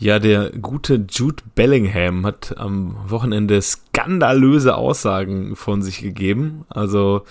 Ja, 0.00 0.20
der 0.20 0.50
gute 0.50 1.06
Jude 1.10 1.42
Bellingham 1.56 2.24
hat 2.24 2.56
am 2.56 2.94
Wochenende 3.10 3.60
skandalöse 3.60 4.76
Aussagen 4.76 5.56
von 5.56 5.82
sich 5.82 6.00
gegeben. 6.00 6.64
Also, 6.68 7.24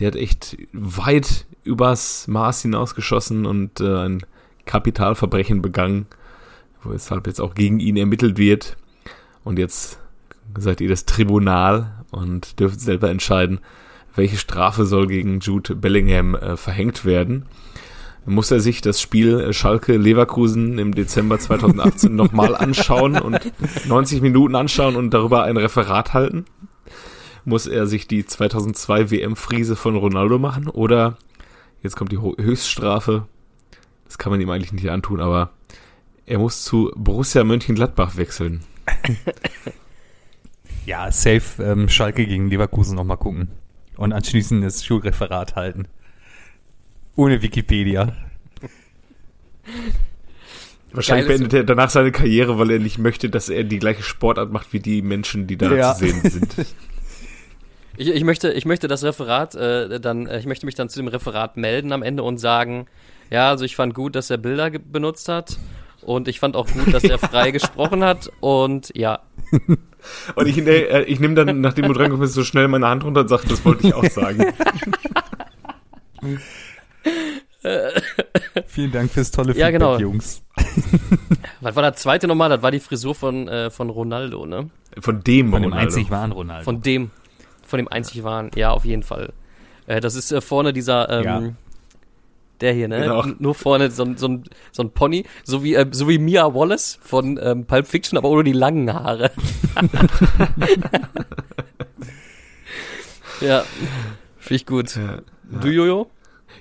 der 0.00 0.08
hat 0.08 0.16
echt 0.16 0.56
weit 0.72 1.46
übers 1.62 2.26
Maß 2.26 2.62
hinausgeschossen 2.62 3.46
und 3.46 3.80
äh, 3.80 3.98
ein 3.98 4.22
Kapitalverbrechen 4.66 5.62
begangen, 5.62 6.06
weshalb 6.82 7.28
jetzt 7.28 7.40
auch 7.40 7.54
gegen 7.54 7.78
ihn 7.78 7.96
ermittelt 7.96 8.36
wird. 8.36 8.76
Und 9.44 9.60
jetzt 9.60 10.00
seid 10.58 10.80
ihr 10.80 10.88
das 10.88 11.06
Tribunal 11.06 12.04
und 12.10 12.58
dürft 12.58 12.80
selber 12.80 13.10
entscheiden, 13.10 13.60
welche 14.16 14.38
Strafe 14.38 14.86
soll 14.86 15.06
gegen 15.06 15.38
Jude 15.38 15.76
Bellingham 15.76 16.34
äh, 16.34 16.56
verhängt 16.56 17.04
werden 17.04 17.46
muss 18.28 18.50
er 18.50 18.60
sich 18.60 18.80
das 18.80 19.00
Spiel 19.00 19.52
Schalke 19.52 19.96
Leverkusen 19.96 20.78
im 20.78 20.94
Dezember 20.94 21.38
2018 21.38 22.14
nochmal 22.14 22.54
anschauen 22.56 23.18
und 23.18 23.52
90 23.86 24.20
Minuten 24.20 24.54
anschauen 24.54 24.96
und 24.96 25.12
darüber 25.12 25.44
ein 25.44 25.56
Referat 25.56 26.14
halten? 26.14 26.44
Muss 27.44 27.66
er 27.66 27.86
sich 27.86 28.06
die 28.06 28.26
2002 28.26 29.10
WM-Friese 29.10 29.76
von 29.76 29.96
Ronaldo 29.96 30.38
machen? 30.38 30.68
Oder, 30.68 31.16
jetzt 31.82 31.96
kommt 31.96 32.12
die 32.12 32.18
Höchststrafe, 32.18 33.26
das 34.04 34.18
kann 34.18 34.30
man 34.30 34.40
ihm 34.40 34.50
eigentlich 34.50 34.72
nicht 34.72 34.90
antun, 34.90 35.20
aber 35.20 35.50
er 36.26 36.38
muss 36.38 36.64
zu 36.64 36.92
Borussia 36.94 37.44
Mönchengladbach 37.44 38.16
wechseln. 38.16 38.62
Ja, 40.88 41.12
safe 41.12 41.62
ähm, 41.62 41.90
Schalke 41.90 42.26
gegen 42.26 42.48
Leverkusen 42.48 42.96
nochmal 42.96 43.18
gucken. 43.18 43.48
Und 43.98 44.14
anschließend 44.14 44.64
das 44.64 44.84
Schulreferat 44.84 45.54
halten. 45.54 45.86
Ohne 47.18 47.42
Wikipedia. 47.42 48.12
Wahrscheinlich 50.92 51.26
beendet 51.26 51.52
er 51.52 51.64
danach 51.64 51.90
seine 51.90 52.12
Karriere, 52.12 52.60
weil 52.60 52.70
er 52.70 52.78
nicht 52.78 52.98
möchte, 52.98 53.28
dass 53.28 53.48
er 53.48 53.64
die 53.64 53.80
gleiche 53.80 54.04
Sportart 54.04 54.52
macht 54.52 54.72
wie 54.72 54.78
die 54.78 55.02
Menschen, 55.02 55.48
die 55.48 55.56
da 55.56 55.74
ja. 55.74 55.94
zu 55.94 56.06
sehen 56.06 56.22
sind. 56.22 56.54
Ich, 58.00 58.08
ich, 58.08 58.22
möchte, 58.22 58.52
ich 58.52 58.64
möchte 58.64 58.86
das 58.86 59.02
Referat 59.02 59.56
äh, 59.56 59.98
dann, 59.98 60.28
äh, 60.28 60.38
ich 60.38 60.46
möchte 60.46 60.66
mich 60.66 60.76
dann 60.76 60.88
zu 60.88 61.00
dem 61.00 61.08
Referat 61.08 61.56
melden 61.56 61.90
am 61.90 62.04
Ende 62.04 62.22
und 62.22 62.38
sagen, 62.38 62.86
ja, 63.28 63.48
also 63.48 63.64
ich 63.64 63.74
fand 63.74 63.92
gut, 63.92 64.14
dass 64.14 64.30
er 64.30 64.36
Bilder 64.36 64.70
benutzt 64.70 65.28
hat 65.28 65.58
und 66.02 66.28
ich 66.28 66.38
fand 66.38 66.54
auch 66.54 66.68
gut, 66.68 66.94
dass 66.94 67.02
er 67.02 67.18
frei 67.18 67.50
gesprochen 67.50 68.04
hat 68.04 68.30
und 68.38 68.92
ja. 68.96 69.18
Und 70.36 70.46
ich, 70.46 70.58
äh, 70.58 71.02
ich 71.06 71.18
nehme 71.18 71.34
dann, 71.34 71.60
nachdem 71.60 71.88
du 71.88 71.92
dran 71.92 72.12
kommst, 72.12 72.34
so 72.34 72.44
schnell 72.44 72.68
meine 72.68 72.86
Hand 72.86 73.02
runter 73.02 73.22
und 73.22 73.28
sage, 73.28 73.48
das 73.48 73.64
wollte 73.64 73.88
ich 73.88 73.94
auch 73.94 74.04
sagen. 74.04 74.44
Vielen 78.66 78.92
Dank 78.92 79.10
fürs 79.10 79.30
tolle 79.30 79.48
Feedback, 79.48 79.60
ja, 79.60 79.70
genau. 79.70 79.98
Jungs. 79.98 80.42
Was 81.60 81.74
war 81.74 81.82
der 81.82 81.94
zweite 81.94 82.28
nochmal? 82.28 82.48
Das 82.48 82.62
war 82.62 82.70
die 82.70 82.80
Frisur 82.80 83.14
von, 83.14 83.48
äh, 83.48 83.70
von 83.70 83.90
Ronaldo, 83.90 84.46
ne? 84.46 84.70
Von 84.98 85.22
dem 85.24 85.50
Von 85.50 85.62
dem 85.62 85.72
einzig 85.72 86.10
wahren 86.10 86.32
Ronaldo. 86.32 86.64
Von 86.64 86.82
dem. 86.82 87.10
Von 87.66 87.78
dem 87.78 87.88
einzig 87.88 88.22
wahren. 88.22 88.50
Ja, 88.54 88.70
auf 88.70 88.84
jeden 88.84 89.02
Fall. 89.02 89.32
Äh, 89.86 90.00
das 90.00 90.14
ist 90.14 90.32
äh, 90.32 90.40
vorne 90.40 90.72
dieser, 90.72 91.10
ähm, 91.10 91.24
ja. 91.24 91.42
der 92.60 92.72
hier, 92.72 92.88
ne? 92.88 93.00
Genau. 93.00 93.24
Nur 93.38 93.54
vorne 93.54 93.90
so, 93.90 94.06
so, 94.16 94.28
ein, 94.28 94.44
so 94.70 94.84
ein 94.84 94.90
Pony. 94.90 95.24
So 95.44 95.64
wie, 95.64 95.74
äh, 95.74 95.86
so 95.90 96.08
wie 96.08 96.18
Mia 96.18 96.54
Wallace 96.54 96.98
von 97.02 97.38
ähm, 97.42 97.66
Pulp 97.66 97.88
Fiction, 97.88 98.16
aber 98.16 98.28
ohne 98.28 98.44
die 98.44 98.52
langen 98.52 98.92
Haare. 98.92 99.32
ja. 103.40 103.64
Finde 104.38 104.56
ich 104.56 104.66
gut. 104.66 104.96
Ja. 104.96 105.18
Du, 105.60 105.68
Jojo? 105.68 106.08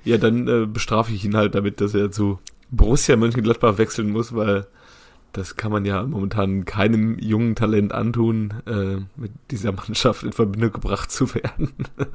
Ja, 0.08 0.18
dann 0.18 0.48
äh, 0.48 0.66
bestrafe 0.66 1.12
ich 1.12 1.26
ihn 1.26 1.36
halt 1.36 1.54
damit, 1.54 1.82
dass 1.82 1.94
er 1.94 2.12
zu 2.12 2.40
Borussia 2.72 3.18
Mönchengladbach 3.18 3.78
wechseln 3.78 4.10
muss, 4.10 4.34
weil 4.34 4.66
das 5.34 5.58
kann 5.58 5.70
man 5.70 5.84
ja 5.84 6.02
momentan 6.04 6.64
keinem 6.64 7.20
jungen 7.20 7.56
Talent 7.56 7.92
antun, 7.92 8.54
äh, 8.66 9.02
mit 9.20 9.32
dieser 9.52 9.74
Mannschaft 9.74 10.24
in 10.24 10.32
Verbindung 10.32 10.72
gebracht 10.72 11.12
zu 11.12 11.36
werden. 11.36 11.74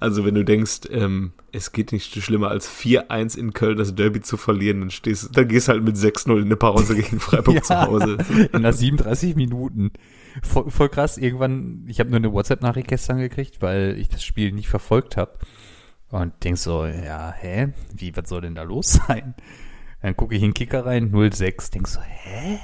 also 0.00 0.24
wenn 0.24 0.36
du 0.36 0.44
denkst, 0.44 0.82
ähm, 0.90 1.32
es 1.50 1.72
geht 1.72 1.90
nicht 1.90 2.14
schlimmer 2.22 2.50
als 2.50 2.70
4-1 2.70 3.36
in 3.36 3.52
Köln 3.52 3.78
das 3.78 3.96
Derby 3.96 4.20
zu 4.20 4.36
verlieren, 4.36 4.78
dann 4.78 4.90
stehst 4.90 5.36
dann 5.36 5.48
gehst 5.48 5.66
halt 5.66 5.82
mit 5.82 5.96
6-0 5.96 6.36
in 6.36 6.44
eine 6.44 6.56
Pause 6.56 6.94
gegen 6.94 7.18
Freiburg 7.20 7.56
ja, 7.56 7.62
zu 7.62 7.80
Hause. 7.80 8.18
in 8.52 8.62
nach 8.62 8.72
37 8.72 9.34
Minuten. 9.34 9.90
Voll, 10.40 10.70
voll 10.70 10.88
krass, 10.88 11.18
irgendwann, 11.18 11.82
ich 11.88 11.98
habe 11.98 12.10
nur 12.10 12.18
eine 12.18 12.32
WhatsApp-Nachricht 12.32 12.86
gestern 12.86 13.18
gekriegt, 13.18 13.60
weil 13.60 13.96
ich 13.98 14.08
das 14.08 14.22
Spiel 14.22 14.52
nicht 14.52 14.68
verfolgt 14.68 15.16
habe. 15.16 15.32
Und 16.12 16.44
denkst 16.44 16.60
so, 16.60 16.84
ja, 16.84 17.32
hä? 17.32 17.72
Wie, 17.94 18.14
was 18.14 18.28
soll 18.28 18.42
denn 18.42 18.54
da 18.54 18.62
los 18.62 19.00
sein? 19.08 19.34
Dann 20.02 20.14
gucke 20.14 20.34
ich 20.34 20.42
in 20.42 20.50
den 20.50 20.54
Kicker 20.54 20.84
rein, 20.84 21.10
06. 21.10 21.70
Denkst 21.70 21.90
so, 21.90 22.00
hä? 22.00 22.58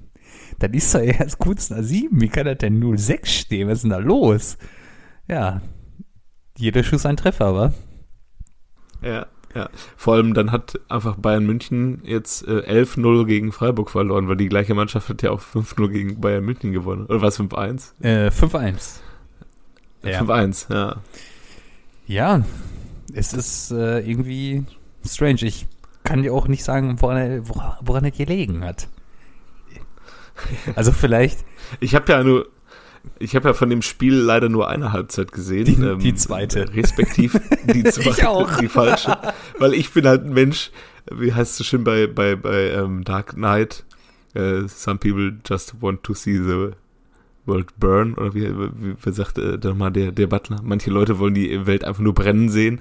Dann 0.58 0.74
ist 0.74 0.92
doch 0.92 1.00
erst 1.00 1.38
kurz 1.38 1.70
nach 1.70 1.82
7. 1.82 2.20
Wie 2.20 2.28
kann 2.28 2.46
das 2.46 2.58
denn 2.58 2.96
06 2.96 3.32
stehen? 3.32 3.68
Was 3.68 3.78
ist 3.78 3.82
denn 3.82 3.90
da 3.90 3.98
los? 3.98 4.58
Ja, 5.28 5.60
jeder 6.56 6.82
Schuss 6.82 7.06
ein 7.06 7.16
Treffer, 7.16 7.54
wa? 7.54 7.72
Ja, 9.00 9.26
ja. 9.54 9.70
Vor 9.96 10.14
allem 10.14 10.34
dann 10.34 10.50
hat 10.50 10.80
einfach 10.88 11.14
Bayern 11.14 11.46
München 11.46 12.00
jetzt 12.02 12.48
äh, 12.48 12.82
11-0 12.82 13.26
gegen 13.26 13.52
Freiburg 13.52 13.90
verloren, 13.90 14.26
weil 14.26 14.36
die 14.36 14.48
gleiche 14.48 14.74
Mannschaft 14.74 15.08
hat 15.08 15.22
ja 15.22 15.30
auch 15.30 15.40
5-0 15.40 15.88
gegen 15.88 16.20
Bayern 16.20 16.44
München 16.44 16.72
gewonnen. 16.72 17.06
Oder 17.06 17.22
was, 17.22 17.38
5-1? 17.38 18.02
Äh, 18.02 18.30
5-1. 18.30 19.00
Ja. 20.02 20.20
5-1, 20.22 20.74
ja. 20.74 20.96
Ja, 22.08 22.42
es 23.14 23.32
ist 23.32 23.70
äh, 23.70 24.00
irgendwie 24.00 24.64
strange. 25.04 25.42
Ich 25.42 25.66
kann 26.04 26.22
dir 26.22 26.32
auch 26.32 26.48
nicht 26.48 26.64
sagen, 26.64 27.00
woran 27.00 27.16
er, 27.16 27.48
woran 27.48 28.04
er 28.04 28.10
gelegen 28.10 28.64
hat. 28.64 28.88
Also 30.76 30.92
vielleicht. 30.92 31.44
Ich 31.80 31.94
habe 31.94 32.12
ja 32.12 32.22
nur, 32.22 32.48
ich 33.18 33.34
habe 33.34 33.48
ja 33.48 33.54
von 33.54 33.70
dem 33.70 33.82
Spiel 33.82 34.14
leider 34.14 34.48
nur 34.48 34.68
eine 34.68 34.92
Halbzeit 34.92 35.32
gesehen. 35.32 35.64
Die, 35.64 35.74
ähm, 35.74 35.98
die 35.98 36.14
zweite. 36.14 36.72
Respektiv 36.74 37.38
die 37.64 37.84
zweite, 37.84 38.10
ich 38.10 38.26
auch. 38.26 38.56
die 38.58 38.68
falsche. 38.68 39.16
Weil 39.58 39.74
ich 39.74 39.92
bin 39.92 40.06
halt 40.06 40.24
ein 40.24 40.32
Mensch, 40.32 40.70
wie 41.10 41.32
heißt 41.32 41.52
es 41.52 41.58
so 41.58 41.64
schön 41.64 41.84
bei, 41.84 42.06
bei, 42.06 42.36
bei 42.36 42.70
ähm, 42.70 43.04
Dark 43.04 43.34
Knight, 43.34 43.84
uh, 44.36 44.66
some 44.68 44.98
people 44.98 45.38
just 45.44 45.80
want 45.80 46.02
to 46.04 46.14
see 46.14 46.36
the 46.36 46.72
World 47.48 47.78
Burn, 47.78 48.14
oder 48.14 48.34
wie, 48.34 48.48
wie, 48.48 48.94
wie 49.02 49.12
sagt 49.12 49.38
äh, 49.38 49.58
mal 49.74 49.90
der, 49.90 50.12
der 50.12 50.26
Butler? 50.26 50.60
Manche 50.62 50.90
Leute 50.90 51.18
wollen 51.18 51.34
die 51.34 51.66
Welt 51.66 51.84
einfach 51.84 52.02
nur 52.02 52.14
brennen 52.14 52.48
sehen. 52.48 52.80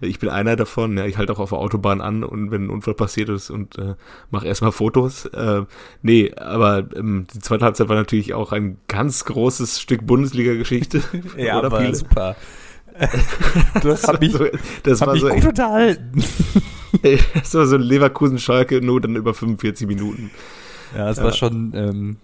Ich 0.00 0.18
bin 0.18 0.28
einer 0.28 0.56
davon, 0.56 0.96
ja, 0.96 1.06
ich 1.06 1.16
halte 1.16 1.32
auch 1.32 1.38
auf 1.38 1.50
der 1.50 1.58
Autobahn 1.58 2.00
an 2.00 2.24
und 2.24 2.50
wenn 2.50 2.64
ein 2.64 2.70
Unfall 2.70 2.94
passiert 2.94 3.28
ist 3.28 3.50
und 3.50 3.78
äh, 3.78 3.94
mache 4.30 4.46
erstmal 4.46 4.72
Fotos. 4.72 5.26
Äh, 5.26 5.62
nee, 6.02 6.32
aber 6.36 6.86
ähm, 6.96 7.26
die 7.32 7.38
zweite 7.38 7.64
Halbzeit 7.64 7.88
war 7.88 7.96
natürlich 7.96 8.34
auch 8.34 8.52
ein 8.52 8.78
ganz 8.88 9.24
großes 9.24 9.80
Stück 9.80 10.06
Bundesliga-Geschichte. 10.06 11.02
ja, 11.36 11.60
aber 11.62 11.80
viele. 11.80 11.94
super. 11.94 12.36
du 13.82 13.90
hast 13.90 14.08
hab 14.08 14.20
mich, 14.20 14.32
so, 14.32 14.46
das 14.82 15.00
war 15.02 15.12
mich 15.12 15.20
so 15.20 15.28
gut 15.28 15.44
unterhalten. 15.44 16.24
das 17.34 17.54
war 17.54 17.66
so 17.66 17.76
ein 17.76 17.82
Leverkusen-Schalke, 17.82 18.80
nur 18.80 19.02
dann 19.02 19.16
über 19.16 19.34
45 19.34 19.86
Minuten. 19.86 20.30
Ja, 20.96 21.10
es 21.10 21.18
ja. 21.18 21.24
war 21.24 21.32
schon 21.32 21.72
ähm, 21.74 22.16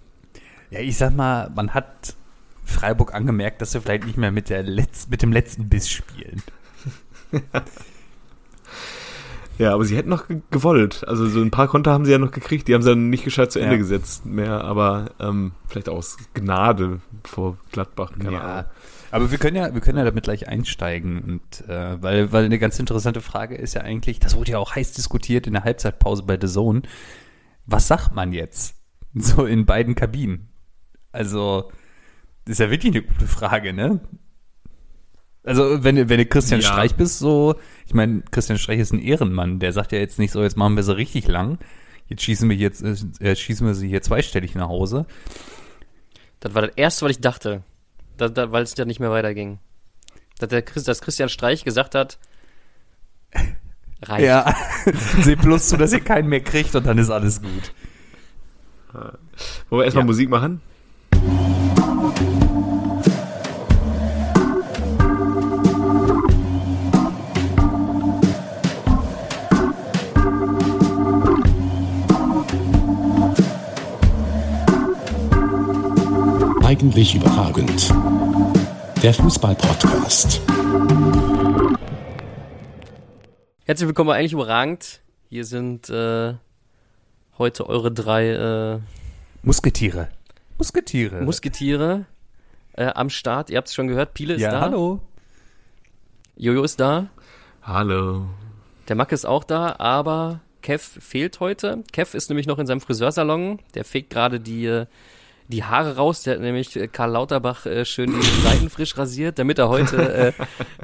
ja, 0.73 0.81
ich 0.81 0.97
sag 0.97 1.15
mal, 1.15 1.51
man 1.55 1.75
hat 1.75 2.17
Freiburg 2.65 3.15
angemerkt, 3.15 3.61
dass 3.61 3.73
sie 3.73 3.81
vielleicht 3.81 4.07
nicht 4.07 4.17
mehr 4.17 4.33
mit, 4.33 4.49
der 4.49 4.65
Letz-, 4.65 5.09
mit 5.11 5.21
dem 5.21 5.31
letzten 5.31 5.69
Biss 5.69 5.91
spielen. 5.91 6.43
ja, 9.59 9.75
aber 9.75 9.85
sie 9.85 9.97
hätten 9.97 10.09
noch 10.09 10.25
gewollt. 10.51 11.07
Also 11.07 11.27
so 11.27 11.43
ein 11.43 11.51
paar 11.51 11.69
Konter 11.69 11.93
haben 11.93 12.07
sie 12.07 12.13
ja 12.13 12.19
noch 12.19 12.31
gekriegt. 12.31 12.69
Die 12.69 12.75
haben 12.75 12.83
sie 12.83 12.89
dann 12.89 13.11
nicht 13.11 13.25
gescheit 13.25 13.53
zu 13.53 13.59
Ende 13.59 13.75
ja. 13.75 13.79
gesetzt 13.79 14.25
mehr. 14.25 14.65
Aber 14.65 15.11
ähm, 15.21 15.53
vielleicht 15.69 15.91
aus 15.91 16.17
Gnade 16.33 17.01
vor 17.23 17.59
Gladbach. 17.71 18.13
Keine 18.19 18.33
ja. 18.33 18.41
Ahnung. 18.41 18.71
Aber 19.11 19.31
wir 19.31 19.37
können 19.37 19.57
ja, 19.57 19.75
wir 19.75 19.83
können 19.83 19.99
ja 19.99 20.05
damit 20.05 20.25
gleich 20.25 20.49
einsteigen 20.49 21.21
und 21.21 21.69
äh, 21.69 22.03
weil, 22.03 22.33
weil 22.33 22.47
eine 22.47 22.59
ganz 22.59 22.79
interessante 22.79 23.21
Frage 23.21 23.57
ist 23.57 23.75
ja 23.75 23.83
eigentlich, 23.83 24.21
das 24.21 24.37
wurde 24.37 24.53
ja 24.53 24.59
auch 24.59 24.75
heiß 24.75 24.93
diskutiert 24.93 25.47
in 25.47 25.53
der 25.53 25.65
Halbzeitpause 25.65 26.23
bei 26.23 26.39
The 26.41 26.47
Zone. 26.47 26.83
Was 27.67 27.89
sagt 27.89 28.15
man 28.15 28.33
jetzt? 28.33 28.75
So 29.15 29.45
in 29.45 29.67
beiden 29.67 29.95
Kabinen. 29.95 30.49
Also, 31.13 31.71
das 32.45 32.53
ist 32.55 32.59
ja 32.59 32.71
wirklich 32.71 32.93
eine 32.95 33.03
gute 33.03 33.27
Frage, 33.27 33.73
ne? 33.73 34.01
Also, 35.45 35.83
wenn, 35.85 36.09
wenn 36.09 36.19
du 36.19 36.27
Christian 36.27 36.61
ja. 36.61 36.73
Streich 36.73 36.95
bist, 36.95 37.19
so, 37.19 37.57
ich 37.87 37.95
meine, 37.95 38.23
Christian 38.31 38.59
Streich 38.59 38.79
ist 38.79 38.93
ein 38.93 39.01
Ehrenmann, 39.01 39.59
der 39.59 39.73
sagt 39.73 39.93
ja 39.93 39.99
jetzt 39.99 40.19
nicht 40.19 40.31
so, 40.33 40.43
jetzt 40.43 40.57
machen 40.57 40.77
wir 40.77 40.83
sie 40.83 40.97
richtig 40.97 41.27
lang. 41.29 41.59
Jetzt 42.09 42.23
schießen 42.23 42.49
wir 42.49 42.57
jetzt, 42.57 42.83
äh, 42.83 43.37
schießen 43.37 43.67
wir 43.67 43.75
sie 43.75 43.89
hier 43.89 44.03
zweistellig 44.03 44.55
nach 44.55 44.69
Hause. 44.69 45.07
Das 46.41 46.55
war 46.55 46.63
das 46.63 46.73
erste, 46.77 47.05
was 47.05 47.13
ich 47.13 47.21
dachte. 47.21 47.63
Da, 48.17 48.29
da, 48.29 48.53
weil 48.53 48.63
es 48.63 48.77
ja 48.77 48.85
nicht 48.85 49.01
mehr 49.01 49.11
weiterging. 49.11 49.59
Dass, 50.39 50.49
der 50.49 50.63
Christ, 50.63 50.89
dass 50.89 51.01
Christian 51.01 51.29
Streich 51.29 51.65
gesagt 51.65 51.95
hat, 51.95 52.19
reicht. 54.03 54.25
Ja, 54.25 54.55
seht 55.21 55.41
bloß 55.41 55.69
zu, 55.69 55.77
dass 55.77 55.93
ihr 55.93 56.01
keinen 56.01 56.29
mehr 56.29 56.43
kriegt 56.43 56.75
und 56.75 56.87
dann 56.87 56.99
ist 56.99 57.11
alles 57.11 57.43
gut. 57.43 57.73
Wollen 58.93 59.81
wir 59.81 59.85
erstmal 59.85 60.03
ja. 60.03 60.07
Musik 60.07 60.29
machen? 60.29 60.61
Eigentlich 76.73 77.15
überragend. 77.15 77.91
Der 79.03 79.13
Fußball-Podcast. 79.13 80.41
Herzlich 83.67 83.87
willkommen 83.87 84.09
bei 84.09 84.17
Eigentlich 84.17 84.33
überragend. 84.33 85.03
Hier 85.29 85.45
sind 85.45 85.91
äh, 85.91 86.33
heute 87.37 87.69
eure 87.69 87.93
drei 87.93 88.29
äh, 88.31 88.79
Musketiere. 89.43 90.09
Musketiere. 90.57 91.21
Musketiere 91.21 92.07
äh, 92.73 92.87
am 92.87 93.11
Start. 93.11 93.51
Ihr 93.51 93.59
habt 93.59 93.69
es 93.69 93.75
schon 93.75 93.89
gehört, 93.89 94.15
Piele 94.15 94.33
ist 94.33 94.41
ja, 94.41 94.53
da. 94.53 94.61
hallo. 94.63 95.01
Jojo 96.37 96.63
ist 96.63 96.81
da. 96.81 97.09
Hallo. 97.63 98.25
Der 98.89 98.97
Mack 98.97 99.13
ist 99.13 99.27
auch 99.27 99.45
da, 99.45 99.77
aber 99.79 100.41
Kev 100.63 100.83
fehlt 101.03 101.39
heute. 101.39 101.85
Kev 101.93 102.17
ist 102.17 102.31
nämlich 102.31 102.47
noch 102.47 102.59
in 102.59 102.67
seinem 102.67 102.81
Friseursalon. 102.81 103.59
Der 103.75 103.85
fegt 103.85 104.09
gerade 104.09 104.41
die, 104.41 104.65
äh, 104.65 104.87
die 105.49 105.65
Haare 105.65 105.97
raus. 105.97 106.23
Der 106.23 106.35
hat 106.35 106.41
nämlich 106.41 106.77
äh, 106.77 106.89
Karl 106.89 107.11
Lauterbach 107.13 107.67
äh, 107.67 107.85
schön 107.85 108.13
die 108.13 108.41
Seiten 108.43 108.71
frisch 108.71 108.97
rasiert, 108.97 109.39
damit 109.39 109.59
er 109.59 109.69
heute 109.69 110.35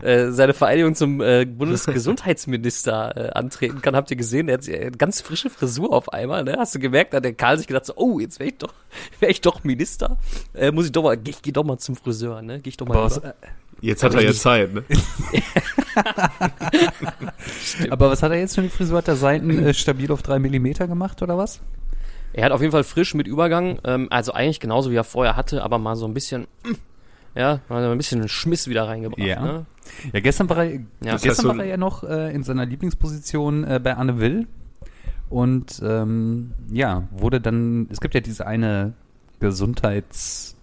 äh, 0.03 0.27
äh, 0.27 0.33
seine 0.33 0.55
Vereidigung 0.55 0.95
zum 0.95 1.21
äh, 1.21 1.45
Bundesgesundheitsminister 1.45 3.17
äh, 3.17 3.31
antreten 3.31 3.83
kann. 3.83 3.97
Habt 3.97 4.11
ihr 4.11 4.17
gesehen? 4.17 4.49
Er 4.49 4.59
hat 4.59 4.69
eine 4.69 4.91
ganz 4.93 5.21
frische 5.21 5.51
Frisur 5.51 5.93
auf 5.93 6.13
einmal. 6.13 6.45
Ne? 6.45 6.57
Hast 6.59 6.75
du 6.75 6.79
gemerkt? 6.79 7.13
Da 7.13 7.19
hat 7.19 7.25
der 7.25 7.35
Karl 7.35 7.59
sich 7.59 7.67
gedacht, 7.67 7.87
so, 7.87 7.95
oh, 7.97 8.21
jetzt 8.21 8.39
wäre 8.39 8.51
ich 8.51 8.59
doch, 8.59 8.75
wäre 9.21 9.33
ich 9.33 9.41
doch 9.41 9.65
Minister. 9.65 10.19
Äh, 10.55 10.73
muss 10.73 10.87
ich 10.87 10.93
doch 10.93 11.03
mal, 11.03 11.17
geh, 11.17 11.35
geh 11.41 11.53
doch 11.53 11.65
mal 11.65 11.79
zum 11.79 11.97
Friseur, 11.97 12.43
ne? 12.43 12.61
Geh 12.61 12.71
ich 12.71 12.77
doch 12.77 12.87
mal. 12.87 13.03
Was, 13.03 13.21
Jetzt 13.81 14.03
hat 14.03 14.15
er 14.15 14.23
ja 14.23 14.33
Zeit, 14.33 14.75
ne? 14.75 14.83
Aber 17.91 18.11
was 18.11 18.23
hat 18.23 18.33
er 18.33 18.39
jetzt 18.39 18.55
für 18.55 18.61
eine 18.61 18.71
Frisur? 18.71 18.99
Hat 18.99 19.09
er 19.09 19.17
Seiten 19.17 19.51
äh, 19.51 19.73
stabil 19.73 20.11
auf 20.11 20.23
drei 20.23 20.39
Millimeter 20.39 20.89
gemacht 20.89 21.23
oder 21.23 21.39
was? 21.39 21.61
Er 22.33 22.45
hat 22.45 22.53
auf 22.53 22.61
jeden 22.61 22.73
Fall 22.73 22.85
frisch 22.85 23.15
mit 23.15 23.27
Übergang, 23.27 23.79
ähm, 23.85 24.07
also 24.11 24.33
eigentlich 24.33 24.61
genauso 24.61 24.91
wie 24.91 24.97
er 24.97 25.05
vorher 25.05 25.37
hatte, 25.37 25.63
aber 25.63 25.79
mal 25.79 25.97
so 25.97 26.07
ein 26.07 26.15
bisschen, 26.15 26.47
ja, 27.35 27.61
mal 27.69 27.85
ein 27.91 27.97
bisschen 27.99 28.21
einen 28.21 28.29
Schmiss 28.29 28.69
wieder 28.69 28.87
reingebracht. 28.87 29.21
Ja. 29.27 29.41
Ne? 29.43 29.67
Ja, 30.13 30.21
gestern 30.21 30.49
war 30.51 30.65
er, 30.65 30.73
Ja. 31.03 31.17
gestern 31.17 31.35
so- 31.35 31.49
war 31.49 31.59
er 31.61 31.65
ja 31.67 31.77
noch 31.79 32.05
äh, 32.05 32.33
in 32.35 32.43
seiner 32.43 32.67
Lieblingsposition 32.67 33.65
äh, 33.65 33.81
bei 33.83 33.95
Anne 33.97 34.19
Will. 34.21 34.47
Und 35.31 35.81
ähm, 35.85 36.53
ja, 36.71 37.07
wurde 37.11 37.41
dann, 37.41 37.87
es 37.91 38.01
gibt 38.01 38.15
ja 38.15 38.21
diese 38.21 38.47
eine 38.47 38.95
Gesundheits, 39.41 40.55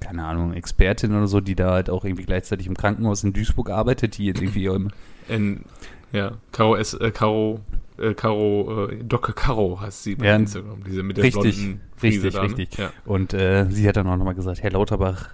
keine 0.00 0.24
Ahnung, 0.24 0.52
Expertin 0.52 1.14
oder 1.16 1.26
so, 1.26 1.40
die 1.40 1.54
da 1.54 1.72
halt 1.72 1.88
auch 1.90 2.04
irgendwie 2.04 2.24
gleichzeitig 2.24 2.66
im 2.66 2.76
Krankenhaus 2.76 3.24
in 3.24 3.32
Duisburg 3.32 3.70
arbeitet, 3.70 4.18
die 4.18 4.26
jetzt 4.26 4.40
irgendwie 4.40 4.66
im, 4.66 4.90
In, 5.28 5.64
ja, 6.12 6.32
Caro 6.52 6.76
S, 6.76 6.94
äh, 6.94 7.10
Caro, 7.10 7.60
äh, 7.98 8.14
Caro, 8.14 8.88
äh, 8.88 9.02
Dr. 9.04 9.34
Caro 9.34 9.80
heißt 9.80 10.02
sie 10.04 10.14
bei 10.16 10.26
Ja, 10.26 10.36
Instagram, 10.36 10.82
diese 10.84 11.02
mit 11.02 11.16
der 11.16 11.24
richtig, 11.24 11.56
blonden 11.56 11.80
Frise 11.96 12.24
richtig, 12.26 12.32
da, 12.34 12.42
ne? 12.42 12.48
richtig. 12.48 12.78
Ja. 12.78 12.92
Und 13.04 13.34
äh, 13.34 13.66
sie 13.70 13.88
hat 13.88 13.96
dann 13.96 14.06
auch 14.08 14.16
nochmal 14.16 14.34
gesagt, 14.34 14.62
Herr 14.62 14.70
Lauterbach, 14.72 15.30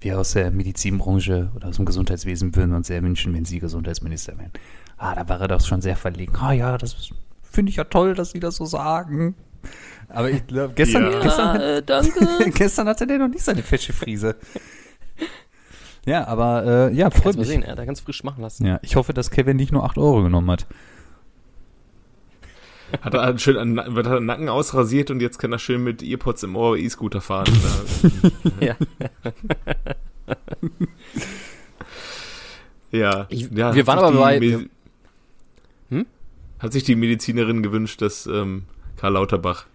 wir 0.00 0.18
aus 0.18 0.32
der 0.32 0.50
Medizinbranche 0.50 1.50
oder 1.54 1.68
aus 1.68 1.76
dem 1.76 1.84
Gesundheitswesen 1.84 2.54
würden 2.56 2.74
uns 2.74 2.86
sehr 2.86 3.02
wünschen, 3.02 3.34
wenn 3.34 3.44
Sie 3.44 3.58
Gesundheitsminister 3.58 4.38
wären. 4.38 4.50
Ah, 4.96 5.14
da 5.14 5.28
war 5.28 5.40
er 5.40 5.48
doch 5.48 5.60
schon 5.60 5.82
sehr 5.82 5.96
verlegen. 5.96 6.32
Ah 6.40 6.52
ja, 6.52 6.78
das 6.78 7.10
finde 7.42 7.70
ich 7.70 7.76
ja 7.76 7.84
toll, 7.84 8.14
dass 8.14 8.30
Sie 8.30 8.40
das 8.40 8.56
so 8.56 8.64
sagen. 8.64 9.34
Aber 10.08 10.30
ich 10.30 10.46
glaube, 10.46 10.72
gestern, 10.74 11.10
Ja. 11.12 11.20
gestern, 11.20 11.60
äh, 11.60 11.82
danke. 11.82 12.26
gestern 12.54 12.88
hatte 12.88 13.06
der 13.06 13.18
noch 13.18 13.28
nicht 13.28 13.44
seine 13.44 13.62
fesche 13.62 13.92
Frise. 13.92 14.36
Ja, 16.06 16.26
aber 16.26 16.88
äh, 16.90 16.94
ja, 16.94 17.10
freut 17.10 17.34
mal 17.36 17.40
mich. 17.40 17.48
sehen, 17.48 17.62
er 17.62 17.72
hat 17.72 17.78
da 17.78 17.84
ganz 17.84 18.00
frisch 18.00 18.24
machen 18.24 18.40
lassen. 18.40 18.64
Ja, 18.66 18.78
ich 18.82 18.96
hoffe, 18.96 19.12
dass 19.12 19.30
Kevin 19.30 19.58
nicht 19.58 19.70
nur 19.70 19.84
8 19.84 19.98
Euro 19.98 20.22
genommen 20.22 20.50
hat. 20.50 20.66
Hat 23.02 23.14
er 23.14 23.38
schön 23.38 23.56
an, 23.56 23.94
wird 23.94 24.06
er 24.06 24.14
den 24.16 24.26
Nacken 24.26 24.48
ausrasiert 24.48 25.10
und 25.10 25.20
jetzt 25.20 25.38
kann 25.38 25.52
er 25.52 25.58
schön 25.58 25.82
mit 25.84 26.02
Earpods 26.02 26.42
im 26.42 26.56
Ohr 26.56 26.76
E-Scooter 26.76 27.20
fahren. 27.20 27.52
Ja. 28.60 28.76
ja. 32.90 33.26
Ich- 33.28 33.50
ja. 33.50 33.74
wir 33.74 33.86
waren 33.86 33.98
aber 33.98 34.18
bei- 34.18 34.40
Me- 34.40 34.68
Hm? 35.90 36.06
Hat 36.58 36.72
sich 36.72 36.84
die 36.84 36.94
Medizinerin 36.96 37.62
gewünscht, 37.62 38.02
dass 38.02 38.26
ähm, 38.26 38.64
Karl 38.96 39.14
Lauterbach 39.14 39.66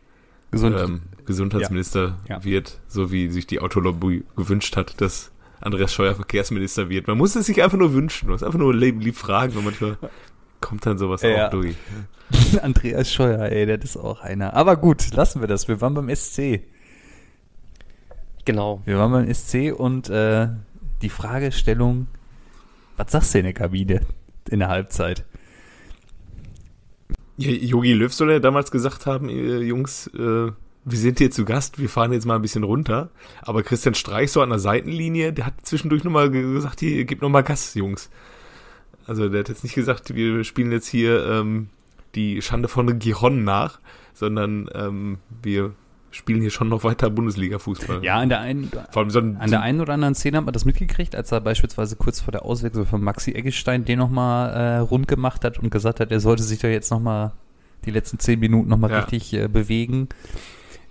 Gesund. 0.51 0.77
ähm, 0.79 1.01
Gesundheitsminister 1.25 2.17
Ja. 2.29 2.37
Ja. 2.37 2.43
wird, 2.43 2.79
so 2.87 3.11
wie 3.11 3.29
sich 3.29 3.47
die 3.47 3.59
Autolobby 3.59 4.23
gewünscht 4.35 4.77
hat, 4.77 5.01
dass 5.01 5.31
Andreas 5.59 5.93
Scheuer 5.93 6.15
Verkehrsminister 6.15 6.89
wird. 6.89 7.07
Man 7.07 7.17
muss 7.17 7.35
es 7.35 7.47
sich 7.47 7.63
einfach 7.63 7.77
nur 7.77 7.93
wünschen, 7.93 8.27
man 8.27 8.33
muss 8.33 8.43
einfach 8.43 8.59
nur 8.59 8.73
lieb, 8.75 9.01
lieb 9.01 9.15
fragen 9.15 9.57
und 9.57 9.65
manchmal 9.65 9.97
kommt 10.61 10.85
dann 10.85 10.97
sowas 10.97 11.21
Ja. 11.23 11.47
auch 11.47 11.51
durch. 11.51 11.75
Andreas 12.61 13.11
Scheuer, 13.11 13.43
ey, 13.45 13.65
das 13.65 13.91
ist 13.91 13.97
auch 13.97 14.21
einer. 14.21 14.53
Aber 14.53 14.77
gut, 14.77 15.13
lassen 15.13 15.41
wir 15.41 15.47
das. 15.47 15.67
Wir 15.67 15.81
waren 15.81 15.93
beim 15.93 16.13
SC. 16.13 16.61
Genau. 18.45 18.81
Wir 18.85 18.97
waren 18.97 19.11
beim 19.11 19.33
SC 19.33 19.73
und 19.75 20.09
äh, 20.09 20.49
die 21.01 21.09
Fragestellung, 21.09 22.07
was 22.97 23.11
sagst 23.11 23.33
du 23.33 23.39
in 23.39 23.45
der 23.45 23.53
Kabine 23.53 24.01
in 24.49 24.59
der 24.59 24.69
Halbzeit? 24.69 25.25
Ja, 27.37 27.51
Jogi 27.51 27.93
Löw 27.93 28.13
soll 28.13 28.31
ja 28.31 28.39
damals 28.39 28.71
gesagt 28.71 29.05
haben, 29.05 29.29
äh, 29.29 29.59
Jungs, 29.59 30.07
äh, 30.07 30.51
wir 30.87 30.97
sind 30.97 31.17
hier 31.17 31.31
zu 31.31 31.43
Gast, 31.45 31.79
wir 31.79 31.89
fahren 31.89 32.13
jetzt 32.13 32.25
mal 32.25 32.35
ein 32.35 32.41
bisschen 32.41 32.63
runter. 32.63 33.09
Aber 33.41 33.63
Christian 33.63 33.95
Streich 33.95 34.31
so 34.31 34.41
an 34.41 34.49
der 34.49 34.59
Seitenlinie, 34.59 35.33
der 35.33 35.47
hat 35.47 35.53
zwischendurch 35.63 36.03
nochmal 36.03 36.29
gesagt, 36.29 36.79
hier, 36.79 37.03
gib 37.05 37.21
nochmal 37.21 37.43
Gas, 37.43 37.73
Jungs. 37.73 38.09
Also 39.07 39.27
der 39.27 39.41
hat 39.41 39.49
jetzt 39.49 39.63
nicht 39.63 39.75
gesagt, 39.75 40.13
wir 40.13 40.43
spielen 40.43 40.71
jetzt 40.71 40.87
hier 40.87 41.25
ähm, 41.27 41.69
die 42.15 42.41
Schande 42.41 42.67
von 42.67 42.97
Giron 42.99 43.43
nach, 43.43 43.79
sondern 44.13 44.69
ähm, 44.73 45.19
wir 45.41 45.73
spielen 46.11 46.39
hier 46.39 46.49
schon 46.49 46.69
noch 46.69 46.83
weiter 46.85 47.09
Bundesliga-Fußball. 47.09 48.03
Ja, 48.03 48.19
an 48.19 48.29
der 48.29 48.39
einen, 48.39 48.71
Vor 48.91 49.01
allem 49.01 49.09
so 49.09 49.19
ein, 49.19 49.35
an 49.37 49.49
der 49.49 49.61
einen 49.61 49.81
oder 49.81 49.93
anderen 49.93 50.15
Szene 50.15 50.37
hat 50.37 50.45
man 50.45 50.53
das 50.53 50.63
mitgekriegt, 50.63 51.13
als 51.15 51.31
er 51.33 51.41
beispielsweise 51.41 51.97
kurz 51.97 52.21
vor 52.21 52.31
der 52.31 52.45
Auswechslung 52.45 52.85
von 52.85 53.03
Maxi 53.03 53.33
Eggestein 53.33 53.83
den 53.83 53.99
nochmal 53.99 54.53
äh, 54.53 54.77
rund 54.77 55.09
gemacht 55.09 55.43
hat 55.43 55.59
und 55.59 55.69
gesagt 55.71 55.99
hat, 55.99 56.11
er 56.11 56.21
sollte 56.21 56.43
sich 56.43 56.59
doch 56.59 56.69
jetzt 56.69 56.89
nochmal 56.89 57.33
die 57.85 57.91
letzten 57.91 58.17
zehn 58.19 58.39
Minuten 58.39 58.69
nochmal 58.69 58.91
Ja. 58.91 58.99
richtig 58.99 59.33
äh, 59.33 59.47
bewegen. 59.49 60.07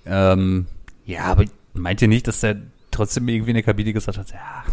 Ähm, 0.04 0.66
ja, 1.06 1.24
aber 1.24 1.44
meint 1.72 2.02
ihr 2.02 2.08
nicht, 2.08 2.28
dass 2.28 2.40
der 2.40 2.58
trotzdem 2.90 3.26
irgendwie 3.26 3.50
in 3.50 3.56
der 3.56 3.62
Kabine 3.64 3.94
gesagt 3.94 4.18
hat, 4.18 4.30
ja, 4.30 4.64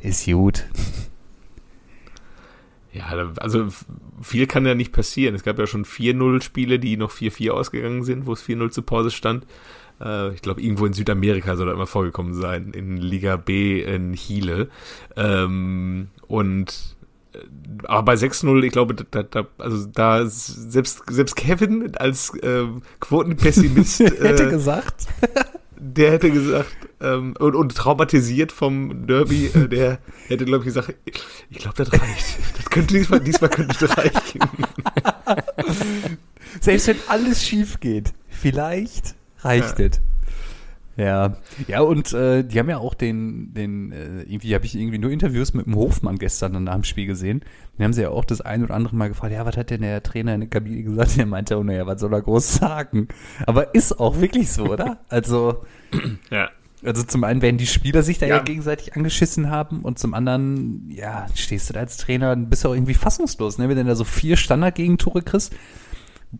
ist 0.00 0.26
gut. 0.26 0.64
Ja, 2.94 3.06
also 3.38 3.66
viel 4.22 4.46
kann 4.46 4.64
ja 4.64 4.76
nicht 4.76 4.92
passieren. 4.92 5.34
Es 5.34 5.42
gab 5.42 5.58
ja 5.58 5.66
schon 5.66 5.84
4-0-Spiele, 5.84 6.78
die 6.78 6.96
noch 6.96 7.10
4-4 7.10 7.50
ausgegangen 7.50 8.04
sind, 8.04 8.26
wo 8.26 8.32
es 8.32 8.44
4-0 8.46 8.70
zur 8.70 8.86
Pause 8.86 9.10
stand. 9.10 9.44
Äh, 10.00 10.32
ich 10.32 10.42
glaube, 10.42 10.62
irgendwo 10.62 10.86
in 10.86 10.92
Südamerika 10.92 11.56
soll 11.56 11.66
das 11.66 11.74
immer 11.74 11.88
vorgekommen 11.88 12.34
sein, 12.34 12.70
in 12.72 12.96
Liga 12.96 13.34
B 13.36 13.82
in 13.82 14.14
Chile. 14.14 14.68
Ähm, 15.16 16.08
und 16.28 16.96
äh, 17.34 17.38
aber 17.82 18.04
bei 18.04 18.14
6-0, 18.14 18.62
ich 18.62 18.72
glaube, 18.72 18.94
da, 18.94 19.24
da, 19.24 19.48
also 19.58 19.86
da 19.86 20.24
selbst, 20.26 21.02
selbst 21.10 21.34
Kevin 21.34 21.96
als 21.96 22.32
äh, 22.42 22.66
Quotenpessimist 23.00 24.00
Hätte 24.20 24.44
äh, 24.44 24.50
gesagt. 24.50 25.08
der 25.78 26.12
hätte 26.12 26.30
gesagt, 26.30 26.76
ähm, 27.00 27.34
und, 27.38 27.54
und 27.54 27.74
traumatisiert 27.74 28.52
vom 28.52 29.06
Derby, 29.06 29.46
äh, 29.46 29.68
der 29.68 29.98
hätte, 30.28 30.44
glaube 30.44 30.64
ich, 30.64 30.66
gesagt, 30.66 30.94
ich 31.04 31.58
glaube, 31.58 31.76
das 31.76 31.92
reicht. 31.92 32.38
Das 32.56 32.66
könnte 32.66 32.94
diesmal, 32.94 33.20
diesmal 33.20 33.50
könnte 33.50 33.76
das 33.78 33.96
reichen. 33.96 34.40
Selbst 36.60 36.86
wenn 36.86 36.96
alles 37.08 37.44
schief 37.44 37.80
geht, 37.80 38.12
vielleicht 38.28 39.14
reicht 39.40 39.80
es. 39.80 40.00
Ja, 40.96 41.36
ja 41.66 41.80
und 41.80 42.12
äh, 42.12 42.44
die 42.44 42.58
haben 42.58 42.68
ja 42.68 42.78
auch 42.78 42.94
den, 42.94 43.52
den 43.52 43.92
äh, 43.92 44.22
irgendwie 44.22 44.54
habe 44.54 44.64
ich 44.64 44.76
irgendwie 44.76 44.98
nur 44.98 45.10
Interviews 45.10 45.52
mit 45.54 45.66
dem 45.66 45.74
Hofmann 45.74 46.18
gestern 46.18 46.52
dann 46.52 46.64
nach 46.64 46.74
dem 46.74 46.84
Spiel 46.84 47.06
gesehen. 47.06 47.42
Den 47.76 47.84
haben 47.84 47.92
sie 47.92 48.02
ja 48.02 48.10
auch 48.10 48.24
das 48.24 48.40
ein 48.40 48.62
oder 48.62 48.74
andere 48.74 48.94
Mal 48.94 49.08
gefragt, 49.08 49.32
ja, 49.32 49.44
was 49.44 49.56
hat 49.56 49.70
denn 49.70 49.80
der 49.80 50.02
Trainer 50.02 50.34
in 50.34 50.40
der 50.42 50.50
Kabine 50.50 50.82
gesagt? 50.82 51.16
Der 51.16 51.26
meinte, 51.26 51.58
oh 51.58 51.64
naja, 51.64 51.86
was 51.86 52.00
soll 52.00 52.12
er 52.12 52.22
groß 52.22 52.54
sagen? 52.54 53.08
Aber 53.46 53.74
ist 53.74 53.98
auch 53.98 54.20
wirklich 54.20 54.52
so, 54.52 54.66
oder? 54.66 55.00
Also, 55.08 55.64
Ja. 56.30 56.50
also 56.84 57.02
zum 57.02 57.24
einen 57.24 57.42
werden 57.42 57.58
die 57.58 57.66
Spieler 57.66 58.02
sich 58.02 58.18
da 58.18 58.26
ja, 58.26 58.36
Ja. 58.36 58.42
gegenseitig 58.42 58.94
angeschissen 58.94 59.50
haben 59.50 59.80
und 59.80 59.98
zum 59.98 60.14
anderen, 60.14 60.90
ja, 60.90 61.26
stehst 61.34 61.68
du 61.68 61.72
da 61.74 61.80
als 61.80 61.96
Trainer 61.96 62.32
und 62.32 62.50
bist 62.50 62.64
auch 62.66 62.74
irgendwie 62.74 62.94
fassungslos, 62.94 63.58
ne? 63.58 63.68
Wenn 63.68 63.76
du 63.76 63.84
da 63.84 63.94
so 63.96 64.04
vier 64.04 64.36
Standardgegentore 64.36 65.22
kriegst. 65.22 65.52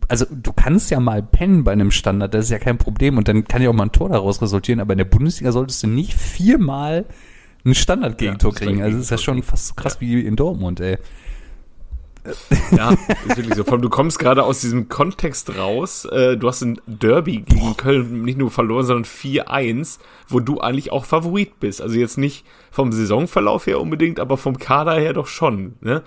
Also 0.07 0.25
du 0.29 0.53
kannst 0.53 0.91
ja 0.91 0.99
mal 0.99 1.21
pennen 1.23 1.63
bei 1.63 1.71
einem 1.71 1.91
Standard, 1.91 2.33
das 2.33 2.45
ist 2.45 2.51
ja 2.51 2.59
kein 2.59 2.77
Problem 2.77 3.17
und 3.17 3.27
dann 3.27 3.47
kann 3.47 3.61
ja 3.61 3.69
auch 3.69 3.73
mal 3.73 3.83
ein 3.83 3.91
Tor 3.91 4.09
daraus 4.09 4.41
resultieren, 4.41 4.79
aber 4.79 4.93
in 4.93 4.97
der 4.97 5.05
Bundesliga 5.05 5.51
solltest 5.51 5.83
du 5.83 5.87
nicht 5.87 6.13
viermal 6.13 7.05
ein 7.65 7.75
Standardgegentor 7.75 8.53
Ja, 8.53 8.59
kriegen. 8.59 8.81
Also 8.81 8.97
das 8.97 9.05
ist 9.05 9.11
ja 9.11 9.17
schon 9.17 9.43
fast 9.43 9.67
so 9.67 9.73
krass 9.73 9.99
wie 9.99 10.21
in 10.21 10.35
Dortmund, 10.35 10.79
ey. 10.79 10.97
Ja, 12.75 12.91
ist 13.27 13.37
wirklich 13.37 13.55
so. 13.55 13.63
Vor 13.63 13.73
allem, 13.73 13.81
du 13.81 13.89
kommst 13.89 14.19
gerade 14.19 14.43
aus 14.43 14.61
diesem 14.61 14.89
Kontext 14.89 15.57
raus. 15.57 16.05
Äh, 16.05 16.37
du 16.37 16.47
hast 16.47 16.61
ein 16.61 16.81
Derby 16.87 17.41
gegen 17.41 17.77
Köln 17.77 18.23
nicht 18.23 18.37
nur 18.37 18.51
verloren, 18.51 18.85
sondern 18.85 19.05
4-1, 19.05 19.99
wo 20.27 20.39
du 20.39 20.59
eigentlich 20.59 20.91
auch 20.91 21.05
Favorit 21.05 21.59
bist. 21.59 21.81
Also 21.81 21.95
jetzt 21.95 22.17
nicht 22.17 22.45
vom 22.71 22.91
Saisonverlauf 22.91 23.67
her 23.67 23.79
unbedingt, 23.79 24.19
aber 24.19 24.37
vom 24.37 24.57
Kader 24.57 24.95
her 24.95 25.13
doch 25.13 25.27
schon. 25.27 25.75
Ne? 25.81 26.01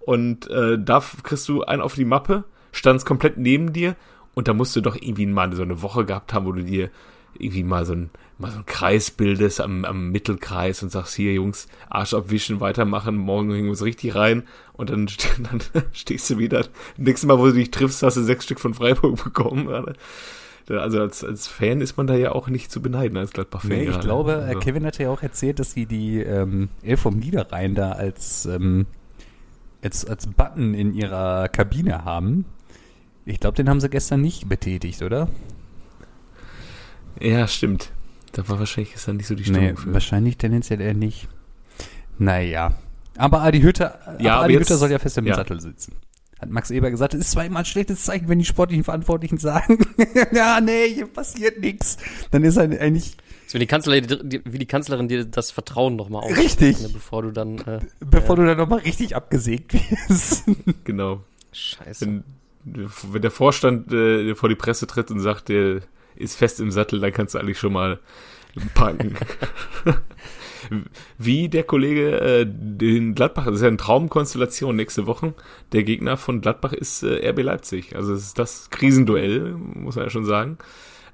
Und 0.00 0.50
äh, 0.50 0.78
da 0.78 1.02
kriegst 1.22 1.48
du 1.48 1.62
einen 1.62 1.82
auf 1.82 1.94
die 1.94 2.04
Mappe, 2.04 2.44
standst 2.72 3.06
komplett 3.06 3.38
neben 3.38 3.72
dir 3.72 3.96
und 4.34 4.48
da 4.48 4.54
musst 4.54 4.74
du 4.74 4.80
doch 4.80 4.96
irgendwie 4.96 5.26
mal 5.26 5.54
so 5.54 5.62
eine 5.62 5.82
Woche 5.82 6.04
gehabt 6.04 6.32
haben, 6.32 6.46
wo 6.46 6.52
du 6.52 6.64
dir 6.64 6.90
irgendwie 7.34 7.64
mal 7.64 7.84
so 7.86 7.94
ein, 7.94 8.10
mal 8.38 8.50
so 8.50 8.58
ein 8.58 8.66
Kreis 8.66 9.10
bildest 9.10 9.60
am, 9.60 9.84
am 9.84 10.10
Mittelkreis 10.10 10.82
und 10.82 10.90
sagst, 10.90 11.14
hier 11.14 11.32
Jungs, 11.32 11.66
Arsch 11.88 12.14
abwischen, 12.14 12.60
weitermachen, 12.60 13.16
morgen 13.16 13.50
hängen 13.50 13.64
wir 13.64 13.70
uns 13.70 13.82
richtig 13.82 14.14
rein 14.14 14.44
und 14.72 14.90
dann, 14.90 15.06
dann 15.38 15.82
stehst 15.92 16.28
du 16.30 16.38
wieder, 16.38 16.66
nächstes 16.96 17.26
Mal, 17.26 17.38
wo 17.38 17.46
du 17.46 17.52
dich 17.52 17.70
triffst, 17.70 18.02
hast 18.02 18.16
du 18.16 18.22
sechs 18.22 18.44
Stück 18.44 18.60
von 18.60 18.74
Freiburg 18.74 19.22
bekommen. 19.24 19.68
Also 20.68 21.00
als, 21.00 21.24
als 21.24 21.48
Fan 21.48 21.80
ist 21.80 21.96
man 21.96 22.06
da 22.06 22.14
ja 22.14 22.32
auch 22.32 22.48
nicht 22.48 22.70
zu 22.70 22.80
beneiden, 22.80 23.16
als 23.18 23.32
Gladbach-Fan. 23.32 23.70
Nee, 23.70 23.88
ich 23.88 24.00
glaube, 24.00 24.36
also. 24.36 24.60
Kevin 24.60 24.86
hatte 24.86 25.02
ja 25.02 25.10
auch 25.10 25.22
erzählt, 25.22 25.58
dass 25.58 25.72
sie 25.72 25.86
die 25.86 26.20
ähm, 26.20 26.68
Elf 26.82 27.00
vom 27.00 27.18
Niederrhein 27.18 27.74
da 27.74 27.92
als, 27.92 28.46
ähm, 28.46 28.86
als, 29.82 30.04
als 30.04 30.28
Button 30.28 30.74
in 30.74 30.94
ihrer 30.94 31.48
Kabine 31.48 32.04
haben. 32.04 32.44
Ich 33.24 33.40
glaube, 33.40 33.56
den 33.56 33.68
haben 33.68 33.80
sie 33.80 33.88
gestern 33.88 34.20
nicht 34.20 34.48
betätigt, 34.48 35.02
oder? 35.02 35.28
Ja, 37.20 37.46
stimmt. 37.46 37.90
Da 38.32 38.48
war 38.48 38.58
wahrscheinlich 38.58 38.92
gestern 38.92 39.16
nicht 39.16 39.26
so 39.26 39.34
die 39.34 39.44
Stimmung 39.44 39.62
nee, 39.62 39.76
für. 39.76 39.92
wahrscheinlich 39.92 40.38
tendenziell 40.38 40.80
eher 40.80 40.94
nicht. 40.94 41.28
Naja. 42.18 42.74
Aber 43.16 43.42
Adi 43.42 43.60
Hütter, 43.60 44.16
ja, 44.18 44.36
aber 44.36 44.44
Adi 44.44 44.54
Hütter 44.54 44.76
soll 44.76 44.90
ja 44.90 44.98
fest 44.98 45.18
im 45.18 45.26
ja. 45.26 45.34
Sattel 45.34 45.60
sitzen 45.60 45.94
hat 46.42 46.50
Max 46.50 46.70
Eber 46.70 46.90
gesagt, 46.90 47.14
es 47.14 47.20
ist 47.20 47.30
zwar 47.30 47.44
immer 47.44 47.60
ein 47.60 47.64
schlechtes 47.64 48.04
Zeichen, 48.04 48.28
wenn 48.28 48.40
die 48.40 48.44
sportlichen 48.44 48.84
Verantwortlichen 48.84 49.38
sagen, 49.38 49.78
ja, 50.32 50.60
nee, 50.60 50.88
hier 50.92 51.06
passiert 51.06 51.60
nichts. 51.60 51.96
Dann 52.32 52.44
ist 52.44 52.56
er 52.56 52.64
eigentlich. 52.64 53.16
So 53.46 53.54
wie 53.54 53.60
die 53.60 53.66
Kanzlerin, 53.66 54.42
wie 54.44 54.58
die 54.58 54.66
Kanzlerin 54.66 55.08
dir 55.08 55.24
das 55.24 55.50
Vertrauen 55.50 55.94
nochmal 55.94 56.24
auf. 56.24 56.36
Richtig. 56.36 56.80
Ne, 56.80 56.88
bevor 56.88 57.22
du 57.22 57.30
dann. 57.30 57.58
Äh, 57.58 57.80
bevor 58.00 58.36
ja. 58.36 58.42
du 58.42 58.48
dann 58.48 58.58
nochmal 58.58 58.80
richtig 58.80 59.14
abgesägt 59.14 59.74
wirst. 59.74 60.44
Genau. 60.84 61.22
Scheiße. 61.52 62.06
Wenn, 62.06 62.24
wenn 62.64 63.22
der 63.22 63.30
Vorstand 63.30 63.92
äh, 63.92 64.34
vor 64.34 64.48
die 64.48 64.54
Presse 64.54 64.86
tritt 64.86 65.10
und 65.10 65.20
sagt, 65.20 65.48
der 65.48 65.80
ist 66.16 66.36
fest 66.36 66.60
im 66.60 66.70
Sattel, 66.70 67.00
dann 67.00 67.12
kannst 67.12 67.34
du 67.34 67.38
eigentlich 67.38 67.58
schon 67.58 67.72
mal 67.72 67.98
packen. 68.74 69.16
wie 71.18 71.48
der 71.48 71.64
Kollege 71.64 72.20
äh, 72.20 72.46
den 72.46 73.14
Gladbach, 73.14 73.46
das 73.46 73.56
ist 73.56 73.62
ja 73.62 73.68
eine 73.68 73.76
Traumkonstellation 73.76 74.76
nächste 74.76 75.06
Woche. 75.06 75.34
Der 75.72 75.82
Gegner 75.82 76.16
von 76.16 76.40
Gladbach 76.40 76.72
ist 76.72 77.02
äh, 77.02 77.28
RB 77.30 77.42
Leipzig. 77.42 77.96
Also 77.96 78.12
es 78.12 78.24
ist 78.24 78.38
das 78.38 78.70
Krisenduell, 78.70 79.52
muss 79.52 79.96
man 79.96 80.04
ja 80.04 80.10
schon 80.10 80.24
sagen. 80.24 80.58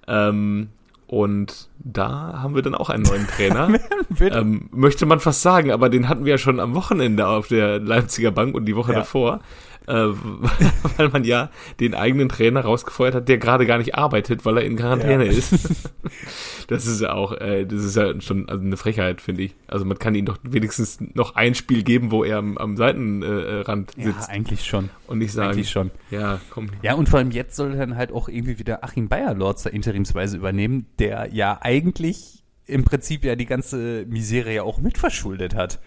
Ähm, 0.06 0.68
und 1.06 1.70
da 1.78 2.40
haben 2.42 2.54
wir 2.54 2.62
dann 2.62 2.74
auch 2.74 2.90
einen 2.90 3.04
neuen 3.04 3.26
Trainer. 3.26 3.70
ähm, 4.20 4.68
möchte 4.72 5.06
man 5.06 5.20
fast 5.20 5.40
sagen, 5.40 5.70
aber 5.70 5.88
den 5.88 6.08
hatten 6.08 6.24
wir 6.26 6.32
ja 6.32 6.38
schon 6.38 6.60
am 6.60 6.74
Wochenende 6.74 7.26
auf 7.26 7.48
der 7.48 7.78
Leipziger 7.78 8.30
Bank 8.30 8.54
und 8.54 8.66
die 8.66 8.76
Woche 8.76 8.92
ja. 8.92 8.98
davor 8.98 9.40
äh, 9.88 10.12
weil 10.96 11.08
man 11.08 11.24
ja 11.24 11.50
den 11.80 11.94
eigenen 11.94 12.28
Trainer 12.28 12.60
rausgefeuert 12.60 13.14
hat, 13.14 13.28
der 13.28 13.38
gerade 13.38 13.66
gar 13.66 13.78
nicht 13.78 13.94
arbeitet, 13.94 14.44
weil 14.44 14.58
er 14.58 14.64
in 14.64 14.76
Quarantäne 14.76 15.26
ja. 15.26 15.32
ist. 15.32 15.52
das 16.68 16.86
ist 16.86 17.00
ja 17.00 17.12
auch, 17.12 17.32
äh, 17.32 17.64
das 17.64 17.84
ist 17.84 17.96
ja 17.96 18.20
schon 18.20 18.48
also 18.48 18.62
eine 18.62 18.76
Frechheit, 18.76 19.20
finde 19.20 19.42
ich. 19.42 19.54
Also 19.66 19.84
man 19.84 19.98
kann 19.98 20.14
ihm 20.14 20.26
doch 20.26 20.38
wenigstens 20.42 20.98
noch 21.14 21.34
ein 21.34 21.54
Spiel 21.54 21.82
geben, 21.82 22.10
wo 22.10 22.24
er 22.24 22.38
am, 22.38 22.58
am 22.58 22.76
Seitenrand 22.76 23.92
sitzt. 23.92 24.28
Ja, 24.28 24.34
eigentlich 24.34 24.64
schon. 24.64 24.90
Und 25.06 25.18
nicht 25.18 25.32
sagen, 25.32 25.52
eigentlich 25.52 25.70
schon. 25.70 25.90
Ja, 26.10 26.40
komm. 26.50 26.68
Ja, 26.82 26.94
und 26.94 27.08
vor 27.08 27.18
allem 27.18 27.30
jetzt 27.30 27.56
soll 27.56 27.76
dann 27.76 27.96
halt 27.96 28.12
auch 28.12 28.28
irgendwie 28.28 28.58
wieder 28.58 28.84
Achim 28.84 29.08
Bayerlorz 29.08 29.62
da 29.62 29.70
interimsweise 29.70 30.36
übernehmen, 30.36 30.86
der 30.98 31.28
ja 31.32 31.58
eigentlich 31.60 32.44
im 32.66 32.84
Prinzip 32.84 33.24
ja 33.24 33.34
die 33.34 33.46
ganze 33.46 34.04
Misere 34.06 34.52
ja 34.52 34.62
auch 34.62 34.78
mitverschuldet 34.78 35.54
hat. 35.54 35.80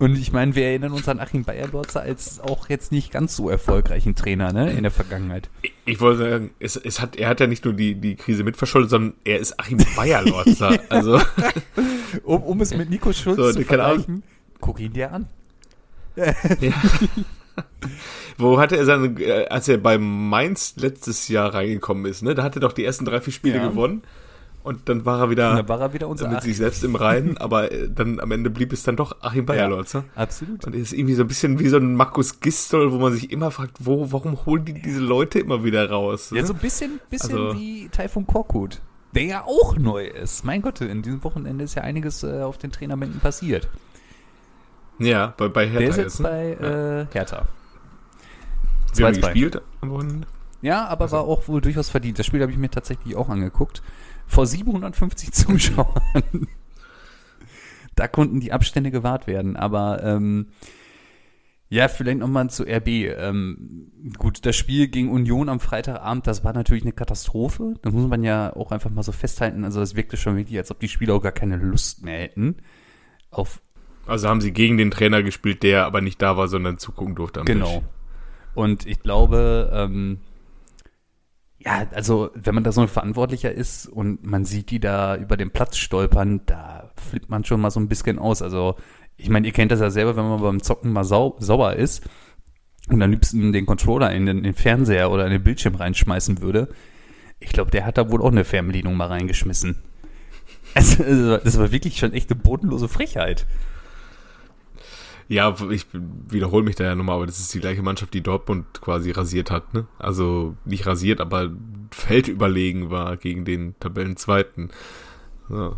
Und 0.00 0.16
ich 0.16 0.32
meine, 0.32 0.54
wir 0.54 0.64
erinnern 0.64 0.92
uns 0.92 1.06
an 1.10 1.20
Achim 1.20 1.44
Bayerlotzer 1.44 2.00
als 2.00 2.40
auch 2.40 2.70
jetzt 2.70 2.90
nicht 2.90 3.12
ganz 3.12 3.36
so 3.36 3.50
erfolgreichen 3.50 4.14
Trainer 4.14 4.50
ne, 4.50 4.72
in 4.72 4.82
der 4.82 4.90
Vergangenheit. 4.90 5.50
Ich, 5.60 5.74
ich 5.84 6.00
wollte 6.00 6.30
sagen, 6.30 6.50
es, 6.58 6.76
es 6.76 7.02
hat, 7.02 7.16
er 7.16 7.28
hat 7.28 7.38
ja 7.38 7.46
nicht 7.46 7.66
nur 7.66 7.74
die, 7.74 7.96
die 7.96 8.16
Krise 8.16 8.42
mitverschuldet, 8.42 8.88
sondern 8.88 9.12
er 9.24 9.38
ist 9.38 9.60
Achim 9.60 9.78
Bayerlotzer. 9.94 10.80
also. 10.88 11.20
um, 12.24 12.42
um 12.42 12.60
es 12.62 12.74
mit 12.74 12.88
Nico 12.88 13.12
Schulz 13.12 13.36
so, 13.36 13.52
zu 13.52 13.62
vergleichen, 13.62 14.22
guck 14.58 14.80
ihn 14.80 14.94
dir 14.94 15.12
an. 15.12 15.28
ja. 16.16 16.32
Wo 18.38 18.58
hatte 18.58 18.78
er 18.78 18.86
seine, 18.86 19.08
äh, 19.20 19.48
als 19.48 19.68
er 19.68 19.76
bei 19.76 19.98
Mainz 19.98 20.76
letztes 20.76 21.28
Jahr 21.28 21.52
reingekommen 21.52 22.06
ist, 22.06 22.22
ne? 22.22 22.34
Da 22.34 22.42
hat 22.42 22.56
er 22.56 22.60
doch 22.60 22.72
die 22.72 22.86
ersten 22.86 23.04
drei, 23.04 23.20
vier 23.20 23.34
Spiele 23.34 23.58
ja. 23.58 23.68
gewonnen. 23.68 24.02
Und 24.62 24.90
dann 24.90 25.06
war 25.06 25.20
er 25.20 25.30
wieder, 25.30 25.68
war 25.68 25.80
er 25.80 25.94
wieder 25.94 26.08
mit 26.08 26.42
sich 26.42 26.58
selbst 26.58 26.84
im 26.84 26.94
Reinen, 26.94 27.38
aber 27.38 27.72
äh, 27.72 27.88
dann 27.88 28.20
am 28.20 28.30
Ende 28.30 28.50
blieb 28.50 28.72
es 28.72 28.82
dann 28.82 28.94
doch 28.94 29.16
Achim 29.22 29.46
Bayerlotz. 29.46 29.94
Ja, 29.94 30.04
absolut. 30.14 30.66
Und 30.66 30.74
er 30.74 30.82
ist 30.82 30.92
irgendwie 30.92 31.14
so 31.14 31.22
ein 31.22 31.28
bisschen 31.28 31.58
wie 31.58 31.68
so 31.68 31.78
ein 31.78 31.94
Markus 31.94 32.40
Gistol, 32.40 32.92
wo 32.92 32.98
man 32.98 33.14
sich 33.14 33.32
immer 33.32 33.50
fragt, 33.50 33.78
wo, 33.80 34.12
warum 34.12 34.44
holen 34.44 34.66
die 34.66 34.74
diese 34.74 35.00
Leute 35.00 35.38
immer 35.38 35.64
wieder 35.64 35.88
raus? 35.88 36.30
Ja, 36.30 36.42
ne? 36.42 36.46
so 36.46 36.52
ein 36.52 36.58
bisschen, 36.58 37.00
bisschen 37.08 37.36
also, 37.36 37.58
wie 37.58 37.88
Taifun 37.88 38.26
Korkut, 38.26 38.82
der 39.14 39.24
ja 39.24 39.44
auch 39.44 39.78
neu 39.78 40.06
ist. 40.06 40.44
Mein 40.44 40.60
Gott, 40.60 40.82
in 40.82 41.00
diesem 41.00 41.24
Wochenende 41.24 41.64
ist 41.64 41.74
ja 41.74 41.82
einiges 41.82 42.22
äh, 42.22 42.42
auf 42.42 42.58
den 42.58 42.70
Trainermenten 42.70 43.20
passiert. 43.20 43.68
Ja, 44.98 45.32
bei, 45.38 45.48
bei 45.48 45.66
Hertha. 45.66 45.78
Der 45.78 45.88
ist 45.88 45.96
jetzt, 45.96 46.20
ne? 46.20 46.28
bei 46.28 46.66
äh, 46.66 47.06
Hertha. 47.14 47.48
Sie 48.92 49.04
haben 49.04 49.18
gespielt 49.18 49.62
am 49.80 49.90
Wochenende? 49.90 50.26
Ja, 50.62 50.86
aber 50.86 51.04
also. 51.04 51.16
war 51.16 51.24
auch 51.24 51.48
wohl 51.48 51.60
durchaus 51.60 51.90
verdient. 51.90 52.18
Das 52.18 52.26
Spiel 52.26 52.42
habe 52.42 52.52
ich 52.52 52.58
mir 52.58 52.70
tatsächlich 52.70 53.16
auch 53.16 53.28
angeguckt 53.28 53.82
vor 54.26 54.46
750 54.46 55.32
Zuschauern. 55.32 56.48
da 57.94 58.08
konnten 58.08 58.40
die 58.40 58.52
Abstände 58.52 58.90
gewahrt 58.90 59.26
werden. 59.26 59.56
Aber 59.56 60.02
ähm, 60.02 60.48
ja, 61.68 61.86
vielleicht 61.88 62.18
nochmal 62.18 62.50
zu 62.50 62.64
RB. 62.64 62.88
Ähm, 62.88 63.92
gut, 64.18 64.44
das 64.44 64.56
Spiel 64.56 64.88
gegen 64.88 65.10
Union 65.10 65.48
am 65.48 65.60
Freitagabend, 65.60 66.26
das 66.26 66.44
war 66.44 66.52
natürlich 66.52 66.82
eine 66.82 66.92
Katastrophe. 66.92 67.74
Da 67.82 67.90
muss 67.90 68.08
man 68.08 68.24
ja 68.24 68.54
auch 68.54 68.72
einfach 68.72 68.90
mal 68.90 69.04
so 69.04 69.12
festhalten. 69.12 69.64
Also 69.64 69.80
das 69.80 69.94
wirkte 69.94 70.16
schon 70.16 70.36
wirklich, 70.36 70.58
als 70.58 70.70
ob 70.70 70.80
die 70.80 70.88
Spieler 70.88 71.14
auch 71.14 71.22
gar 71.22 71.32
keine 71.32 71.56
Lust 71.56 72.04
mehr 72.04 72.18
hätten. 72.18 72.56
Auf 73.30 73.62
also 74.06 74.28
haben 74.28 74.40
sie 74.40 74.52
gegen 74.52 74.76
den 74.76 74.90
Trainer 74.90 75.22
gespielt, 75.22 75.62
der 75.62 75.84
aber 75.84 76.00
nicht 76.00 76.20
da 76.20 76.36
war, 76.36 76.48
sondern 76.48 76.78
zugucken 76.78 77.14
durfte. 77.14 77.42
genau. 77.44 77.66
Tisch. 77.66 77.82
Und 78.54 78.86
ich 78.86 79.00
glaube, 79.00 79.70
ähm, 79.72 80.18
ja, 81.62 81.86
also 81.92 82.30
wenn 82.34 82.54
man 82.54 82.64
da 82.64 82.72
so 82.72 82.80
ein 82.80 82.88
Verantwortlicher 82.88 83.52
ist 83.52 83.86
und 83.86 84.24
man 84.24 84.46
sieht 84.46 84.70
die 84.70 84.80
da 84.80 85.16
über 85.16 85.36
den 85.36 85.50
Platz 85.50 85.76
stolpern, 85.76 86.40
da 86.46 86.90
flippt 86.96 87.28
man 87.28 87.44
schon 87.44 87.60
mal 87.60 87.70
so 87.70 87.78
ein 87.80 87.88
bisschen 87.88 88.18
aus. 88.18 88.40
Also 88.40 88.76
ich 89.18 89.28
meine, 89.28 89.46
ihr 89.46 89.52
kennt 89.52 89.70
das 89.70 89.80
ja 89.80 89.90
selber, 89.90 90.16
wenn 90.16 90.28
man 90.28 90.40
beim 90.40 90.62
Zocken 90.62 90.92
mal 90.92 91.04
sau 91.04 91.36
sauer 91.38 91.74
ist 91.74 92.08
und 92.88 93.00
dann 93.00 93.10
liebsten 93.10 93.52
den 93.52 93.66
Controller 93.66 94.10
in 94.10 94.24
den, 94.24 94.38
in 94.38 94.44
den 94.44 94.54
Fernseher 94.54 95.10
oder 95.10 95.26
in 95.26 95.32
den 95.32 95.42
Bildschirm 95.42 95.74
reinschmeißen 95.74 96.40
würde. 96.40 96.68
Ich 97.40 97.50
glaube, 97.50 97.70
der 97.70 97.84
hat 97.84 97.98
da 97.98 98.10
wohl 98.10 98.22
auch 98.22 98.32
eine 98.32 98.44
Fernbedienung 98.44 98.96
mal 98.96 99.08
reingeschmissen. 99.08 99.76
Also, 100.72 101.36
das 101.38 101.58
war 101.58 101.72
wirklich 101.72 101.96
schon 101.96 102.12
echt 102.12 102.30
eine 102.30 102.40
bodenlose 102.40 102.86
Frechheit. 102.86 103.44
Ja, 105.30 105.54
ich 105.70 105.86
wiederhole 105.92 106.64
mich 106.64 106.74
da 106.74 106.82
ja 106.82 106.96
nochmal, 106.96 107.14
aber 107.14 107.26
das 107.26 107.38
ist 107.38 107.54
die 107.54 107.60
gleiche 107.60 107.82
Mannschaft, 107.82 108.12
die 108.14 108.20
Dortmund 108.20 108.66
quasi 108.80 109.12
rasiert 109.12 109.52
hat, 109.52 109.72
ne? 109.74 109.86
Also 109.96 110.56
nicht 110.64 110.88
rasiert, 110.88 111.20
aber 111.20 111.52
feldüberlegen 111.92 112.90
war 112.90 113.16
gegen 113.16 113.44
den 113.44 113.76
Tabellenzweiten. 113.78 114.70
Ja. 115.48 115.76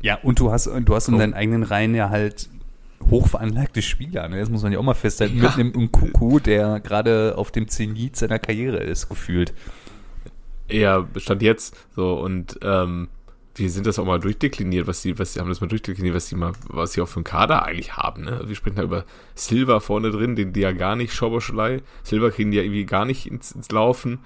ja, 0.00 0.18
und 0.22 0.40
du 0.40 0.50
hast, 0.50 0.68
du 0.68 0.94
hast 0.94 1.08
in 1.08 1.18
deinen 1.18 1.34
eigenen 1.34 1.64
Reihen 1.64 1.94
ja 1.94 2.08
halt 2.08 2.48
hochveranlagte 3.10 3.82
Spieler, 3.82 4.26
ne? 4.30 4.40
Das 4.40 4.48
muss 4.48 4.62
man 4.62 4.72
ja 4.72 4.78
auch 4.78 4.82
mal 4.82 4.94
festhalten. 4.94 5.36
Ja. 5.36 5.50
Mit 5.50 5.58
einem 5.58 5.84
Nkuku, 5.84 6.38
der 6.38 6.80
gerade 6.80 7.34
auf 7.36 7.50
dem 7.50 7.68
Zenit 7.68 8.16
seiner 8.16 8.38
Karriere 8.38 8.78
ist, 8.78 9.10
gefühlt. 9.10 9.52
Ja, 10.70 11.06
stand 11.18 11.42
jetzt 11.42 11.76
so 11.94 12.14
und 12.14 12.58
ähm, 12.62 13.08
wir 13.56 13.70
sind 13.70 13.86
das 13.86 13.98
auch 13.98 14.04
mal 14.04 14.20
durchdekliniert, 14.20 14.86
was 14.86 15.02
die, 15.02 15.18
was 15.18 15.32
die 15.32 15.40
haben 15.40 15.48
das 15.48 15.60
mal 15.60 15.66
durchdekliniert, 15.66 16.14
was 16.14 16.28
die 16.28 16.34
mal, 16.34 16.52
was 16.68 16.92
sie 16.92 17.00
auch 17.00 17.08
für 17.08 17.16
einen 17.16 17.24
Kader 17.24 17.64
eigentlich 17.64 17.96
haben, 17.96 18.24
ne? 18.24 18.42
Wir 18.46 18.56
sprechen 18.56 18.76
da 18.76 18.82
über 18.82 19.04
Silva 19.34 19.80
vorne 19.80 20.10
drin, 20.10 20.36
den 20.36 20.52
die 20.52 20.60
ja 20.60 20.72
gar 20.72 20.96
nicht, 20.96 21.14
Schoboschlei. 21.14 21.82
Silva 22.02 22.30
kriegen 22.30 22.50
die 22.50 22.56
ja 22.56 22.62
irgendwie 22.62 22.84
gar 22.84 23.04
nicht 23.04 23.26
ins, 23.26 23.52
ins 23.52 23.70
Laufen. 23.70 24.20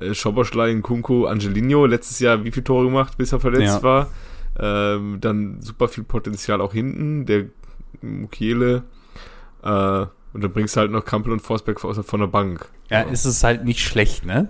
Äh, 0.00 0.14
Schoboschlei, 0.14 0.74
Kunku, 0.80 1.26
Angelino, 1.26 1.86
letztes 1.86 2.18
Jahr 2.18 2.44
wie 2.44 2.50
viele 2.50 2.64
Tore 2.64 2.86
gemacht, 2.86 3.16
bis 3.16 3.32
er 3.32 3.40
verletzt 3.40 3.76
ja. 3.76 3.82
war. 3.82 4.10
Ähm, 4.58 5.18
dann 5.20 5.60
super 5.60 5.88
viel 5.88 6.04
Potenzial 6.04 6.60
auch 6.60 6.72
hinten, 6.72 7.26
der 7.26 7.46
Mukiele, 8.02 8.84
äh, 9.62 10.06
und 10.34 10.42
dann 10.42 10.52
bringst 10.52 10.74
du 10.74 10.80
halt 10.80 10.90
noch 10.90 11.04
Kampel 11.04 11.32
und 11.32 11.40
Forsberg 11.40 11.80
von 11.80 12.20
der 12.20 12.26
Bank. 12.26 12.68
Ja, 12.90 13.02
ja, 13.02 13.08
ist 13.08 13.24
es 13.24 13.44
halt 13.44 13.64
nicht 13.64 13.80
schlecht, 13.80 14.26
ne? 14.26 14.48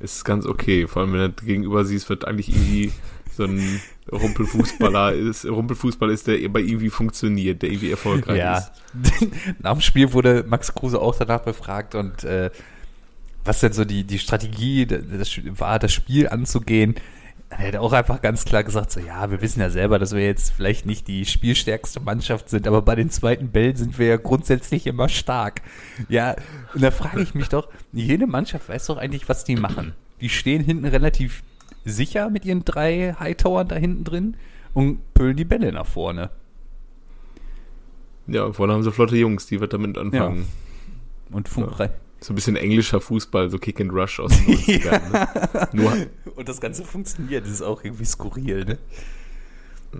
Ist 0.00 0.24
ganz 0.24 0.46
okay. 0.46 0.86
Vor 0.86 1.02
allem, 1.02 1.12
wenn 1.12 1.34
du 1.34 1.44
gegenüber 1.44 1.84
siehst, 1.84 2.08
wird 2.08 2.26
eigentlich 2.26 2.48
irgendwie 2.48 2.92
so 3.36 3.44
ein 3.44 3.80
Rumpelfußballer 4.10 5.12
ist, 5.14 5.44
Rumpelfußball 5.44 6.10
ist, 6.10 6.26
der 6.26 6.48
bei 6.48 6.60
irgendwie 6.60 6.90
funktioniert, 6.90 7.62
der 7.62 7.70
irgendwie 7.70 7.90
erfolgreich 7.90 8.38
ja. 8.38 8.58
ist. 8.58 8.72
Nach 9.58 9.72
dem 9.72 9.80
Spiel 9.80 10.12
wurde 10.12 10.44
Max 10.48 10.74
Kruse 10.74 11.00
auch 11.00 11.16
danach 11.16 11.40
befragt 11.40 11.94
und 11.94 12.24
äh, 12.24 12.50
was 13.44 13.60
denn 13.60 13.72
so 13.72 13.84
die, 13.84 14.04
die 14.04 14.18
Strategie 14.18 14.86
das 14.86 15.40
war, 15.58 15.78
das 15.78 15.92
Spiel 15.92 16.28
anzugehen. 16.28 16.96
Er 17.48 17.68
hat 17.68 17.76
auch 17.76 17.92
einfach 17.92 18.20
ganz 18.20 18.44
klar 18.44 18.64
gesagt, 18.64 18.90
so 18.90 18.98
ja, 18.98 19.30
wir 19.30 19.40
wissen 19.40 19.60
ja 19.60 19.70
selber, 19.70 20.00
dass 20.00 20.12
wir 20.12 20.24
jetzt 20.24 20.50
vielleicht 20.50 20.84
nicht 20.84 21.06
die 21.06 21.24
spielstärkste 21.24 22.00
Mannschaft 22.00 22.50
sind, 22.50 22.66
aber 22.66 22.82
bei 22.82 22.96
den 22.96 23.08
zweiten 23.08 23.50
Bällen 23.50 23.76
sind 23.76 23.98
wir 23.98 24.06
ja 24.08 24.16
grundsätzlich 24.16 24.86
immer 24.86 25.08
stark. 25.08 25.62
Ja, 26.08 26.34
und 26.74 26.82
da 26.82 26.90
frage 26.90 27.22
ich 27.22 27.34
mich 27.34 27.48
doch, 27.48 27.68
jede 27.92 28.26
Mannschaft 28.26 28.68
weiß 28.68 28.86
doch 28.86 28.96
eigentlich, 28.96 29.28
was 29.28 29.44
die 29.44 29.54
machen. 29.54 29.94
Die 30.20 30.28
stehen 30.28 30.64
hinten 30.64 30.86
relativ 30.86 31.44
sicher 31.84 32.30
mit 32.30 32.44
ihren 32.44 32.64
drei 32.64 33.14
Hightowern 33.18 33.68
da 33.68 33.76
hinten 33.76 34.02
drin 34.02 34.36
und 34.74 35.14
püllen 35.14 35.36
die 35.36 35.44
Bälle 35.44 35.72
nach 35.72 35.86
vorne. 35.86 36.30
Ja, 38.26 38.52
vorne 38.52 38.72
haben 38.72 38.82
sie 38.82 38.90
flotte 38.90 39.16
Jungs, 39.16 39.46
die 39.46 39.60
wird 39.60 39.72
damit 39.72 39.96
anfangen. 39.96 40.38
Ja. 41.30 41.36
Und 41.36 41.48
funkfrei. 41.48 41.86
Ja. 41.86 41.90
So 42.20 42.32
ein 42.32 42.36
bisschen 42.36 42.56
englischer 42.56 43.00
Fußball, 43.00 43.50
so 43.50 43.58
Kick 43.58 43.80
and 43.80 43.92
Rush 43.92 44.20
aus 44.20 44.32
den 44.32 44.56
90ern. 44.56 45.68
ne? 45.72 46.08
Und 46.34 46.48
das 46.48 46.60
Ganze 46.60 46.84
funktioniert, 46.84 47.44
das 47.44 47.52
ist 47.52 47.62
auch 47.62 47.84
irgendwie 47.84 48.04
skurril, 48.04 48.64
ne? 48.64 48.78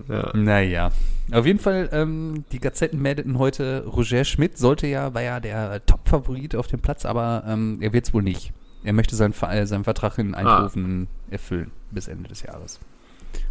Ja. 0.07 0.31
Naja. 0.35 0.91
Auf 1.31 1.45
jeden 1.45 1.59
Fall, 1.59 1.89
ähm, 1.91 2.45
die 2.51 2.59
Gazetten 2.59 3.01
meldeten 3.01 3.37
heute, 3.37 3.85
Roger 3.85 4.23
Schmidt 4.23 4.57
sollte 4.57 4.87
ja, 4.87 5.13
war 5.13 5.21
ja 5.21 5.39
der 5.39 5.85
Top-Favorit 5.85 6.55
auf 6.55 6.67
dem 6.67 6.79
Platz, 6.79 7.05
aber 7.05 7.43
ähm, 7.47 7.77
er 7.81 7.93
wird 7.93 8.07
es 8.07 8.13
wohl 8.13 8.23
nicht. 8.23 8.53
Er 8.83 8.93
möchte 8.93 9.15
seinen, 9.15 9.33
äh, 9.33 9.65
seinen 9.65 9.83
Vertrag 9.83 10.17
in 10.17 10.35
Eindhoven 10.35 11.07
ah. 11.09 11.33
erfüllen 11.33 11.71
bis 11.91 12.07
Ende 12.07 12.29
des 12.29 12.43
Jahres. 12.43 12.79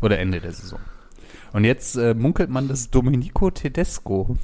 Oder 0.00 0.18
Ende 0.18 0.40
der 0.40 0.52
Saison. 0.52 0.80
Und 1.52 1.64
jetzt 1.64 1.96
äh, 1.96 2.14
munkelt 2.14 2.50
man, 2.50 2.68
dass 2.68 2.90
Domenico 2.90 3.50
Tedesco 3.50 4.36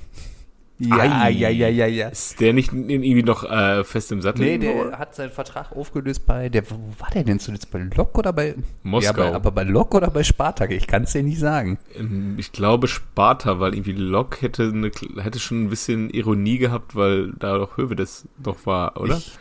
ja, 0.89 1.29
ja, 1.29 1.49
ja, 1.49 1.69
ja, 1.69 1.87
ja. 1.87 2.09
Ist 2.09 2.41
der 2.41 2.53
nicht 2.53 2.73
irgendwie 2.73 3.23
noch 3.23 3.45
äh, 3.45 3.85
fest 3.85 4.13
im 4.13 4.21
Sattel? 4.21 4.45
Nee, 4.45 4.59
der 4.59 4.75
oder? 4.75 4.99
hat 4.99 5.15
seinen 5.15 5.31
Vertrag 5.31 5.73
aufgelöst 5.73 6.27
bei, 6.27 6.49
der, 6.49 6.69
wo 6.71 6.77
war 6.99 7.09
der 7.15 7.25
denn 7.25 7.39
zuletzt? 7.39 7.71
Bei 7.71 7.79
Lok 7.79 8.19
oder 8.19 8.33
bei? 8.33 8.55
Moskau. 8.83 9.23
Ja, 9.23 9.31
bei, 9.31 9.35
aber 9.35 9.51
bei 9.51 9.63
Lok 9.63 9.95
oder 9.95 10.11
bei 10.11 10.23
Spartak? 10.23 10.71
Ich 10.71 10.87
kann 10.87 11.05
es 11.05 11.13
dir 11.13 11.23
nicht 11.23 11.39
sagen. 11.39 11.79
Ähm, 11.97 12.35
ich 12.39 12.53
glaube 12.53 12.89
Sparta, 12.89 13.61
weil 13.61 13.75
irgendwie 13.75 13.93
Lok 13.93 14.43
hätte, 14.43 14.65
eine, 14.65 14.91
hätte 15.23 15.39
schon 15.39 15.65
ein 15.65 15.71
bisschen 15.71 16.11
Ironie 16.11 16.59
gehabt, 16.59 16.97
weil 16.97 17.33
da 17.39 17.59
doch 17.59 17.77
Hövedes 17.77 18.29
noch 18.45 18.67
war, 18.67 19.01
oder? 19.01 19.19
Ich, 19.19 19.39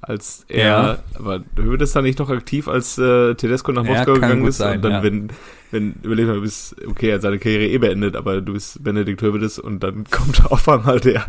als 0.00 0.44
er, 0.48 0.64
ja. 0.64 0.98
war 1.18 1.42
Hövedes 1.56 1.92
da 1.92 2.02
nicht 2.02 2.18
noch 2.18 2.30
aktiv, 2.30 2.68
als 2.68 2.98
äh, 2.98 3.34
Tedesco 3.34 3.72
nach 3.72 3.84
Moskau 3.84 4.14
ja, 4.14 4.14
gegangen 4.14 4.46
ist? 4.46 4.58
Sein, 4.58 4.76
und 4.76 4.82
dann, 4.82 4.92
ja. 4.92 5.02
wenn 5.02 5.30
wenn, 5.70 5.94
überleg 6.02 6.26
mal, 6.26 6.34
du 6.34 6.40
bist, 6.40 6.74
okay, 6.86 7.10
er 7.10 7.14
hat 7.16 7.22
seine 7.22 7.38
Karriere 7.38 7.68
eh 7.68 7.78
beendet, 7.78 8.16
aber 8.16 8.40
du 8.40 8.54
bist 8.54 8.82
Benedikt 8.82 9.22
Hövedes 9.22 9.58
und 9.58 9.82
dann 9.82 10.04
kommt 10.10 10.50
auf 10.50 10.68
einmal 10.68 11.00
der, 11.00 11.24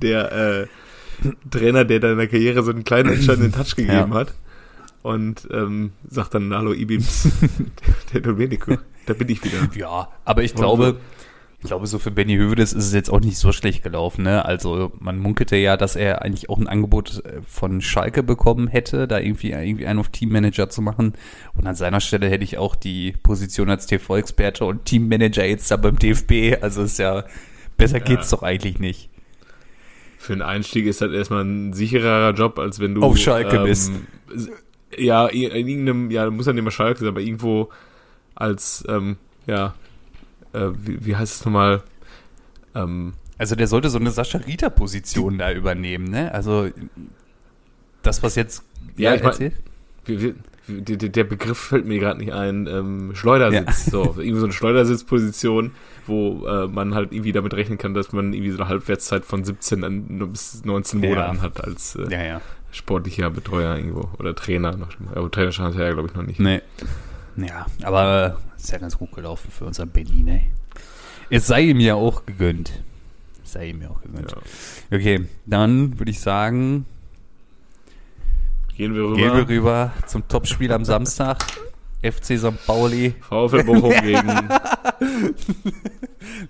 der 0.00 0.32
äh, 0.32 0.66
Trainer, 1.50 1.84
der 1.84 2.00
deiner 2.00 2.26
Karriere 2.26 2.62
so 2.62 2.70
einen 2.70 2.84
kleinen 2.84 3.12
entscheidenden 3.12 3.52
Touch 3.52 3.76
gegeben 3.76 4.12
ja. 4.12 4.14
hat 4.14 4.34
und 5.02 5.46
ähm, 5.50 5.92
sagt 6.08 6.34
dann, 6.34 6.52
hallo 6.54 6.72
Ibims, 6.72 7.28
der 8.12 8.20
Domenico, 8.20 8.78
da 9.06 9.14
bin 9.14 9.28
ich 9.28 9.44
wieder. 9.44 9.68
Ja, 9.76 10.08
aber 10.24 10.42
ich 10.42 10.54
glaube, 10.54 10.96
ich 11.64 11.68
glaube, 11.68 11.86
so 11.86 11.98
für 11.98 12.10
Benny 12.10 12.36
Hövedes 12.36 12.74
ist 12.74 12.84
es 12.84 12.92
jetzt 12.92 13.08
auch 13.08 13.20
nicht 13.20 13.38
so 13.38 13.50
schlecht 13.50 13.82
gelaufen. 13.82 14.24
Ne? 14.24 14.44
Also 14.44 14.92
man 15.00 15.18
munkelte 15.18 15.56
ja, 15.56 15.78
dass 15.78 15.96
er 15.96 16.20
eigentlich 16.20 16.50
auch 16.50 16.58
ein 16.58 16.68
Angebot 16.68 17.24
äh, 17.24 17.40
von 17.46 17.80
Schalke 17.80 18.22
bekommen 18.22 18.68
hätte, 18.68 19.08
da 19.08 19.18
irgendwie, 19.18 19.52
irgendwie 19.52 19.86
einen 19.86 19.98
auf 19.98 20.10
Teammanager 20.10 20.68
zu 20.68 20.82
machen. 20.82 21.14
Und 21.54 21.66
an 21.66 21.74
seiner 21.74 22.02
Stelle 22.02 22.28
hätte 22.28 22.44
ich 22.44 22.58
auch 22.58 22.76
die 22.76 23.12
Position 23.22 23.70
als 23.70 23.86
TV-Experte 23.86 24.66
und 24.66 24.84
Teammanager 24.84 25.46
jetzt 25.46 25.70
da 25.70 25.78
beim 25.78 25.98
DFB. 25.98 26.62
Also 26.62 26.82
ist 26.82 26.98
ja, 26.98 27.24
besser 27.78 27.96
ja. 27.96 28.04
geht's 28.04 28.28
doch 28.28 28.42
eigentlich 28.42 28.78
nicht. 28.78 29.08
Für 30.18 30.34
einen 30.34 30.42
Einstieg 30.42 30.84
ist 30.84 31.00
das 31.00 31.12
erstmal 31.12 31.44
ein 31.44 31.72
sichererer 31.72 32.34
Job, 32.34 32.58
als 32.58 32.78
wenn 32.78 32.94
du 32.94 33.02
auf 33.02 33.16
Schalke 33.16 33.56
ähm, 33.56 33.64
bist. 33.64 33.90
Ja, 34.98 35.28
in 35.28 35.50
irgendeinem, 35.50 36.10
ja, 36.10 36.28
muss 36.28 36.44
ja 36.44 36.52
nicht 36.52 36.62
mal 36.62 36.70
Schalke 36.70 37.00
sein, 37.00 37.08
aber 37.08 37.22
irgendwo 37.22 37.70
als, 38.34 38.84
ähm, 38.86 39.16
ja, 39.46 39.72
äh, 40.54 40.72
wie, 40.76 41.04
wie, 41.04 41.16
heißt 41.16 41.40
es 41.40 41.44
nochmal? 41.44 41.82
Ähm, 42.74 43.14
also 43.38 43.56
der 43.56 43.66
sollte 43.66 43.90
so 43.90 43.98
eine 43.98 44.10
Sascha 44.10 44.38
Rita-Position 44.38 45.38
da 45.38 45.52
übernehmen, 45.52 46.08
ne? 46.08 46.32
Also 46.32 46.70
das, 48.02 48.22
was 48.22 48.36
jetzt 48.36 48.62
ja, 48.96 49.14
ich 49.14 49.22
erzählt? 49.22 49.54
Mein, 50.06 50.36
der, 50.66 50.96
der 50.96 51.24
Begriff 51.24 51.58
fällt 51.58 51.86
mir 51.86 51.98
gerade 51.98 52.20
nicht 52.20 52.32
ein. 52.32 52.66
Ähm, 52.66 53.14
Schleudersitz, 53.14 53.86
ja. 53.86 53.90
so 53.90 54.02
irgendwie 54.18 54.38
so 54.38 54.44
eine 54.44 54.52
Schleudersitzposition, 54.52 55.72
wo 56.06 56.46
äh, 56.46 56.66
man 56.68 56.94
halt 56.94 57.12
irgendwie 57.12 57.32
damit 57.32 57.54
rechnen 57.54 57.76
kann, 57.78 57.94
dass 57.94 58.12
man 58.12 58.32
irgendwie 58.32 58.50
so 58.50 58.58
eine 58.58 58.68
Halbwertszeit 58.68 59.24
von 59.24 59.44
17 59.44 59.84
an, 59.84 60.30
bis 60.30 60.64
19 60.64 61.02
ja. 61.02 61.10
Monaten 61.10 61.42
hat 61.42 61.62
als 61.62 61.96
äh, 61.96 62.10
ja, 62.10 62.40
sportlicher 62.70 63.30
Betreuer 63.30 63.76
irgendwo 63.76 64.08
oder 64.18 64.34
Trainer 64.34 64.76
noch. 64.76 64.88
Aber 65.14 65.30
Trainer 65.30 65.52
stand 65.52 65.76
ja 65.76 65.92
glaube 65.92 66.08
ich 66.08 66.14
noch 66.14 66.22
nicht. 66.22 66.40
Nee. 66.40 66.62
Ja, 67.36 67.66
aber 67.82 68.40
ist 68.56 68.70
ja 68.70 68.78
ganz 68.78 68.96
gut 68.96 69.12
gelaufen 69.12 69.50
für 69.50 69.64
unser 69.64 69.86
Benny, 69.86 70.22
ne? 70.22 70.44
Es 71.30 71.46
sei 71.46 71.62
ihm 71.62 71.80
ja 71.80 71.94
auch 71.94 72.26
gegönnt. 72.26 72.82
Es 73.42 73.52
sei 73.52 73.68
ihm 73.70 73.82
ja 73.82 73.90
auch 73.90 74.02
gegönnt. 74.02 74.30
Ja. 74.30 74.96
Okay, 74.96 75.26
dann 75.46 75.98
würde 75.98 76.10
ich 76.10 76.20
sagen, 76.20 76.86
gehen 78.76 78.94
wir 78.94 79.02
rüber, 79.02 79.16
gehen 79.16 79.36
wir 79.36 79.48
rüber 79.48 79.92
zum 80.06 80.26
Topspiel 80.28 80.72
am 80.72 80.84
Samstag. 80.84 81.44
FC 82.04 82.38
St. 82.38 82.66
Pauli. 82.66 83.14
VfL 83.22 83.64
Bochum 83.64 83.90
gegen. 84.02 84.26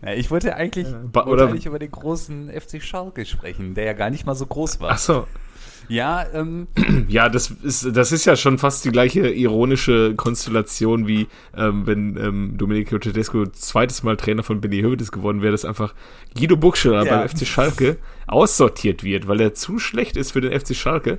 Na, 0.03 0.15
ich 0.15 0.29
wollte 0.31 0.57
eigentlich, 0.57 0.89
ba 1.13 1.27
wollte 1.27 1.47
eigentlich 1.47 1.67
über 1.67 1.79
den 1.79 1.93
großen 1.93 2.51
FC 2.51 2.83
Schalke 2.83 3.25
sprechen, 3.25 3.75
der 3.75 3.85
ja 3.85 3.93
gar 3.93 4.11
nicht 4.11 4.27
mal 4.27 4.35
so 4.35 4.47
groß 4.47 4.81
war. 4.81 4.91
Ach 4.91 4.99
so. 4.99 5.27
Ja, 5.89 6.25
ähm. 6.33 6.67
Ja, 7.09 7.29
das 7.29 7.51
ist, 7.51 7.97
das 7.97 8.13
ist 8.13 8.25
ja 8.25 8.37
schon 8.37 8.59
fast 8.59 8.85
die 8.85 8.91
gleiche 8.91 9.29
ironische 9.29 10.15
Konstellation, 10.17 11.07
wie 11.07 11.29
ähm, 11.57 11.87
wenn 11.87 12.17
ähm, 12.17 12.55
Domenico 12.57 12.99
Tedesco 12.99 13.47
zweites 13.47 14.03
Mal 14.03 14.17
Trainer 14.17 14.43
von 14.43 14.61
Benny 14.61 14.81
Hövedes 14.81 15.13
geworden 15.13 15.43
wäre, 15.43 15.53
dass 15.53 15.65
einfach 15.65 15.95
Guido 16.37 16.57
Buchscherer 16.57 17.05
ja. 17.05 17.17
beim 17.17 17.29
FC 17.29 17.47
Schalke 17.47 17.99
aussortiert 18.27 19.05
wird, 19.05 19.29
weil 19.29 19.41
er 19.41 19.55
zu 19.55 19.79
schlecht 19.79 20.17
ist 20.17 20.33
für 20.33 20.41
den 20.41 20.59
FC 20.59 20.75
Schalke. 20.75 21.19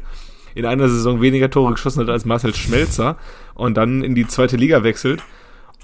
In 0.56 0.66
einer 0.66 0.88
Saison 0.88 1.22
weniger 1.22 1.50
Tore 1.50 1.74
geschossen 1.74 2.02
hat 2.02 2.10
als 2.10 2.26
Marcel 2.26 2.56
Schmelzer 2.56 3.18
und 3.54 3.76
dann 3.76 4.04
in 4.04 4.16
die 4.16 4.28
zweite 4.28 4.56
Liga 4.56 4.84
wechselt 4.84 5.22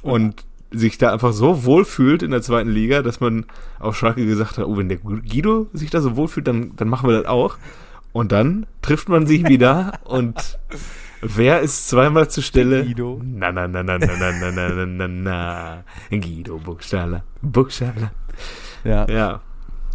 und 0.02 0.46
sich 0.72 0.98
da 0.98 1.12
einfach 1.12 1.34
so 1.34 1.66
wohl 1.66 1.84
fühlt 1.86 2.24
in 2.24 2.32
der 2.32 2.42
zweiten 2.42 2.70
Liga, 2.70 3.02
dass 3.02 3.20
man 3.20 3.46
auf 3.80 3.98
Schalke 3.98 4.26
gesagt 4.26 4.58
hat, 4.58 4.66
oh, 4.66 4.78
wenn 4.78 4.90
der 4.90 4.98
Guido 4.98 5.68
sich 5.74 5.90
da 5.90 6.02
so 6.02 6.16
wohl 6.16 6.30
fühlt, 6.30 6.48
dann, 6.48 6.72
dann 6.78 6.88
machen 6.88 7.10
wir 7.10 7.18
das 7.18 7.28
auch. 7.28 7.58
Und 8.14 8.32
dann 8.32 8.66
trifft 8.82 9.10
man 9.10 9.26
sich 9.26 9.48
wieder 9.48 10.00
und 10.04 10.60
wer 11.22 11.62
ist 11.62 11.90
zweimal 11.90 12.30
zur 12.30 12.44
Stelle? 12.44 12.84
Guido. 12.84 13.22
Na, 13.24 13.52
na, 13.52 13.68
na, 13.68 13.84
na, 13.84 13.98
na, 13.98 14.08
na, 14.08 14.32
na, 14.32 14.52
na, 14.52 14.70
na, 14.70 14.86
na, 14.86 15.08
na. 15.08 15.84
Guido 16.10 16.58
Buchstaller. 16.58 17.24
Buchstaller. 17.42 18.12
Ja. 18.84 19.08
Ja. 19.08 19.42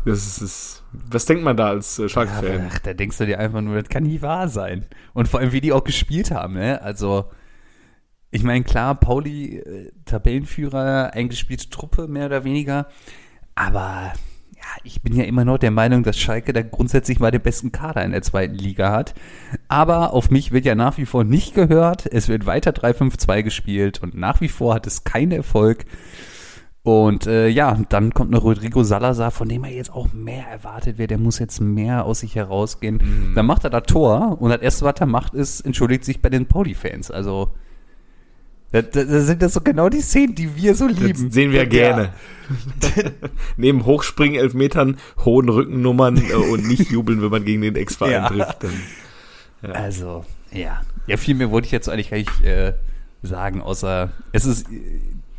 Das 0.06 0.24
ist, 0.24 0.40
das, 0.40 0.84
was 0.92 1.26
denkt 1.26 1.42
man 1.42 1.56
da 1.56 1.68
als 1.68 1.98
äh, 1.98 2.08
Schalke-Fan? 2.08 2.44
Ja, 2.44 2.70
ach, 2.70 2.78
da 2.78 2.94
denkst 2.94 3.18
du 3.18 3.26
dir 3.26 3.40
einfach 3.40 3.60
nur, 3.60 3.80
das 3.80 3.88
kann 3.88 4.04
nicht 4.04 4.22
wahr 4.22 4.48
sein. 4.48 4.86
Und 5.14 5.26
vor 5.26 5.40
allem, 5.40 5.50
wie 5.50 5.60
die 5.60 5.72
auch 5.72 5.82
gespielt 5.82 6.30
haben, 6.30 6.54
ne? 6.54 6.80
Also, 6.80 7.28
ich 8.30 8.44
meine, 8.44 8.64
klar, 8.64 8.94
Pauli, 8.94 9.56
äh, 9.56 9.90
Tabellenführer, 10.04 11.12
eingespielte 11.12 11.70
Truppe, 11.70 12.06
mehr 12.06 12.26
oder 12.26 12.44
weniger. 12.44 12.86
Aber 13.56 14.12
ich 14.84 15.02
bin 15.02 15.14
ja 15.14 15.24
immer 15.24 15.44
noch 15.44 15.58
der 15.58 15.70
Meinung, 15.70 16.02
dass 16.02 16.18
Schalke 16.18 16.52
da 16.52 16.62
grundsätzlich 16.62 17.20
mal 17.20 17.30
den 17.30 17.42
besten 17.42 17.72
Kader 17.72 18.04
in 18.04 18.12
der 18.12 18.22
zweiten 18.22 18.54
Liga 18.54 18.92
hat. 18.92 19.14
Aber 19.68 20.12
auf 20.12 20.30
mich 20.30 20.52
wird 20.52 20.64
ja 20.64 20.74
nach 20.74 20.98
wie 20.98 21.06
vor 21.06 21.24
nicht 21.24 21.54
gehört. 21.54 22.06
Es 22.06 22.28
wird 22.28 22.46
weiter 22.46 22.70
3-5-2 22.70 23.42
gespielt 23.42 24.02
und 24.02 24.14
nach 24.14 24.40
wie 24.40 24.48
vor 24.48 24.74
hat 24.74 24.86
es 24.86 25.04
keinen 25.04 25.32
Erfolg. 25.32 25.86
Und 26.82 27.26
äh, 27.26 27.48
ja, 27.48 27.76
dann 27.88 28.14
kommt 28.14 28.30
noch 28.30 28.44
Rodrigo 28.44 28.84
Salazar, 28.84 29.32
von 29.32 29.48
dem 29.48 29.64
er 29.64 29.72
jetzt 29.72 29.92
auch 29.92 30.12
mehr 30.12 30.46
erwartet 30.46 30.98
wird. 30.98 31.10
Der 31.10 31.18
muss 31.18 31.40
jetzt 31.40 31.60
mehr 31.60 32.04
aus 32.04 32.20
sich 32.20 32.36
herausgehen. 32.36 33.00
Mhm. 33.02 33.34
Dann 33.34 33.44
macht 33.44 33.64
er 33.64 33.70
da 33.70 33.80
Tor 33.80 34.40
und 34.40 34.50
das 34.50 34.60
erste, 34.60 34.84
was 34.84 35.00
er 35.00 35.06
macht, 35.06 35.34
ist, 35.34 35.62
entschuldigt 35.62 36.04
sich 36.04 36.22
bei 36.22 36.28
den 36.28 36.46
Pauli-Fans. 36.46 37.10
Also 37.10 37.50
da, 38.72 38.82
da, 38.82 39.04
da, 39.04 39.20
sind 39.20 39.42
das 39.42 39.54
so 39.54 39.60
genau 39.60 39.88
die 39.88 40.00
Szenen, 40.00 40.34
die 40.34 40.56
wir 40.56 40.74
so 40.74 40.86
lieben. 40.86 41.26
Das 41.26 41.34
sehen 41.34 41.52
wir 41.52 41.62
ja. 41.62 41.68
gerne. 41.68 42.12
Neben 43.56 43.86
Hochspringen, 43.86 44.40
Elfmetern, 44.40 44.98
hohen 45.24 45.48
Rückennummern 45.48 46.16
äh, 46.16 46.34
und 46.34 46.66
nicht 46.66 46.90
jubeln, 46.90 47.22
wenn 47.22 47.30
man 47.30 47.44
gegen 47.44 47.62
den 47.62 47.76
Ex-Verein 47.76 48.12
ja. 48.12 48.28
trifft. 48.28 48.64
Dann, 48.64 48.82
ja. 49.62 49.70
Also, 49.70 50.24
ja. 50.52 50.82
Ja, 51.06 51.16
viel 51.16 51.36
mehr 51.36 51.50
wollte 51.52 51.66
ich 51.66 51.72
jetzt 51.72 51.88
eigentlich 51.88 52.10
gar 52.10 52.16
nicht 52.16 52.44
äh, 52.44 52.74
sagen, 53.22 53.60
außer 53.60 54.10
es 54.32 54.44
ist 54.44 54.66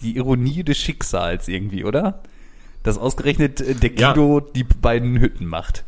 die 0.01 0.15
Ironie 0.15 0.63
des 0.63 0.77
Schicksals 0.77 1.49
irgendwie, 1.49 1.83
oder? 1.83 2.23
Dass 2.83 2.97
ausgerechnet 2.97 3.59
äh, 3.59 3.75
der 3.75 3.89
Guido 3.89 4.39
die 4.39 4.63
beiden 4.63 5.19
Hütten 5.19 5.45
macht. 5.45 5.83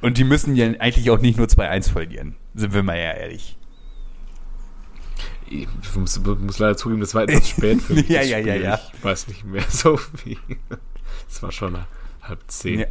Und 0.00 0.16
die 0.16 0.24
müssen 0.24 0.56
ja 0.56 0.66
eigentlich 0.78 1.10
auch 1.10 1.20
nicht 1.20 1.36
nur 1.36 1.46
2-1 1.46 1.90
verlieren, 1.90 2.36
sind 2.54 2.72
wir 2.72 2.82
mal 2.82 2.96
ja 2.96 3.12
ehrlich 3.12 3.58
ich 5.50 5.68
muss, 5.96 6.18
muss, 6.20 6.58
leider 6.58 6.76
zugeben, 6.76 7.00
das 7.00 7.14
war 7.14 7.22
etwas 7.22 7.48
spät 7.50 7.82
für 7.82 7.94
mich. 7.94 8.08
ja, 8.08 8.22
ja, 8.22 8.38
ja, 8.38 8.54
ja. 8.54 8.80
Ich 8.94 9.04
weiß 9.04 9.28
nicht 9.28 9.44
mehr 9.44 9.64
so 9.68 9.98
wie. 10.24 10.38
Es 11.28 11.42
war 11.42 11.52
schon 11.52 11.76
halb 12.22 12.40
zehn. 12.46 12.80
Ja. 12.80 12.86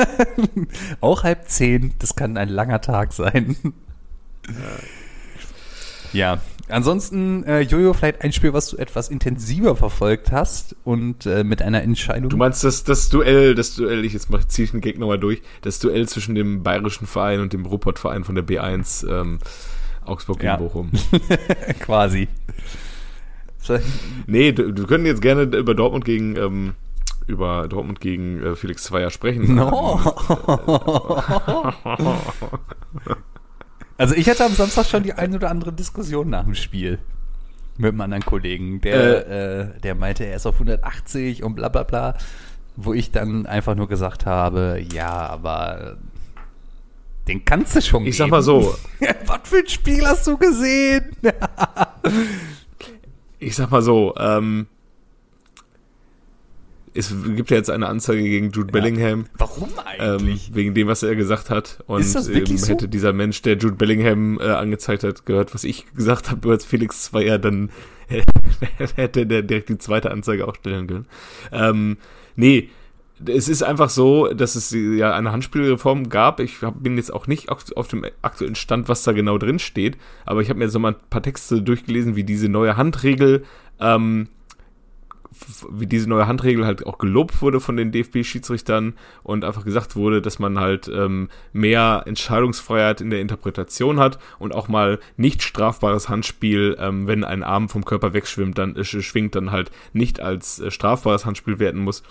Auch 1.00 1.24
halb 1.24 1.48
zehn, 1.48 1.94
das 1.98 2.14
kann 2.14 2.36
ein 2.36 2.48
langer 2.48 2.80
Tag 2.80 3.12
sein. 3.12 3.56
Ja. 6.12 6.34
ja. 6.34 6.40
Ansonsten, 6.68 7.42
äh, 7.44 7.60
Jojo, 7.62 7.94
vielleicht 7.94 8.22
ein 8.22 8.32
Spiel, 8.32 8.52
was 8.52 8.68
du 8.68 8.76
etwas 8.76 9.08
intensiver 9.08 9.74
verfolgt 9.74 10.30
hast 10.30 10.76
und 10.84 11.26
äh, 11.26 11.42
mit 11.42 11.62
einer 11.62 11.82
Entscheidung. 11.82 12.30
Du 12.30 12.36
meinst 12.36 12.62
das, 12.62 12.84
das 12.84 13.08
Duell, 13.08 13.56
das 13.56 13.74
Duell, 13.74 14.04
ich 14.04 14.12
jetzt 14.12 14.28
ziehe 14.48 14.66
ich 14.66 14.70
den 14.70 14.80
Gegner 14.80 15.06
mal 15.06 15.18
durch, 15.18 15.42
das 15.62 15.80
Duell 15.80 16.06
zwischen 16.06 16.36
dem 16.36 16.62
bayerischen 16.62 17.08
Verein 17.08 17.40
und 17.40 17.52
dem 17.52 17.66
Ruhrpott-Verein 17.66 18.22
von 18.22 18.36
der 18.36 18.46
B1 18.46 19.08
ähm, 19.08 19.40
Augsburg 20.10 20.38
gegen 20.38 20.48
Ja. 20.48 20.56
Bochum. 20.56 20.90
Quasi. 21.80 22.28
Nee, 24.26 24.52
du, 24.52 24.72
du 24.72 24.86
können 24.86 25.06
jetzt 25.06 25.22
gerne 25.22 25.42
über 25.42 25.74
Dortmund 25.74 26.04
gegen 26.04 26.36
ähm, 26.36 26.74
über 27.26 27.68
Dortmund 27.68 28.00
gegen 28.00 28.42
äh, 28.42 28.56
Felix 28.56 28.82
Zweier 28.84 29.10
sprechen. 29.10 29.54
No. 29.54 30.00
Also 34.00 34.14
ich 34.14 34.30
hatte 34.30 34.46
am 34.46 34.54
Samstag 34.54 34.86
schon 34.86 35.02
die 35.02 35.12
ein 35.12 35.34
oder 35.34 35.50
andere 35.50 35.74
Diskussion 35.74 36.30
nach 36.30 36.44
dem 36.44 36.54
Spiel 36.54 37.00
mit 37.76 37.92
einem 37.92 38.00
anderen 38.00 38.24
Kollegen, 38.24 38.80
der, 38.80 39.28
äh, 39.28 39.80
der 39.80 39.94
meinte, 39.94 40.24
er 40.24 40.36
ist 40.36 40.46
auf 40.46 40.54
180 40.54 41.42
und 41.42 41.54
bla 41.54 41.68
bla 41.68 41.82
bla, 41.82 42.14
wo 42.76 42.94
ich 42.94 43.10
dann 43.10 43.44
einfach 43.44 43.74
nur 43.74 43.88
gesagt 43.88 44.24
habe, 44.24 44.82
ja, 44.90 45.10
aber 45.10 45.98
den 47.30 47.44
kannst 47.44 47.76
du 47.76 47.80
schon 47.82 48.06
Ich 48.06 48.16
sag 48.16 48.28
mal 48.28 48.42
so, 48.42 48.74
Was 49.26 49.40
für 49.44 49.58
ein 49.58 49.68
Spiel 49.68 50.04
hast 50.04 50.26
du 50.26 50.36
gesehen? 50.36 51.16
ich 53.38 53.54
sag 53.54 53.70
mal 53.70 53.82
so, 53.82 54.14
ähm, 54.18 54.66
es 56.92 57.14
gibt 57.36 57.50
ja 57.50 57.56
jetzt 57.56 57.70
eine 57.70 57.86
Anzeige 57.86 58.22
gegen 58.22 58.50
Jude 58.50 58.72
Bellingham. 58.72 59.26
Warum 59.38 59.68
Ähm, 59.98 60.16
eigentlich? 60.16 60.50
wegen 60.52 60.74
dem, 60.74 60.88
was 60.88 61.04
er 61.04 61.14
gesagt 61.14 61.48
hat. 61.48 61.84
Und 61.86 62.00
Ist 62.00 62.16
das 62.16 62.28
wirklich 62.28 62.50
ähm, 62.50 62.58
so? 62.58 62.68
hätte 62.68 62.88
dieser 62.88 63.12
Mensch, 63.12 63.42
der 63.42 63.56
Jude 63.56 63.76
Bellingham 63.76 64.40
äh, 64.40 64.48
angezeigt 64.48 65.04
hat, 65.04 65.24
gehört, 65.24 65.54
was 65.54 65.62
ich 65.62 65.86
gesagt 65.94 66.32
habe 66.32 66.48
über 66.48 66.58
Felix 66.58 67.04
Zweier, 67.04 67.38
dann 67.38 67.70
hätte 68.96 69.24
der 69.24 69.42
direkt 69.42 69.68
die 69.68 69.78
zweite 69.78 70.10
Anzeige 70.10 70.48
auch 70.48 70.56
stellen 70.56 70.88
können. 70.88 71.06
Ähm, 71.52 71.96
nee, 72.34 72.70
es 73.26 73.48
ist 73.48 73.62
einfach 73.62 73.90
so, 73.90 74.28
dass 74.28 74.54
es 74.54 74.70
ja 74.70 75.14
eine 75.14 75.32
Handspielreform 75.32 76.08
gab. 76.08 76.40
Ich 76.40 76.58
bin 76.78 76.96
jetzt 76.96 77.12
auch 77.12 77.26
nicht 77.26 77.50
auf, 77.50 77.88
dem 77.88 78.06
aktuellen 78.22 78.54
Stand, 78.54 78.88
was 78.88 79.02
da 79.02 79.12
genau 79.12 79.38
drin 79.38 79.58
steht, 79.58 79.98
aber 80.24 80.40
ich 80.40 80.48
habe 80.48 80.58
mir 80.58 80.68
so 80.68 80.78
mal 80.78 80.92
ein 80.92 81.10
paar 81.10 81.22
Texte 81.22 81.62
durchgelesen, 81.62 82.16
wie 82.16 82.24
diese 82.24 82.48
neue 82.48 82.76
Handregel 82.76 83.44
ähm, 83.78 84.28
wie 85.70 85.86
diese 85.86 86.08
neue 86.08 86.26
Handregel 86.26 86.66
halt 86.66 86.86
auch 86.86 86.98
gelobt 86.98 87.40
wurde 87.40 87.60
von 87.60 87.76
den 87.76 87.92
DFB-Schiedsrichtern 87.92 88.94
und 89.22 89.44
einfach 89.44 89.64
gesagt 89.64 89.96
wurde, 89.96 90.20
dass 90.20 90.38
man 90.38 90.58
halt 90.58 90.88
ähm, 90.88 91.28
mehr 91.52 92.02
Entscheidungsfreiheit 92.06 93.00
in 93.00 93.10
der 93.10 93.20
Interpretation 93.20 94.00
hat 94.00 94.18
und 94.38 94.54
auch 94.54 94.68
mal 94.68 94.98
nicht 95.16 95.42
strafbares 95.42 96.08
Handspiel, 96.08 96.76
ähm, 96.78 97.06
wenn 97.06 97.24
ein 97.24 97.42
Arm 97.42 97.68
vom 97.68 97.84
Körper 97.84 98.12
wegschwimmt, 98.12 98.58
dann 98.58 98.76
äh, 98.76 98.84
schwingt, 98.84 99.34
dann 99.34 99.50
halt 99.50 99.70
nicht 99.92 100.20
als 100.20 100.58
äh, 100.58 100.70
strafbares 100.70 101.24
Handspiel 101.26 101.58
werten 101.58 101.80
muss. 101.80 102.02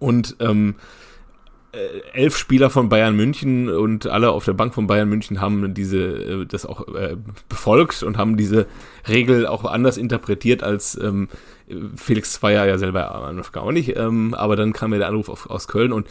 Und 0.00 0.36
ähm, 0.40 0.74
äh, 1.72 2.00
elf 2.14 2.36
Spieler 2.36 2.68
von 2.68 2.88
Bayern 2.88 3.14
München 3.14 3.68
und 3.68 4.08
alle 4.08 4.32
auf 4.32 4.44
der 4.44 4.54
Bank 4.54 4.74
von 4.74 4.88
Bayern 4.88 5.08
München 5.08 5.40
haben 5.40 5.72
diese 5.72 6.00
äh, 6.00 6.44
das 6.44 6.66
auch 6.66 6.88
äh, 6.88 7.16
befolgt 7.48 8.02
und 8.02 8.18
haben 8.18 8.36
diese 8.36 8.66
Regel 9.08 9.46
auch 9.46 9.64
anders 9.64 9.96
interpretiert 9.96 10.64
als 10.64 10.98
ähm, 11.00 11.28
Felix 11.94 12.32
Zweier 12.32 12.66
ja 12.66 12.76
selber 12.76 13.14
am 13.14 13.40
auch 13.54 13.70
nicht. 13.70 13.96
Ähm, 13.96 14.34
aber 14.34 14.56
dann 14.56 14.72
kam 14.72 14.90
mir 14.90 14.98
der 14.98 15.06
Anruf 15.06 15.28
auf, 15.28 15.48
aus 15.48 15.68
Köln 15.68 15.92
und 15.92 16.08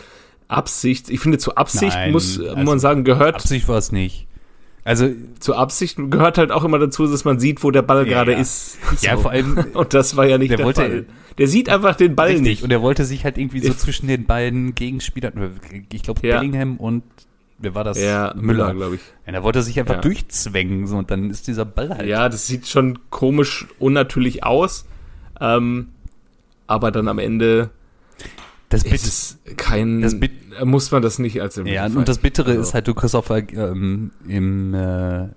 Absicht, 0.47 1.09
ich 1.09 1.19
finde 1.19 1.39
zu 1.39 1.55
Absicht 1.55 1.93
Nein, 1.93 2.13
muss 2.13 2.39
äh, 2.39 2.47
also 2.47 2.63
man 2.63 2.79
sagen 2.79 3.03
gehört 3.03 3.35
Absicht 3.35 3.67
war 3.67 3.79
es 3.79 3.91
nicht. 3.91 4.28
Also, 4.89 5.09
zu 5.39 5.55
Absicht 5.55 5.97
gehört 6.09 6.39
halt 6.39 6.51
auch 6.51 6.63
immer 6.63 6.79
dazu, 6.79 7.05
dass 7.05 7.23
man 7.23 7.39
sieht, 7.39 7.63
wo 7.63 7.69
der 7.69 7.83
Ball 7.83 8.07
Ja, 8.07 8.13
gerade 8.15 8.31
ja. 8.31 8.39
ist. 8.39 8.77
ja, 9.01 9.17
vor 9.17 9.29
allem, 9.31 9.55
und 9.73 9.93
das 9.93 10.17
war 10.17 10.25
ja 10.25 10.37
nicht 10.39 10.49
Der 10.49 10.57
der, 10.57 10.65
wollte- 10.65 10.81
Fall. 10.81 11.05
Der 11.37 11.47
sieht 11.47 11.69
einfach 11.69 11.95
den 11.95 12.15
Ball 12.15 12.29
Richtig, 12.29 12.43
nicht. 12.43 12.63
und 12.63 12.71
er 12.71 12.81
wollte 12.81 13.05
sich 13.05 13.23
halt 13.23 13.37
irgendwie 13.37 13.59
so 13.59 13.71
zwischen 13.73 14.07
den 14.07 14.25
beiden 14.25 14.73
Gegenspielern, 14.75 15.59
ich 15.93 16.01
glaube 16.03 16.27
Ja. 16.27 16.37
Bellingham 16.39 16.77
und 16.77 17.03
wer 17.59 17.75
war 17.75 17.83
das? 17.83 18.01
Ja, 18.01 18.33
Müller, 18.35 18.73
glaube 18.73 18.95
ich. 18.95 19.01
Ja, 19.27 19.33
da 19.33 19.43
wollte 19.43 19.59
er 19.59 19.63
sich 19.63 19.79
einfach 19.79 20.01
durchzwängen 20.01 20.87
so, 20.87 20.97
und 20.97 21.11
dann 21.11 21.29
ist 21.29 21.47
dieser 21.47 21.65
Ball 21.65 21.89
halt. 21.91 22.07
Ja, 22.07 22.27
das 22.27 22.47
sieht 22.47 22.67
schon 22.67 22.97
komisch, 23.11 23.67
unnatürlich 23.77 24.43
aus. 24.43 24.85
Ähm, 25.39 25.89
aber 26.67 26.91
dann 26.91 27.07
am 27.07 27.19
Ende 27.19 27.69
das 28.69 28.83
ist 28.83 28.91
Bit 28.91 29.03
es 29.03 29.39
kein, 29.57 30.01
das 30.01 30.19
Bit- 30.19 30.63
muss 30.63 30.91
man 30.91 31.01
das 31.01 31.19
nicht 31.19 31.41
als 31.41 31.59
ja, 31.65 31.85
und 31.87 32.07
das 32.07 32.19
Bittere 32.19 32.51
Also. 32.51 32.61
ist 32.61 32.73
halt, 32.73 32.87
du 32.87 32.93
kriegst 32.93 33.15
auf 33.15 33.29
ähm, 33.29 34.11
im, 34.27 34.73
äh, 34.73 34.77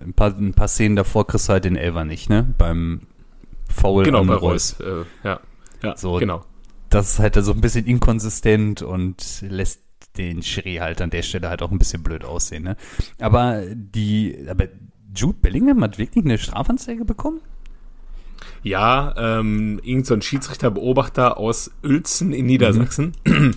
ein, 0.03 0.13
paar, 0.15 0.37
ein 0.37 0.53
paar 0.53 0.67
Szenen 0.67 0.95
davor 0.95 1.25
kriegst 1.27 1.49
du 1.49 1.53
halt 1.53 1.65
den 1.65 1.75
Elfer 1.75 2.05
nicht, 2.05 2.29
ne? 2.29 2.53
Beim 2.57 3.01
Foul 3.67 4.03
Genau, 4.05 4.23
bei 4.23 4.35
Reus. 4.35 4.75
Reus. 4.79 5.05
Äh, 5.23 5.27
ja, 5.27 5.39
ja 5.83 5.97
So. 5.97 6.13
genau. 6.17 6.45
Das 6.89 7.13
ist 7.13 7.19
halt 7.19 7.35
so 7.43 7.53
ein 7.53 7.61
bisschen 7.61 7.85
inkonsistent 7.87 8.83
und 8.83 9.41
lässt 9.41 9.81
den 10.17 10.43
Schiri 10.43 10.75
halt 10.75 11.01
an 11.01 11.09
der 11.09 11.23
Stelle 11.23 11.49
halt 11.49 11.63
auch 11.63 11.71
ein 11.71 11.79
bisschen 11.79 12.03
blöd 12.03 12.23
aussehen, 12.23 12.63
ne? 12.63 12.77
Aber 13.19 13.63
die, 13.73 14.45
aber 14.47 14.67
Jude 15.15 15.37
Bellingham 15.41 15.81
hat 15.83 15.97
wirklich 15.97 16.23
eine 16.23 16.37
Strafanzeige 16.37 17.03
bekommen? 17.03 17.41
Ja, 18.63 19.13
ähm, 19.17 19.79
irgend 19.83 20.05
so 20.05 20.13
ein 20.13 20.21
Schiedsrichterbeobachter 20.21 21.37
aus 21.37 21.71
Uelzen 21.83 22.33
in 22.33 22.45
Niedersachsen 22.45 23.13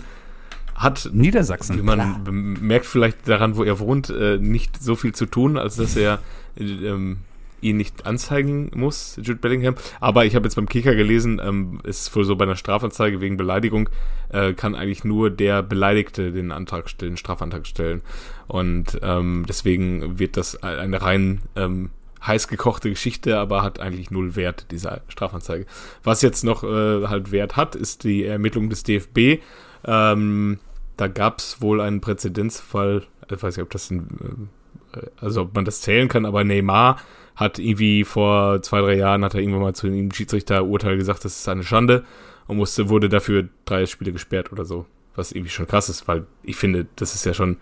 hat 0.75 1.11
Niedersachsen. 1.13 1.79
Wie 1.79 1.83
man 1.83 2.23
merkt 2.61 2.87
vielleicht 2.87 3.29
daran, 3.29 3.57
wo 3.57 3.65
er 3.65 3.79
wohnt, 3.79 4.11
äh, 4.11 4.39
nicht 4.39 4.83
so 4.83 4.95
viel 4.95 5.15
zu 5.15 5.27
tun, 5.27 5.57
als 5.57 5.77
dass 5.77 5.97
er 5.97 6.21
äh, 6.59 6.65
ähm, 6.65 7.19
ihn 7.61 7.79
nicht 7.79 8.07
anzeigen 8.07 8.71
muss, 8.75 9.17
Jude 9.17 9.37
Bellingham. 9.37 9.75
Aber 10.01 10.25
ich 10.25 10.35
habe 10.35 10.45
jetzt 10.45 10.55
beim 10.55 10.69
Kicker 10.69 10.95
gelesen, 10.95 11.41
ähm, 11.43 11.81
ist 11.85 12.15
wohl 12.15 12.25
so 12.25 12.37
bei 12.37 12.45
einer 12.45 12.57
Strafanzeige 12.57 13.21
wegen 13.21 13.37
Beleidigung, 13.37 13.89
äh, 14.29 14.53
kann 14.53 14.75
eigentlich 14.75 15.05
nur 15.05 15.31
der 15.31 15.63
Beleidigte 15.63 16.33
den 16.33 16.53
Antrag 16.53 16.89
stellen, 16.89 17.17
Strafantrag 17.17 17.67
stellen. 17.67 18.03
Und 18.47 18.99
ähm, 19.03 19.45
deswegen 19.49 20.19
wird 20.19 20.37
das 20.37 20.63
eine 20.63 21.03
rein 21.03 21.41
ähm, 21.57 21.91
heiß 22.25 22.49
gekochte 22.49 22.91
Geschichte, 22.91 23.39
aber 23.39 23.63
hat 23.63 23.81
eigentlich 23.81 24.11
null 24.11 24.37
Wert, 24.37 24.67
diese 24.71 25.01
Strafanzeige. 25.09 25.67
Was 26.03 26.23
jetzt 26.23 26.45
noch 26.45 26.65
äh, 26.65 27.07
halt 27.07 27.33
Wert 27.33 27.57
hat, 27.57 27.75
ist 27.75 28.05
die 28.05 28.25
Ermittlung 28.25 28.71
des 28.71 28.83
DFB. 28.83 29.43
Ähm, 29.85 30.59
da 30.97 31.09
gab 31.09 31.39
es 31.39 31.61
wohl 31.61 31.81
einen 31.81 32.01
Präzedenzfall, 32.01 33.05
ich 33.31 33.43
weiß 33.43 33.57
nicht, 33.57 33.65
ob 33.65 33.71
das 33.71 33.91
ein, 33.91 34.49
äh, 34.95 35.07
also 35.21 35.43
ob 35.43 35.55
man 35.55 35.65
das 35.65 35.81
zählen 35.83 36.09
kann, 36.09 36.25
aber 36.25 36.45
Neymar 36.45 36.99
hat 37.37 37.59
irgendwie 37.59 38.05
vor 38.05 38.63
zwei, 38.63 38.81
drei 38.81 38.95
Jahren 38.95 39.25
hat 39.25 39.35
er 39.35 39.41
irgendwann 39.41 39.63
mal 39.63 39.75
zu 39.75 39.89
dem 39.89 40.11
Schiedsrichterurteil 40.11 40.97
gesagt, 40.97 41.25
das 41.25 41.39
ist 41.39 41.49
eine 41.49 41.63
Schande 41.63 42.05
und 42.47 42.57
musste, 42.57 42.89
wurde 42.89 43.09
dafür 43.09 43.49
drei 43.67 43.87
Spiele 43.87 44.13
gesperrt 44.13 44.53
oder 44.53 44.65
so. 44.65 44.87
Was 45.15 45.33
irgendwie 45.33 45.51
schon 45.51 45.67
krass 45.67 45.89
ist, 45.89 46.09
weil 46.09 46.27
ich 46.43 46.57
finde, 46.57 46.87
das 46.97 47.15
ist 47.15 47.25
ja 47.25 47.35
schon, 47.35 47.59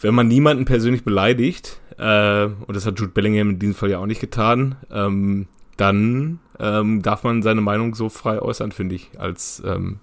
wenn 0.00 0.14
man 0.14 0.28
niemanden 0.28 0.64
persönlich 0.64 1.04
beleidigt, 1.04 1.80
äh, 2.00 2.46
und 2.66 2.74
das 2.74 2.86
hat 2.86 2.98
Jude 2.98 3.12
Bellingham 3.12 3.50
in 3.50 3.58
diesem 3.58 3.74
Fall 3.74 3.90
ja 3.90 3.98
auch 3.98 4.06
nicht 4.06 4.20
getan, 4.20 4.76
ähm, 4.90 5.46
dann 5.76 6.40
ähm, 6.58 7.02
darf 7.02 7.22
man 7.24 7.42
seine 7.42 7.60
Meinung 7.60 7.94
so 7.94 8.08
frei 8.08 8.40
äußern, 8.40 8.72
finde 8.72 8.94
ich, 8.94 9.10
als 9.18 9.62
ähm, 9.64 9.98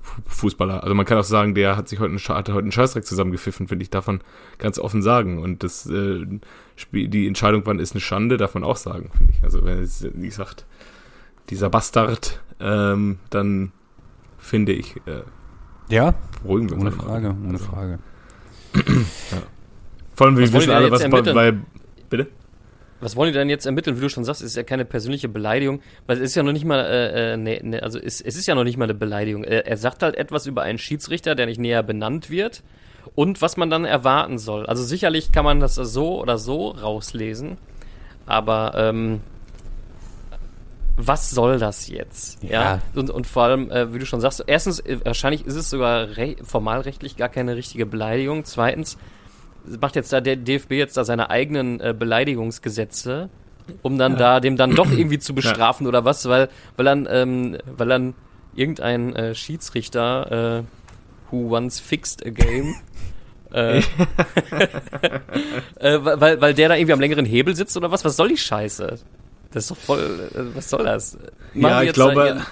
Fu- 0.00 0.20
Fußballer. 0.26 0.82
Also 0.82 0.94
man 0.94 1.06
kann 1.06 1.18
auch 1.18 1.22
sagen, 1.24 1.54
der 1.54 1.76
hat 1.76 1.88
sich 1.88 2.00
heute 2.00 2.10
einen, 2.10 2.18
hat 2.18 2.48
heute 2.48 2.58
einen 2.58 2.72
Scheißdreck 2.72 3.04
zusammengepfiffen, 3.04 3.68
finde 3.68 3.84
ich, 3.84 3.90
darf 3.90 4.06
man 4.08 4.20
ganz 4.58 4.78
offen 4.80 5.00
sagen. 5.02 5.38
Und 5.38 5.62
das 5.62 5.86
äh, 5.88 6.26
Spiel, 6.74 7.06
die 7.08 7.28
Entscheidung, 7.28 7.62
wann 7.66 7.78
ist 7.78 7.92
eine 7.92 8.00
Schande, 8.00 8.36
darf 8.36 8.54
man 8.54 8.64
auch 8.64 8.76
sagen, 8.76 9.10
finde 9.16 9.32
ich. 9.32 9.44
Also 9.44 9.64
wenn 9.64 9.78
es 9.80 10.00
nicht 10.14 10.34
sagt, 10.34 10.66
dieser 11.50 11.70
Bastard, 11.70 12.40
ähm, 12.58 13.18
dann 13.30 13.70
finde 14.38 14.72
ich, 14.72 14.96
äh, 15.06 15.22
Ja, 15.88 16.14
ohne. 16.42 16.68
Frage, 16.90 17.28
ohne 17.44 17.52
Also, 17.52 17.64
Frage. 17.64 17.98
Vor 20.14 20.26
allem, 20.26 20.36
wir 20.36 20.44
Was 20.44 20.52
wollen 20.52 20.60
wissen 20.60 20.70
die 20.70 20.74
alle, 20.74 20.84
denn 20.84 21.12
was 21.12 21.24
jetzt 21.24 21.34
bei, 21.34 21.54
bitte? 22.08 22.28
Was 23.00 23.16
wollen 23.16 23.32
die 23.32 23.38
denn 23.38 23.48
jetzt 23.48 23.66
ermitteln? 23.66 23.96
Wie 23.96 24.00
du 24.00 24.08
schon 24.08 24.24
sagst, 24.24 24.42
es 24.42 24.48
ist 24.48 24.56
ja 24.56 24.62
keine 24.62 24.84
persönliche 24.84 25.28
Beleidigung, 25.28 25.80
weil 26.06 26.18
es 26.18 26.22
ist 26.22 26.34
ja 26.36 26.44
noch 26.44 26.52
nicht 26.52 26.64
mal, 26.64 26.78
äh, 26.78 27.32
äh, 27.32 27.36
ne, 27.36 27.60
ne, 27.62 27.82
also 27.82 27.98
es, 27.98 28.20
es 28.20 28.36
ist 28.36 28.46
ja 28.46 28.54
noch 28.54 28.62
nicht 28.62 28.76
mal 28.76 28.84
eine 28.84 28.94
Beleidigung. 28.94 29.42
Er, 29.42 29.66
er 29.66 29.76
sagt 29.76 30.04
halt 30.04 30.14
etwas 30.14 30.46
über 30.46 30.62
einen 30.62 30.78
Schiedsrichter, 30.78 31.34
der 31.34 31.46
nicht 31.46 31.58
näher 31.58 31.82
benannt 31.82 32.30
wird 32.30 32.62
und 33.16 33.42
was 33.42 33.56
man 33.56 33.70
dann 33.70 33.84
erwarten 33.84 34.38
soll. 34.38 34.66
Also 34.66 34.84
sicherlich 34.84 35.32
kann 35.32 35.44
man 35.44 35.58
das 35.58 35.74
so 35.74 36.20
oder 36.20 36.38
so 36.38 36.68
rauslesen, 36.68 37.58
aber 38.24 38.74
ähm, 38.76 39.20
was 40.96 41.30
soll 41.30 41.58
das 41.58 41.88
jetzt? 41.88 42.42
Ja. 42.42 42.50
Ja. 42.50 42.82
Und, 42.94 43.10
und 43.10 43.26
vor 43.26 43.44
allem, 43.44 43.70
äh, 43.70 43.92
wie 43.92 43.98
du 43.98 44.06
schon 44.06 44.20
sagst, 44.20 44.44
erstens, 44.46 44.78
äh, 44.80 44.98
wahrscheinlich 45.04 45.44
ist 45.46 45.56
es 45.56 45.70
sogar 45.70 46.16
re 46.16 46.36
formalrechtlich 46.44 47.16
gar 47.16 47.28
keine 47.28 47.56
richtige 47.56 47.86
Beleidigung. 47.86 48.44
Zweitens, 48.44 48.98
macht 49.80 49.96
jetzt 49.96 50.12
da 50.12 50.20
der 50.20 50.36
DFB 50.36 50.72
jetzt 50.72 50.96
da 50.96 51.04
seine 51.04 51.30
eigenen 51.30 51.80
äh, 51.80 51.94
Beleidigungsgesetze, 51.96 53.28
um 53.82 53.98
dann 53.98 54.16
da 54.16 54.40
dem 54.40 54.56
dann 54.56 54.74
doch 54.74 54.90
irgendwie 54.90 55.18
zu 55.18 55.34
bestrafen 55.34 55.86
oder 55.86 56.04
was, 56.04 56.28
weil 56.28 56.48
weil 56.76 56.84
dann 56.84 57.08
ähm, 57.10 57.58
weil 57.76 57.88
dann 57.88 58.14
irgendein 58.54 59.14
äh, 59.14 59.34
Schiedsrichter 59.34 60.60
äh, 60.60 60.62
who 61.30 61.56
once 61.56 61.80
fixed 61.80 62.26
a 62.26 62.30
game 62.30 62.74
äh, 63.52 63.78
äh, 65.78 65.98
weil 66.02 66.40
weil 66.40 66.54
der 66.54 66.68
da 66.68 66.76
irgendwie 66.76 66.92
am 66.92 67.00
längeren 67.00 67.24
Hebel 67.24 67.54
sitzt 67.54 67.76
oder 67.76 67.90
was? 67.90 68.04
Was 68.04 68.16
soll 68.16 68.28
die 68.28 68.36
Scheiße? 68.36 68.98
Das 69.52 69.64
ist 69.64 69.70
doch 69.70 69.76
voll. 69.76 70.30
Äh, 70.34 70.56
was 70.56 70.70
soll 70.70 70.84
das? 70.84 71.16
Machen 71.54 71.70
Ja, 71.70 71.82
ich 71.82 71.92
glaube, 71.92 72.42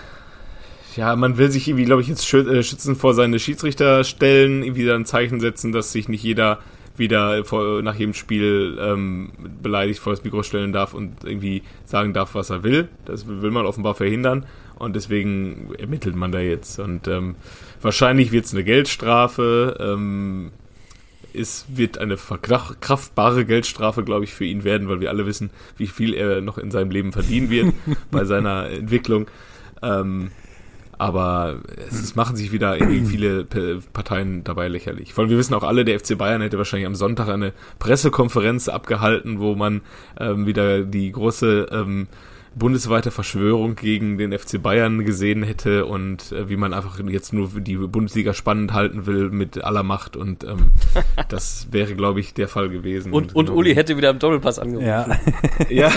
ja, 0.97 1.15
man 1.17 1.39
will 1.39 1.51
sich 1.51 1.69
irgendwie, 1.69 1.85
glaube 1.85 2.03
ich, 2.03 2.09
jetzt 2.09 2.33
äh, 2.35 2.63
schützen 2.63 2.97
vor 2.97 3.15
seine 3.15 3.39
Schiedsrichter 3.39 4.05
stellen, 4.05 4.63
irgendwie 4.63 4.85
dann 4.85 5.03
ein 5.03 5.07
Zeichen 5.07 5.41
setzen, 5.41 5.73
dass 5.73 5.93
sich 5.93 6.09
nicht 6.09 6.23
jeder 6.23 6.59
wieder 7.01 7.45
vor, 7.45 7.83
nach 7.83 7.97
jedem 7.97 8.15
Spiel 8.15 8.79
ähm, 8.81 9.33
beleidigt 9.61 9.99
vor 9.99 10.13
das 10.13 10.23
Mikro 10.23 10.45
stellen 10.45 10.73
darf 10.73 10.95
und 10.95 11.25
irgendwie 11.25 11.63
sagen 11.85 12.13
darf, 12.13 12.37
was 12.37 12.51
er 12.51 12.63
will. 12.63 12.89
Das 13.05 13.27
will 13.27 13.51
man 13.51 13.67
offenbar 13.67 13.97
verhindern 13.97 14.47
und 14.79 14.95
deswegen 14.95 15.75
ermittelt 15.79 16.15
man 16.15 16.31
da 16.31 16.39
jetzt. 16.39 16.79
Und 16.79 17.09
ähm, 17.09 17.35
wahrscheinlich 17.83 18.31
wird 18.31 18.45
es 18.45 18.55
eine 18.55 18.65
Geldstrafe. 18.65 19.77
Ähm, 19.81 20.53
es 21.35 21.67
wird 21.69 21.99
eine 21.99 22.17
verkraftbare 22.17 23.45
Geldstrafe, 23.45 24.05
glaube 24.05 24.25
ich, 24.25 24.33
für 24.33 24.45
ihn 24.45 24.65
werden, 24.65 24.89
weil 24.89 25.01
wir 25.01 25.11
alle 25.11 25.27
wissen, 25.27 25.51
wie 25.77 25.87
viel 25.87 26.15
er 26.15 26.41
noch 26.41 26.59
in 26.59 26.71
seinem 26.71 26.91
Leben 26.91 27.13
verdienen 27.13 27.51
wird 27.51 27.75
bei 28.11 28.25
seiner 28.25 28.71
Entwicklung. 28.71 29.27
Ähm, 29.83 30.31
aber 31.01 31.61
es 31.89 32.15
machen 32.15 32.37
sich 32.37 32.53
wieder 32.53 32.79
irgendwie 32.79 33.07
viele 33.07 33.47
Parteien 33.93 34.45
dabei 34.45 34.69
lächerlich. 34.69 35.15
Vor 35.15 35.23
allem, 35.23 35.31
wir 35.31 35.39
wissen 35.39 35.55
auch 35.55 35.63
alle, 35.63 35.87
der 35.87 35.99
FC 35.99 36.19
Bayern 36.19 36.43
hätte 36.43 36.59
wahrscheinlich 36.59 36.87
am 36.87 36.95
Sonntag 36.95 37.29
eine 37.29 37.53
Pressekonferenz 37.79 38.69
abgehalten, 38.69 39.41
wo 39.41 39.55
man 39.55 39.81
ähm, 40.19 40.47
wieder 40.47 40.83
die 40.83 41.11
große 41.11 41.69
ähm, 41.73 42.09
bundesweite 42.55 43.11
Verschwörung 43.11 43.77
gegen 43.77 44.19
den 44.19 44.37
FC 44.37 44.61
Bayern 44.61 45.05
gesehen 45.05 45.43
hätte 45.43 45.87
und 45.87 46.33
äh, 46.33 46.49
wie 46.49 46.57
man 46.57 46.75
einfach 46.75 46.99
jetzt 47.09 47.33
nur 47.33 47.49
die 47.49 47.77
Bundesliga 47.77 48.35
spannend 48.35 48.75
halten 48.75 49.07
will 49.07 49.31
mit 49.31 49.63
aller 49.65 49.83
Macht 49.83 50.17
und 50.17 50.45
ähm, 50.45 50.73
das 51.29 51.69
wäre, 51.71 51.95
glaube 51.95 52.21
ich, 52.21 52.35
der 52.35 52.49
Fall 52.49 52.69
gewesen. 52.69 53.13
Und, 53.13 53.35
und, 53.35 53.49
und 53.49 53.57
Uli 53.57 53.75
hätte 53.75 53.97
wieder 53.97 54.11
am 54.11 54.19
Doppelpass 54.19 54.59
angerufen. 54.59 54.87
Ja. 54.87 55.07
ja. 55.71 55.91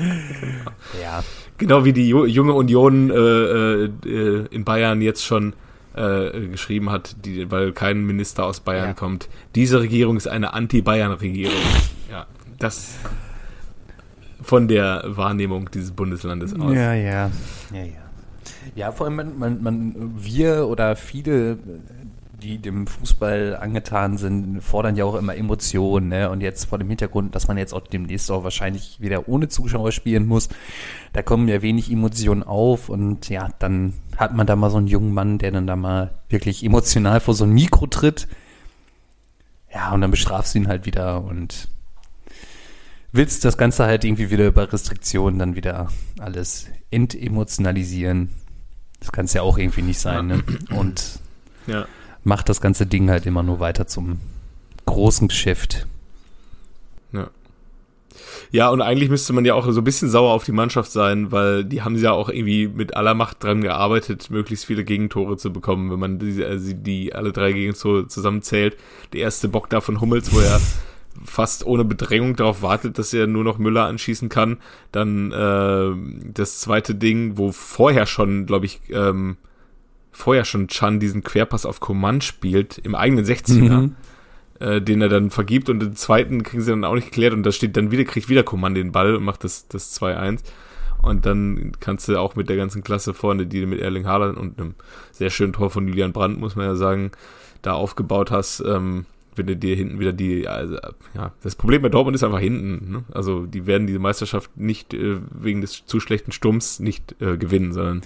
ja. 1.00 1.22
Genau 1.60 1.84
wie 1.84 1.92
die 1.92 2.08
junge 2.08 2.54
Union 2.54 3.10
äh, 3.10 3.84
äh, 3.84 4.46
in 4.50 4.64
Bayern 4.64 5.02
jetzt 5.02 5.24
schon 5.24 5.52
äh, 5.94 6.48
geschrieben 6.48 6.90
hat, 6.90 7.16
die, 7.24 7.50
weil 7.50 7.72
kein 7.72 8.04
Minister 8.04 8.44
aus 8.44 8.60
Bayern 8.60 8.88
ja. 8.88 8.94
kommt. 8.94 9.28
Diese 9.54 9.80
Regierung 9.80 10.16
ist 10.16 10.26
eine 10.26 10.54
Anti-Bayern-Regierung. 10.54 11.54
ja, 12.10 12.26
das 12.58 12.98
von 14.42 14.68
der 14.68 15.04
Wahrnehmung 15.06 15.70
dieses 15.70 15.92
Bundeslandes 15.92 16.58
aus. 16.58 16.74
Ja, 16.74 16.94
ja, 16.94 17.30
ja, 17.72 17.84
ja. 17.84 17.84
Ja, 18.74 18.92
vor 18.92 19.06
allem, 19.06 19.16
man, 19.16 19.38
man, 19.38 19.62
man, 19.62 20.14
wir 20.16 20.66
oder 20.66 20.96
viele, 20.96 21.58
die 22.40 22.58
dem 22.58 22.86
Fußball 22.86 23.56
angetan 23.56 24.18
sind, 24.18 24.60
fordern 24.62 24.96
ja 24.96 25.04
auch 25.04 25.14
immer 25.14 25.36
Emotionen. 25.36 26.08
Ne? 26.08 26.30
Und 26.30 26.40
jetzt 26.40 26.64
vor 26.64 26.78
dem 26.78 26.88
Hintergrund, 26.88 27.34
dass 27.34 27.48
man 27.48 27.58
jetzt 27.58 27.72
auch 27.72 27.86
demnächst 27.86 28.30
auch 28.30 28.42
wahrscheinlich 28.44 29.00
wieder 29.00 29.28
ohne 29.28 29.48
Zuschauer 29.48 29.92
spielen 29.92 30.26
muss, 30.26 30.48
da 31.12 31.22
kommen 31.22 31.46
ja 31.48 31.62
wenig 31.62 31.90
Emotionen 31.90 32.42
auf. 32.42 32.88
Und 32.88 33.28
ja, 33.28 33.48
dann 33.58 33.94
hat 34.16 34.34
man 34.34 34.46
da 34.46 34.56
mal 34.56 34.70
so 34.70 34.78
einen 34.78 34.86
jungen 34.86 35.14
Mann, 35.14 35.38
der 35.38 35.52
dann 35.52 35.66
da 35.66 35.76
mal 35.76 36.10
wirklich 36.28 36.64
emotional 36.64 37.20
vor 37.20 37.34
so 37.34 37.44
ein 37.44 37.52
Mikro 37.52 37.86
tritt. 37.86 38.26
Ja, 39.72 39.92
und 39.92 40.00
dann 40.00 40.10
bestrafst 40.10 40.54
du 40.54 40.58
ihn 40.58 40.68
halt 40.68 40.86
wieder 40.86 41.22
und 41.22 41.68
willst 43.12 43.44
das 43.44 43.56
Ganze 43.56 43.84
halt 43.84 44.04
irgendwie 44.04 44.30
wieder 44.30 44.46
über 44.46 44.72
Restriktionen 44.72 45.38
dann 45.38 45.56
wieder 45.56 45.88
alles 46.18 46.66
entemotionalisieren. 46.90 48.30
Das 48.98 49.12
kann 49.12 49.24
es 49.24 49.32
ja 49.32 49.42
auch 49.42 49.58
irgendwie 49.58 49.82
nicht 49.82 49.98
sein, 49.98 50.26
ne? 50.26 50.44
Und 50.70 51.20
ja. 51.66 51.86
Macht 52.24 52.48
das 52.48 52.60
ganze 52.60 52.86
Ding 52.86 53.10
halt 53.10 53.26
immer 53.26 53.42
nur 53.42 53.60
weiter 53.60 53.86
zum 53.86 54.20
großen 54.86 55.28
Geschäft. 55.28 55.86
Ja. 57.12 57.30
Ja, 58.50 58.70
und 58.70 58.82
eigentlich 58.82 59.10
müsste 59.10 59.32
man 59.32 59.44
ja 59.44 59.54
auch 59.54 59.70
so 59.70 59.80
ein 59.80 59.84
bisschen 59.84 60.10
sauer 60.10 60.32
auf 60.32 60.44
die 60.44 60.52
Mannschaft 60.52 60.90
sein, 60.90 61.30
weil 61.30 61.64
die 61.64 61.82
haben 61.82 61.96
ja 61.96 62.12
auch 62.12 62.28
irgendwie 62.28 62.68
mit 62.68 62.96
aller 62.96 63.14
Macht 63.14 63.42
dran 63.42 63.60
gearbeitet, 63.60 64.30
möglichst 64.30 64.66
viele 64.66 64.84
Gegentore 64.84 65.36
zu 65.36 65.52
bekommen, 65.52 65.90
wenn 65.90 66.00
man 66.00 66.18
die, 66.18 66.44
also 66.44 66.72
die 66.74 67.14
alle 67.14 67.32
drei 67.32 67.52
Gegentore 67.52 68.08
zusammenzählt. 68.08 68.76
Der 69.12 69.20
erste 69.20 69.48
Bock 69.48 69.70
da 69.70 69.80
von 69.80 70.00
Hummels, 70.00 70.34
wo 70.34 70.40
er 70.40 70.60
fast 71.24 71.66
ohne 71.66 71.84
Bedrängung 71.84 72.36
darauf 72.36 72.62
wartet, 72.62 72.98
dass 72.98 73.12
er 73.12 73.26
nur 73.26 73.44
noch 73.44 73.58
Müller 73.58 73.84
anschießen 73.84 74.28
kann. 74.28 74.58
Dann 74.92 75.32
äh, 75.32 76.30
das 76.32 76.60
zweite 76.60 76.94
Ding, 76.94 77.36
wo 77.36 77.52
vorher 77.52 78.06
schon, 78.06 78.46
glaube 78.46 78.66
ich, 78.66 78.80
ähm, 78.90 79.36
vorher 80.12 80.44
schon 80.44 80.68
Chan 80.68 81.00
diesen 81.00 81.22
Querpass 81.22 81.66
auf 81.66 81.80
Command 81.80 82.24
spielt, 82.24 82.78
im 82.78 82.94
eigenen 82.94 83.24
60er, 83.24 83.80
mhm. 83.80 83.96
äh, 84.58 84.80
den 84.80 85.02
er 85.02 85.08
dann 85.08 85.30
vergibt 85.30 85.68
und 85.68 85.80
den 85.80 85.96
zweiten 85.96 86.42
kriegen 86.42 86.62
sie 86.62 86.70
dann 86.70 86.84
auch 86.84 86.94
nicht 86.94 87.06
geklärt 87.06 87.32
und 87.32 87.42
da 87.42 87.52
steht 87.52 87.76
dann 87.76 87.90
wieder, 87.90 88.04
kriegt 88.04 88.28
wieder 88.28 88.42
Command 88.42 88.76
den 88.76 88.92
Ball 88.92 89.14
und 89.14 89.24
macht 89.24 89.44
das, 89.44 89.68
das 89.68 89.98
2-1. 90.00 90.40
Und 91.02 91.24
dann 91.24 91.72
kannst 91.80 92.08
du 92.08 92.18
auch 92.18 92.36
mit 92.36 92.48
der 92.50 92.56
ganzen 92.56 92.84
Klasse 92.84 93.14
vorne, 93.14 93.46
die 93.46 93.60
du 93.60 93.66
mit 93.66 93.80
Erling 93.80 94.06
Haaland 94.06 94.36
und 94.36 94.60
einem 94.60 94.74
sehr 95.12 95.30
schönen 95.30 95.54
Tor 95.54 95.70
von 95.70 95.88
Julian 95.88 96.12
Brandt, 96.12 96.38
muss 96.38 96.56
man 96.56 96.66
ja 96.66 96.74
sagen, 96.74 97.10
da 97.62 97.72
aufgebaut 97.72 98.30
hast, 98.30 98.60
ähm, 98.60 99.06
wenn 99.36 99.46
du 99.46 99.56
dir 99.56 99.76
hinten 99.76 99.98
wieder 100.00 100.12
die, 100.12 100.46
also, 100.48 100.76
ja, 101.14 101.32
das 101.42 101.54
Problem 101.54 101.82
bei 101.82 101.88
Dortmund 101.88 102.14
ist 102.14 102.24
einfach 102.24 102.40
hinten. 102.40 102.92
Ne? 102.92 103.04
Also 103.12 103.46
die 103.46 103.66
werden 103.66 103.86
diese 103.86 103.98
Meisterschaft 103.98 104.56
nicht 104.56 104.92
äh, 104.92 105.18
wegen 105.32 105.60
des 105.60 105.86
zu 105.86 106.00
schlechten 106.00 106.32
Sturms 106.32 106.80
nicht 106.80 107.14
äh, 107.20 107.36
gewinnen, 107.38 107.72
sondern 107.72 108.02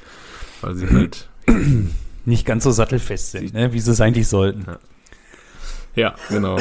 weil 0.60 0.74
sie 0.74 0.86
halt 0.90 1.28
nicht 2.24 2.46
ganz 2.46 2.64
so 2.64 2.70
sattelfest 2.70 3.32
sind, 3.32 3.54
ne? 3.54 3.72
wie 3.72 3.80
sie 3.80 3.90
es 3.90 4.00
eigentlich 4.00 4.28
sollten. 4.28 4.64
Ja. 5.94 6.14
genau. 6.28 6.58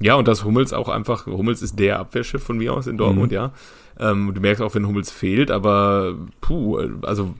Ja, 0.00 0.14
und 0.14 0.28
das 0.28 0.44
Hummels 0.44 0.72
auch 0.72 0.88
einfach, 0.88 1.26
Hummels 1.26 1.62
ist 1.62 1.78
der 1.78 1.98
Abwehrschiff 1.98 2.42
von 2.42 2.58
mir 2.58 2.74
aus 2.74 2.86
in 2.86 2.96
Dortmund, 2.96 3.32
mhm. 3.32 3.36
ja. 3.36 3.52
Ähm, 3.98 4.32
du 4.34 4.40
merkst 4.40 4.62
auch, 4.62 4.74
wenn 4.74 4.86
Hummels 4.86 5.10
fehlt, 5.10 5.50
aber 5.50 6.14
puh, 6.40 6.78
also 7.02 7.34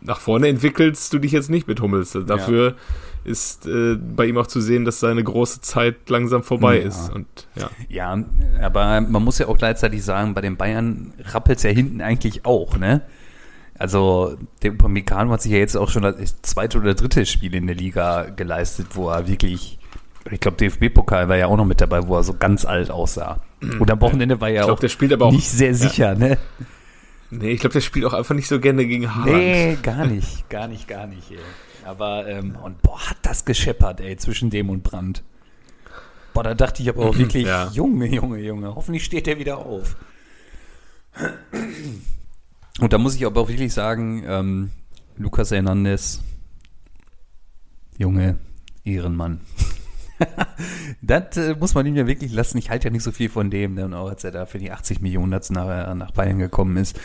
nach 0.00 0.20
vorne 0.20 0.48
entwickelst 0.48 1.12
du 1.12 1.18
dich 1.18 1.32
jetzt 1.32 1.48
nicht 1.48 1.68
mit 1.68 1.80
Hummels. 1.80 2.16
Dafür 2.26 2.70
ja 2.70 2.74
ist 3.24 3.66
äh, 3.66 3.96
bei 3.96 4.26
ihm 4.26 4.38
auch 4.38 4.46
zu 4.46 4.60
sehen, 4.60 4.84
dass 4.84 5.00
seine 5.00 5.22
große 5.22 5.60
Zeit 5.60 6.08
langsam 6.10 6.42
vorbei 6.42 6.80
ja. 6.80 6.88
ist. 6.88 7.10
Und, 7.10 7.26
ja. 7.54 7.70
ja, 7.88 8.24
aber 8.62 9.00
man 9.00 9.22
muss 9.22 9.38
ja 9.38 9.46
auch 9.48 9.56
gleichzeitig 9.56 10.04
sagen, 10.04 10.34
bei 10.34 10.40
den 10.40 10.56
Bayern 10.56 11.12
rappelt 11.24 11.58
es 11.58 11.62
ja 11.62 11.70
hinten 11.70 12.00
eigentlich 12.00 12.44
auch, 12.44 12.76
ne? 12.78 13.02
Also 13.78 14.36
der 14.62 14.72
Upamecano 14.72 15.32
hat 15.32 15.42
sich 15.42 15.52
ja 15.52 15.58
jetzt 15.58 15.76
auch 15.76 15.88
schon 15.88 16.02
das 16.02 16.40
zweite 16.42 16.78
oder 16.78 16.94
dritte 16.94 17.26
Spiel 17.26 17.54
in 17.54 17.66
der 17.66 17.76
Liga 17.76 18.24
geleistet, 18.24 18.88
wo 18.94 19.08
er 19.08 19.26
wirklich, 19.26 19.78
ich 20.30 20.40
glaube 20.40 20.56
DFB-Pokal 20.58 21.28
war 21.28 21.36
ja 21.36 21.46
auch 21.46 21.56
noch 21.56 21.64
mit 21.64 21.80
dabei, 21.80 22.06
wo 22.06 22.16
er 22.16 22.22
so 22.22 22.34
ganz 22.34 22.64
alt 22.64 22.90
aussah. 22.90 23.40
Und 23.78 23.90
am 23.90 24.00
Wochenende 24.00 24.40
war 24.40 24.50
glaub, 24.50 24.82
auch, 24.82 25.20
auch 25.20 25.32
nicht 25.32 25.48
sehr 25.48 25.74
sicher, 25.74 26.12
ja. 26.12 26.18
ne? 26.18 26.38
Nee, 27.30 27.52
ich 27.52 27.60
glaube, 27.60 27.72
der 27.72 27.80
spielt 27.80 28.04
auch 28.04 28.12
einfach 28.12 28.34
nicht 28.34 28.48
so 28.48 28.60
gerne 28.60 28.84
gegen 28.86 29.14
Haaland. 29.14 29.38
Nee, 29.38 29.78
gar 29.82 30.04
nicht, 30.04 30.50
gar 30.50 30.68
nicht, 30.68 30.86
gar 30.86 31.06
nicht. 31.06 31.30
Ey. 31.30 31.38
Aber, 31.84 32.28
ähm, 32.28 32.56
und 32.62 32.82
boah, 32.82 33.00
hat 33.08 33.16
das 33.22 33.44
gescheppert, 33.44 34.00
ey, 34.00 34.16
zwischen 34.16 34.50
dem 34.50 34.68
und 34.68 34.82
Brand. 34.82 35.22
Boah, 36.34 36.44
da 36.44 36.54
dachte 36.54 36.82
ich 36.82 36.88
aber 36.88 37.06
auch 37.06 37.16
wirklich, 37.18 37.46
ja. 37.46 37.70
Junge, 37.72 38.06
Junge, 38.06 38.38
Junge, 38.38 38.74
hoffentlich 38.74 39.04
steht 39.04 39.26
der 39.26 39.38
wieder 39.38 39.58
auf. 39.58 39.96
Und 42.80 42.92
da 42.92 42.98
muss 42.98 43.14
ich 43.14 43.26
aber 43.26 43.40
auch 43.40 43.48
wirklich 43.48 43.72
sagen, 43.72 44.24
ähm, 44.26 44.70
Lukas 45.16 45.50
Hernandez, 45.50 46.20
Junge, 47.98 48.38
Ehrenmann. 48.84 49.40
das 51.02 51.36
äh, 51.36 51.54
muss 51.58 51.74
man 51.74 51.86
ihm 51.86 51.96
ja 51.96 52.06
wirklich 52.06 52.32
lassen. 52.32 52.58
Ich 52.58 52.70
halte 52.70 52.88
ja 52.88 52.90
nicht 52.90 53.02
so 53.02 53.12
viel 53.12 53.28
von 53.28 53.50
dem, 53.50 53.74
ne? 53.74 53.96
auch 53.96 54.08
als 54.08 54.24
er 54.24 54.30
da 54.30 54.46
für 54.46 54.58
die 54.58 54.70
80 54.70 55.00
Millionen 55.00 55.30
nach, 55.50 55.94
nach 55.94 56.10
Bayern 56.12 56.38
gekommen 56.38 56.76
ist. 56.76 56.98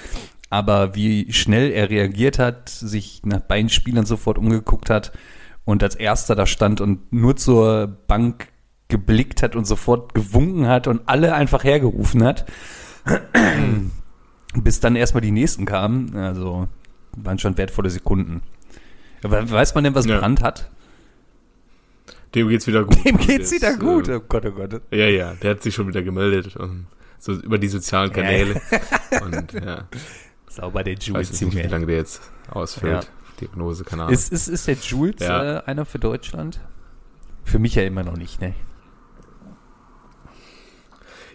Aber 0.49 0.95
wie 0.95 1.32
schnell 1.34 1.71
er 1.71 1.89
reagiert 1.89 2.39
hat, 2.39 2.69
sich 2.69 3.21
nach 3.25 3.41
beiden 3.41 3.69
Spielern 3.69 4.06
sofort 4.06 4.38
umgeguckt 4.38 4.89
hat 4.89 5.12
und 5.65 5.84
als 5.84 5.95
erster 5.95 6.36
da 6.36 6.45
stand 6.45 6.80
und 6.80 7.12
nur 7.12 7.36
zur 7.36 7.88
Bank 8.08 8.47
geblickt 8.88 9.43
hat 9.43 9.58
und 9.58 9.65
sofort 9.65 10.13
gewunken 10.13 10.67
hat 10.67 10.88
und 10.88 11.01
alle 11.08 11.34
einfach 11.34 11.65
hergerufen 11.65 12.23
hat, 12.23 12.45
bis 14.55 14.79
dann 14.79 14.95
erstmal 14.95 15.21
die 15.21 15.31
nächsten 15.31 15.65
kamen. 15.65 16.15
Also 16.15 16.67
waren 17.15 17.39
schon 17.39 17.57
wertvolle 17.57 17.89
Sekunden. 17.89 18.41
Aber 19.23 19.49
weiß 19.49 19.75
man 19.75 19.83
denn, 19.83 19.95
was 19.95 20.05
ja. 20.05 20.19
Brand 20.19 20.41
hat? 20.41 20.69
Dem 22.36 22.49
geht's 22.49 22.67
wieder 22.67 22.83
gut. 22.83 23.03
Dem 23.05 23.17
geht's 23.17 23.51
wieder 23.51 23.71
ist, 23.71 23.79
gut. 23.79 24.07
Äh, 24.07 24.15
oh 24.15 24.21
Gott, 24.27 24.45
oh 24.45 24.51
Gott. 24.51 24.81
Ja, 24.91 25.07
ja, 25.07 25.33
der 25.33 25.51
hat 25.51 25.63
sich 25.63 25.73
schon 25.73 25.88
wieder 25.88 26.03
gemeldet. 26.03 26.55
Und 26.55 26.88
so 27.19 27.33
über 27.33 27.57
die 27.57 27.67
sozialen 27.67 28.12
Kanäle. 28.12 28.62
Ja. 29.12 29.21
und 29.25 29.53
ja. 29.53 29.88
Sauber 30.47 30.83
der 30.83 30.95
Jules. 30.95 31.29
Ich 31.29 31.41
weiß 31.41 31.41
nicht, 31.41 31.63
wie 31.63 31.67
lange 31.67 31.86
der 31.88 31.97
jetzt 31.97 32.21
ausfällt. 32.49 33.03
Ja. 33.03 33.10
Diagnose, 33.41 33.83
keine 33.83 34.03
Ahnung. 34.03 34.13
Ist, 34.13 34.31
ist, 34.31 34.47
ist 34.47 34.67
der 34.67 34.75
Jules 34.75 35.15
ja. 35.19 35.60
äh, 35.60 35.63
einer 35.65 35.86
für 35.86 35.99
Deutschland? 35.99 36.60
Für 37.43 37.60
mich 37.60 37.75
ja 37.75 37.83
immer 37.83 38.03
noch 38.03 38.17
nicht, 38.17 38.41
ne? 38.41 38.53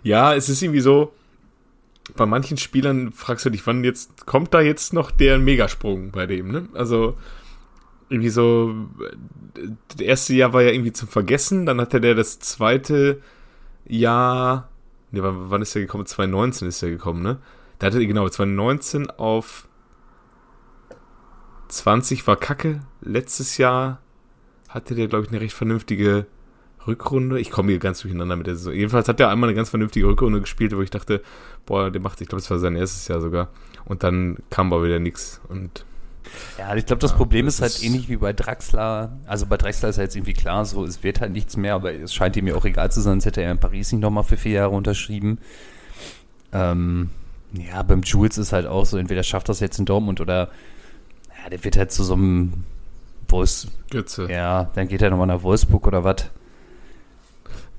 Ja, 0.02 0.34
es 0.34 0.48
ist 0.48 0.60
irgendwie 0.62 0.80
so, 0.80 1.12
bei 2.16 2.26
manchen 2.26 2.56
Spielern 2.56 3.12
fragst 3.12 3.44
du 3.44 3.50
dich, 3.50 3.66
wann 3.66 3.84
jetzt, 3.84 4.26
kommt 4.26 4.52
da 4.54 4.60
jetzt 4.60 4.92
noch 4.92 5.10
der 5.10 5.38
Megasprung 5.38 6.10
bei 6.10 6.26
dem, 6.26 6.50
ne? 6.50 6.68
Also, 6.74 7.16
irgendwie 8.08 8.30
so, 8.30 8.74
das 9.88 10.00
erste 10.00 10.34
Jahr 10.34 10.52
war 10.52 10.62
ja 10.62 10.70
irgendwie 10.70 10.92
zum 10.92 11.08
Vergessen, 11.08 11.64
dann 11.64 11.80
hatte 11.80 12.00
der 12.00 12.14
das 12.14 12.40
zweite 12.40 13.22
Jahr, 13.86 14.68
ne, 15.10 15.22
wann, 15.22 15.50
wann 15.50 15.62
ist 15.62 15.74
der 15.74 15.82
gekommen? 15.82 16.06
2019 16.06 16.68
ist 16.68 16.82
der 16.82 16.90
gekommen, 16.90 17.22
ne? 17.22 17.38
Da 17.78 17.86
hatte, 17.86 18.06
genau, 18.06 18.28
2019 18.28 19.10
auf 19.10 19.66
20 21.68 22.26
war 22.26 22.36
Kacke. 22.36 22.80
Letztes 23.00 23.56
Jahr 23.56 24.00
hatte 24.68 24.94
der, 24.94 25.08
glaube 25.08 25.24
ich, 25.24 25.30
eine 25.30 25.40
recht 25.40 25.54
vernünftige 25.54 26.26
Rückrunde. 26.86 27.40
Ich 27.40 27.50
komme 27.50 27.70
hier 27.70 27.78
ganz 27.78 28.00
durcheinander 28.00 28.36
mit 28.36 28.46
der 28.46 28.56
Saison. 28.56 28.72
Jedenfalls 28.72 29.08
hat 29.08 29.20
er 29.20 29.30
einmal 29.30 29.48
eine 29.48 29.56
ganz 29.56 29.70
vernünftige 29.70 30.06
Rückrunde 30.06 30.40
gespielt, 30.40 30.76
wo 30.76 30.82
ich 30.82 30.90
dachte, 30.90 31.22
boah, 31.66 31.90
der 31.90 32.00
macht, 32.00 32.20
ich 32.20 32.28
glaube, 32.28 32.40
es 32.40 32.50
war 32.50 32.58
sein 32.58 32.76
erstes 32.76 33.08
Jahr 33.08 33.20
sogar. 33.20 33.48
Und 33.84 34.02
dann 34.02 34.38
kam 34.50 34.72
aber 34.72 34.84
wieder 34.84 34.98
nichts. 34.98 35.40
Und 35.48 35.84
ja, 36.58 36.74
ich 36.74 36.86
glaube, 36.86 37.00
das 37.00 37.12
ja, 37.12 37.16
Problem 37.16 37.46
das 37.46 37.56
ist 37.56 37.62
halt 37.62 37.84
ähnlich 37.84 38.08
wie 38.08 38.16
bei 38.16 38.32
Draxler. 38.32 39.18
Also 39.26 39.46
bei 39.46 39.56
Draxler 39.56 39.88
ist 39.88 39.96
ja 39.96 40.04
jetzt 40.04 40.16
irgendwie 40.16 40.34
klar, 40.34 40.64
so 40.64 40.84
es 40.84 41.02
wird 41.02 41.20
halt 41.20 41.32
nichts 41.32 41.56
mehr, 41.56 41.74
aber 41.74 41.92
es 41.92 42.14
scheint 42.14 42.36
ihm 42.36 42.46
ja 42.46 42.54
auch 42.54 42.64
egal 42.64 42.90
zu 42.90 43.00
sein, 43.00 43.14
sonst 43.14 43.26
hätte 43.26 43.42
er 43.42 43.52
in 43.52 43.58
Paris 43.58 43.92
nicht 43.92 44.00
nochmal 44.00 44.24
für 44.24 44.36
vier 44.36 44.52
Jahre 44.52 44.74
unterschrieben. 44.74 45.38
Ähm, 46.52 47.10
ja, 47.52 47.82
beim 47.82 48.02
Jules 48.02 48.38
ist 48.38 48.52
halt 48.52 48.66
auch 48.66 48.86
so, 48.86 48.96
entweder 48.98 49.22
schafft 49.22 49.48
das 49.48 49.60
jetzt 49.60 49.78
in 49.78 49.84
Dortmund 49.84 50.20
oder 50.20 50.50
ja, 51.42 51.50
der 51.50 51.62
wird 51.64 51.76
halt 51.76 51.92
zu 51.92 52.04
so 52.04 52.14
einem 52.14 52.64
Wolfs. 53.28 53.68
Götze. 53.90 54.30
Ja, 54.30 54.70
dann 54.74 54.88
geht 54.88 55.02
er 55.02 55.10
nochmal 55.10 55.26
nach 55.26 55.42
Wolfsburg 55.42 55.86
oder 55.86 56.04
was. 56.04 56.30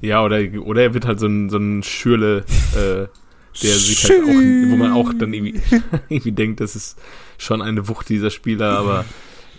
Ja, 0.04 0.22
oder, 0.22 0.42
oder 0.66 0.82
er 0.82 0.94
wird 0.94 1.06
halt 1.06 1.22
so 1.22 1.28
ein, 1.28 1.50
so 1.50 1.58
ein 1.58 1.82
Schürle, 1.82 2.44
äh, 2.76 3.08
der 3.62 3.74
sich 3.76 4.04
halt 4.04 4.24
auch, 4.24 4.28
wo 4.28 4.76
man 4.76 4.92
auch 4.92 5.14
dann 5.18 5.34
irgendwie, 5.34 5.62
irgendwie 6.10 6.34
denkt, 6.34 6.60
das 6.60 6.76
ist 6.76 7.00
schon 7.38 7.62
eine 7.62 7.88
Wucht 7.88 8.10
dieser 8.10 8.30
Spieler, 8.30 8.78
aber 8.78 9.06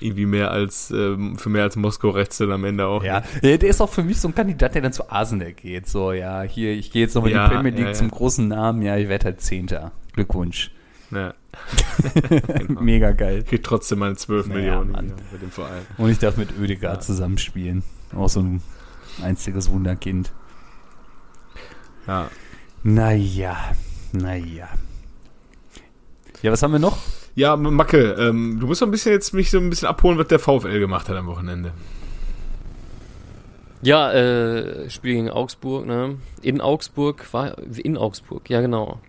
irgendwie 0.00 0.26
mehr 0.26 0.50
als 0.50 0.90
ähm, 0.90 1.38
für 1.38 1.48
mehr 1.48 1.62
als 1.62 1.76
Moskau 1.76 2.10
rechts 2.10 2.36
dann 2.36 2.52
am 2.52 2.64
Ende 2.64 2.86
auch. 2.86 3.02
Ja, 3.02 3.22
der 3.42 3.62
ist 3.62 3.80
auch 3.80 3.88
für 3.88 4.02
mich 4.02 4.20
so 4.20 4.28
ein 4.28 4.34
Kandidat, 4.34 4.74
der 4.74 4.82
dann 4.82 4.92
zu 4.92 5.10
Arsenal 5.10 5.54
geht. 5.54 5.88
So, 5.88 6.12
ja, 6.12 6.42
hier, 6.42 6.72
ich 6.72 6.90
gehe 6.90 7.00
jetzt 7.00 7.14
nochmal 7.14 7.32
ja, 7.32 7.44
in 7.44 7.50
die 7.50 7.54
Premier 7.54 7.70
League 7.70 7.80
ja, 7.80 7.88
ja. 7.88 7.94
zum 7.94 8.10
großen 8.10 8.46
Namen. 8.46 8.82
Ja, 8.82 8.98
ich 8.98 9.08
werde 9.08 9.24
halt 9.24 9.40
Zehnter. 9.40 9.92
Glückwunsch. 10.12 10.72
Ja. 11.10 11.32
genau. 12.58 12.82
Mega 12.82 13.12
geil. 13.12 13.44
Kriegt 13.44 13.64
trotzdem 13.64 14.00
mal 14.00 14.14
12 14.14 14.48
naja, 14.48 14.60
Millionen 14.60 14.90
Mann. 14.90 15.12
bei 15.32 15.38
dem 15.38 15.50
Verein. 15.50 15.86
Und 15.96 16.10
ich 16.10 16.18
darf 16.18 16.36
mit 16.36 16.50
Oedegaard 16.60 16.96
ja. 16.96 17.00
zusammenspielen. 17.00 17.82
Auch 18.14 18.28
so 18.28 18.40
ein 18.40 18.60
einziges 19.22 19.70
Wunderkind. 19.70 20.32
Ja. 22.06 22.30
Naja, 22.82 23.56
naja. 24.12 24.68
Ja, 26.42 26.52
was 26.52 26.62
haben 26.62 26.72
wir 26.72 26.78
noch? 26.78 26.98
Ja, 27.34 27.56
Macke, 27.56 28.12
ähm, 28.18 28.58
du 28.60 28.66
musst 28.66 28.80
so 28.80 28.84
ein 28.84 28.90
bisschen 28.90 29.12
jetzt 29.12 29.32
mich 29.32 29.50
so 29.50 29.58
ein 29.58 29.70
bisschen 29.70 29.88
abholen, 29.88 30.18
was 30.18 30.28
der 30.28 30.38
VfL 30.38 30.78
gemacht 30.78 31.08
hat 31.08 31.16
am 31.16 31.26
Wochenende. 31.26 31.72
Ja, 33.82 34.12
äh, 34.12 34.88
Spiel 34.88 35.14
gegen 35.14 35.30
Augsburg, 35.30 35.86
ne? 35.86 36.16
In 36.42 36.60
Augsburg, 36.60 37.26
war 37.32 37.56
in 37.58 37.96
Augsburg, 37.96 38.48
ja 38.48 38.60
genau. 38.60 39.00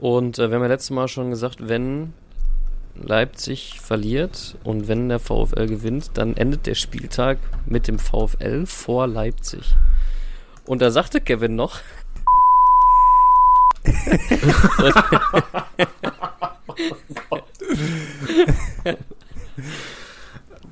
Und 0.00 0.38
äh, 0.38 0.50
wir 0.50 0.56
haben 0.56 0.62
ja 0.62 0.68
letztes 0.68 0.90
Mal 0.90 1.08
schon 1.08 1.30
gesagt, 1.30 1.68
wenn 1.68 2.12
Leipzig 2.96 3.80
verliert 3.80 4.56
und 4.64 4.88
wenn 4.88 5.08
der 5.08 5.18
VfL 5.18 5.66
gewinnt, 5.66 6.12
dann 6.14 6.36
endet 6.36 6.66
der 6.66 6.74
Spieltag 6.74 7.38
mit 7.66 7.88
dem 7.88 7.98
VfL 7.98 8.66
vor 8.66 9.06
Leipzig. 9.06 9.74
Und 10.66 10.80
da 10.80 10.90
sagte 10.90 11.20
Kevin 11.20 11.56
noch. 11.56 11.80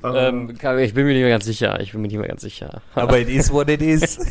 ähm, 0.03 0.57
ich 0.79 0.93
bin 0.93 1.05
mir 1.05 1.13
nicht 1.13 1.21
mehr 1.21 1.29
ganz 1.29 1.45
sicher. 1.45 1.79
Ich 1.79 1.91
bin 1.91 2.01
mir 2.01 2.07
nicht 2.07 2.17
mehr 2.17 2.27
ganz 2.27 2.41
sicher. 2.41 2.81
Aber 2.95 3.19
it 3.19 3.29
is 3.29 3.51
what 3.51 3.69
it 3.69 3.81
is. 3.81 4.17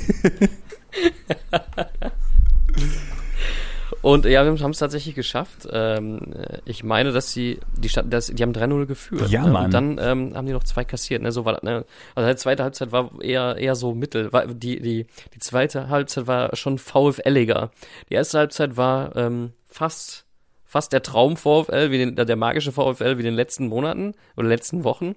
Und 4.02 4.24
ja, 4.26 4.44
wir 4.44 4.62
haben 4.62 4.70
es 4.72 4.78
tatsächlich 4.78 5.14
geschafft. 5.14 5.68
Ähm, 5.70 6.20
ich 6.64 6.82
meine, 6.82 7.12
dass 7.12 7.32
sie, 7.32 7.60
die, 7.76 7.88
Stadt, 7.88 8.12
dass, 8.12 8.26
die 8.26 8.42
haben 8.42 8.52
3-0 8.52 8.86
geführt. 8.86 9.30
Ja, 9.30 9.44
ne? 9.44 9.52
Mann. 9.52 9.64
Und 9.66 9.74
dann 9.74 9.98
ähm, 10.00 10.36
haben 10.36 10.46
die 10.46 10.52
noch 10.52 10.64
zwei 10.64 10.84
kassiert. 10.84 11.22
Ne? 11.22 11.30
So 11.30 11.44
war 11.44 11.54
das, 11.54 11.62
ne? 11.62 11.84
Also 12.16 12.28
die 12.28 12.36
zweite 12.36 12.64
Halbzeit 12.64 12.90
war 12.90 13.12
eher, 13.22 13.56
eher 13.56 13.76
so 13.76 13.94
mittel. 13.94 14.32
War, 14.32 14.46
die, 14.46 14.80
die, 14.80 15.06
die 15.34 15.38
zweite 15.38 15.88
Halbzeit 15.88 16.26
war 16.26 16.54
schon 16.56 16.78
VfLiger. 16.78 17.70
Die 18.10 18.14
erste 18.14 18.38
Halbzeit 18.38 18.76
war 18.76 19.14
ähm, 19.16 19.52
fast 19.66 20.26
fast 20.64 20.94
der 20.94 21.02
Traum 21.02 21.36
VfL, 21.36 21.90
wie 21.90 21.98
den, 21.98 22.16
der 22.16 22.36
magische 22.36 22.72
VfL 22.72 23.18
wie 23.18 23.20
in 23.20 23.26
den 23.26 23.34
letzten 23.34 23.68
Monaten 23.68 24.14
oder 24.38 24.48
letzten 24.48 24.84
Wochen. 24.84 25.14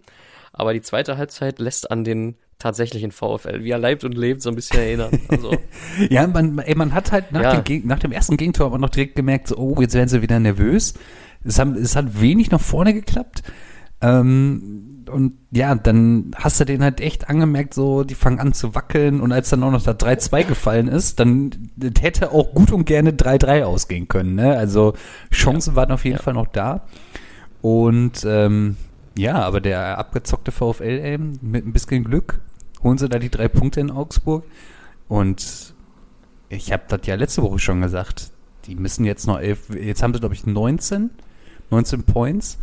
Aber 0.52 0.74
die 0.74 0.82
zweite 0.82 1.18
Halbzeit 1.18 1.60
lässt 1.60 1.92
an 1.92 2.04
den 2.04 2.36
tatsächlichen 2.60 3.12
VfL, 3.12 3.64
wie 3.64 3.72
er 3.72 3.78
leibt 3.78 4.04
und 4.04 4.16
lebt, 4.16 4.42
so 4.42 4.50
ein 4.50 4.56
bisschen 4.56 4.80
erinnern. 4.80 5.12
Also. 5.28 5.56
ja, 6.10 6.26
man, 6.28 6.60
ey, 6.60 6.76
man 6.76 6.94
hat 6.94 7.12
halt 7.12 7.32
nach, 7.32 7.42
ja. 7.42 7.62
dem, 7.62 7.86
nach 7.86 8.00
dem 8.00 8.12
ersten 8.12 8.38
Gegentor 8.38 8.68
aber 8.68 8.78
noch 8.78 8.90
direkt 8.90 9.16
gemerkt, 9.16 9.48
so, 9.48 9.58
oh, 9.58 9.82
jetzt 9.82 9.94
werden 9.94 10.10
sie 10.10 10.22
wieder 10.22 10.40
nervös. 10.40 10.94
Es, 11.44 11.60
haben, 11.60 11.76
es 11.76 11.96
hat 11.96 12.22
wenig 12.22 12.52
nach 12.52 12.62
vorne 12.62 12.94
geklappt. 12.94 13.44
Ähm, 14.02 15.04
und 15.10 15.34
ja, 15.52 15.76
dann 15.76 16.32
hast 16.36 16.60
du 16.60 16.66
den 16.66 16.84
halt 16.84 17.00
echt 17.00 17.30
angemerkt, 17.30 17.74
so, 17.74 18.04
die 18.04 18.16
fangen 18.16 18.40
an 18.40 18.54
zu 18.54 18.74
wackeln 18.74 19.22
und 19.22 19.32
als 19.32 19.50
dann 19.50 19.64
auch 19.64 19.72
noch 19.72 19.84
da 19.84 19.92
3-2 19.92 20.44
gefallen 20.46 20.88
ist, 20.88 21.20
dann 21.20 21.52
hätte 22.00 22.32
auch 22.32 22.54
gut 22.54 22.72
und 22.72 22.86
gerne 22.86 23.12
3-3 23.12 23.64
ausgehen 23.64 24.08
können, 24.08 24.36
ne? 24.36 24.58
Also 24.58 24.94
Chancen 25.32 25.72
ja. 25.72 25.76
waren 25.76 25.92
auf 25.92 26.06
jeden 26.06 26.18
ja. 26.18 26.24
Fall 26.24 26.34
noch 26.34 26.48
da. 26.48 26.86
Und 27.62 28.26
ähm, 28.28 28.78
ja, 29.18 29.36
aber 29.36 29.62
der 29.62 29.98
abgezockte 29.98 30.52
VfL 30.52 30.84
ey, 30.84 31.18
mit 31.18 31.66
ein 31.66 31.74
bisschen 31.74 32.04
Glück 32.04 32.40
holen 32.84 32.98
sie 32.98 33.10
da 33.10 33.20
die 33.20 33.30
drei 33.30 33.48
Punkte 33.48 33.80
in 33.80 33.92
Augsburg. 33.92 34.46
Und 35.08 35.74
ich 36.50 36.72
habe 36.72 36.84
das 36.88 37.02
ja 37.06 37.16
letzte 37.16 37.42
Woche 37.42 37.60
schon 37.60 37.82
gesagt. 37.82 38.32
Die 38.66 38.76
müssen 38.76 39.06
jetzt 39.06 39.28
noch 39.28 39.40
elf, 39.40 39.70
jetzt 39.76 40.02
haben 40.02 40.14
sie, 40.14 40.20
glaube 40.20 40.36
ich, 40.36 40.46
19, 40.46 41.10
19 41.72 42.04
Points. 42.04 42.60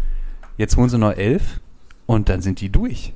Jetzt 0.57 0.77
holen 0.77 0.89
sie 0.89 0.99
noch 0.99 1.13
elf 1.13 1.61
und 2.07 2.29
dann 2.29 2.41
sind 2.41 2.61
die 2.61 2.71
durch. 2.71 3.13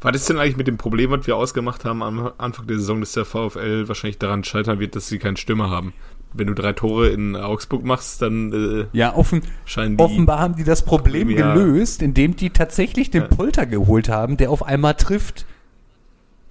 Was 0.00 0.16
ist 0.16 0.28
denn 0.30 0.38
eigentlich 0.38 0.56
mit 0.56 0.68
dem 0.68 0.78
Problem, 0.78 1.10
was 1.10 1.26
wir 1.26 1.36
ausgemacht 1.36 1.84
haben 1.84 2.02
am 2.02 2.32
Anfang 2.38 2.66
der 2.66 2.78
Saison, 2.78 3.00
dass 3.00 3.12
der 3.12 3.24
VfL 3.24 3.88
wahrscheinlich 3.88 4.18
daran 4.18 4.42
scheitern 4.42 4.78
wird, 4.78 4.96
dass 4.96 5.08
sie 5.08 5.18
keinen 5.18 5.36
Stürmer 5.36 5.70
haben? 5.70 5.92
Wenn 6.36 6.46
du 6.46 6.54
drei 6.54 6.72
Tore 6.72 7.08
in 7.08 7.36
Augsburg 7.36 7.84
machst, 7.84 8.22
dann 8.22 8.52
äh, 8.52 8.86
ja, 8.96 9.14
offen, 9.14 9.42
die 9.66 9.98
offenbar 9.98 10.38
haben 10.38 10.56
die 10.56 10.64
das 10.64 10.82
Problem 10.82 11.30
ja, 11.30 11.54
gelöst, 11.54 12.02
indem 12.02 12.36
die 12.36 12.50
tatsächlich 12.50 13.10
den 13.10 13.22
ja. 13.22 13.28
Polter 13.28 13.66
geholt 13.66 14.08
haben, 14.08 14.36
der 14.36 14.50
auf 14.50 14.62
einmal 14.62 14.94
trifft, 14.94 15.46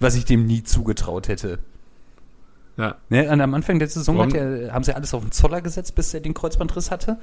was 0.00 0.16
ich 0.16 0.24
dem 0.24 0.46
nie 0.46 0.62
zugetraut 0.62 1.28
hätte. 1.28 1.58
Ja. 2.76 2.96
Ne, 3.08 3.28
am 3.28 3.54
Anfang 3.54 3.78
der 3.78 3.88
Saison 3.88 4.28
der, 4.28 4.72
haben 4.72 4.84
sie 4.84 4.94
alles 4.94 5.14
auf 5.14 5.22
den 5.22 5.32
Zoller 5.32 5.62
gesetzt, 5.62 5.94
bis 5.94 6.12
er 6.12 6.20
den 6.20 6.34
Kreuzbandriss 6.34 6.90
hatte. 6.90 7.18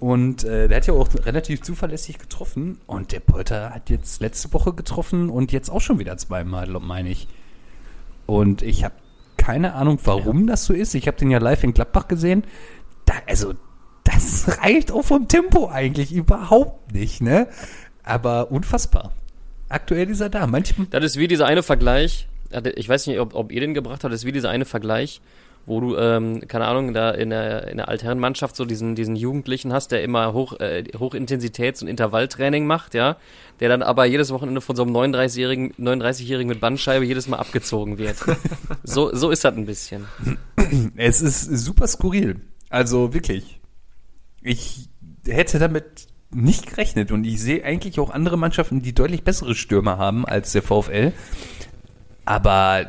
Und 0.00 0.44
äh, 0.44 0.68
der 0.68 0.78
hat 0.78 0.86
ja 0.86 0.94
auch 0.94 1.08
relativ 1.24 1.62
zuverlässig 1.62 2.18
getroffen. 2.18 2.78
Und 2.86 3.12
der 3.12 3.20
Polter 3.20 3.70
hat 3.70 3.90
jetzt 3.90 4.20
letzte 4.20 4.52
Woche 4.52 4.72
getroffen 4.72 5.30
und 5.30 5.52
jetzt 5.52 5.70
auch 5.70 5.80
schon 5.80 5.98
wieder 5.98 6.16
zweimal, 6.16 6.68
meine 6.68 7.10
ich. 7.10 7.26
Und 8.26 8.62
ich 8.62 8.84
habe 8.84 8.94
keine 9.44 9.74
Ahnung, 9.74 9.98
warum 10.04 10.40
ja. 10.40 10.52
das 10.52 10.64
so 10.64 10.72
ist. 10.72 10.94
Ich 10.94 11.06
habe 11.06 11.18
den 11.18 11.30
ja 11.30 11.38
live 11.38 11.64
in 11.64 11.74
Gladbach 11.74 12.08
gesehen. 12.08 12.44
Da, 13.04 13.12
also, 13.26 13.52
das 14.02 14.58
reicht 14.62 14.90
auch 14.90 15.04
vom 15.04 15.28
Tempo 15.28 15.68
eigentlich 15.68 16.12
überhaupt 16.12 16.94
nicht, 16.94 17.20
ne? 17.20 17.48
Aber 18.02 18.50
unfassbar. 18.50 19.12
Aktuell 19.68 20.08
ist 20.08 20.20
er 20.20 20.30
da. 20.30 20.46
Manchmal. 20.46 20.86
Das 20.88 21.04
ist 21.04 21.18
wie 21.18 21.28
dieser 21.28 21.44
eine 21.44 21.62
Vergleich. 21.62 22.26
Ich 22.76 22.88
weiß 22.88 23.06
nicht, 23.06 23.18
ob, 23.20 23.34
ob 23.34 23.52
ihr 23.52 23.60
den 23.60 23.74
gebracht 23.74 24.02
habt. 24.02 24.12
Das 24.14 24.20
ist 24.20 24.26
wie 24.26 24.32
dieser 24.32 24.48
eine 24.48 24.64
Vergleich 24.64 25.20
wo 25.66 25.80
du, 25.80 25.96
ähm, 25.96 26.46
keine 26.46 26.66
Ahnung, 26.66 26.92
da 26.92 27.10
in 27.10 27.30
der, 27.30 27.68
in 27.68 27.78
der 27.78 27.88
Altherrenmannschaft 27.88 28.54
so 28.56 28.64
diesen, 28.64 28.94
diesen 28.94 29.16
Jugendlichen 29.16 29.72
hast, 29.72 29.92
der 29.92 30.02
immer 30.02 30.32
hoch, 30.32 30.60
äh, 30.60 30.84
Hochintensitäts- 30.94 31.82
und 31.82 31.88
Intervalltraining 31.88 32.66
macht, 32.66 32.94
ja, 32.94 33.16
der 33.60 33.68
dann 33.68 33.82
aber 33.82 34.04
jedes 34.04 34.30
Wochenende 34.30 34.60
von 34.60 34.76
so 34.76 34.82
einem 34.82 34.94
39-Jährigen 34.94 35.72
39 35.78 36.46
mit 36.46 36.60
Bandscheibe 36.60 37.04
jedes 37.04 37.28
Mal 37.28 37.38
abgezogen 37.38 37.98
wird. 37.98 38.16
so, 38.82 39.14
so 39.14 39.30
ist 39.30 39.44
das 39.44 39.56
ein 39.56 39.66
bisschen. 39.66 40.06
Es 40.96 41.20
ist 41.20 41.44
super 41.44 41.86
skurril. 41.86 42.40
Also 42.70 43.12
wirklich. 43.12 43.60
Ich 44.42 44.88
hätte 45.26 45.58
damit 45.58 46.08
nicht 46.30 46.66
gerechnet 46.66 47.12
und 47.12 47.24
ich 47.24 47.40
sehe 47.40 47.64
eigentlich 47.64 48.00
auch 48.00 48.10
andere 48.10 48.36
Mannschaften, 48.36 48.82
die 48.82 48.92
deutlich 48.92 49.22
bessere 49.22 49.54
Stürmer 49.54 49.98
haben 49.98 50.24
als 50.24 50.52
der 50.52 50.62
VfL. 50.62 51.12
Aber 52.24 52.86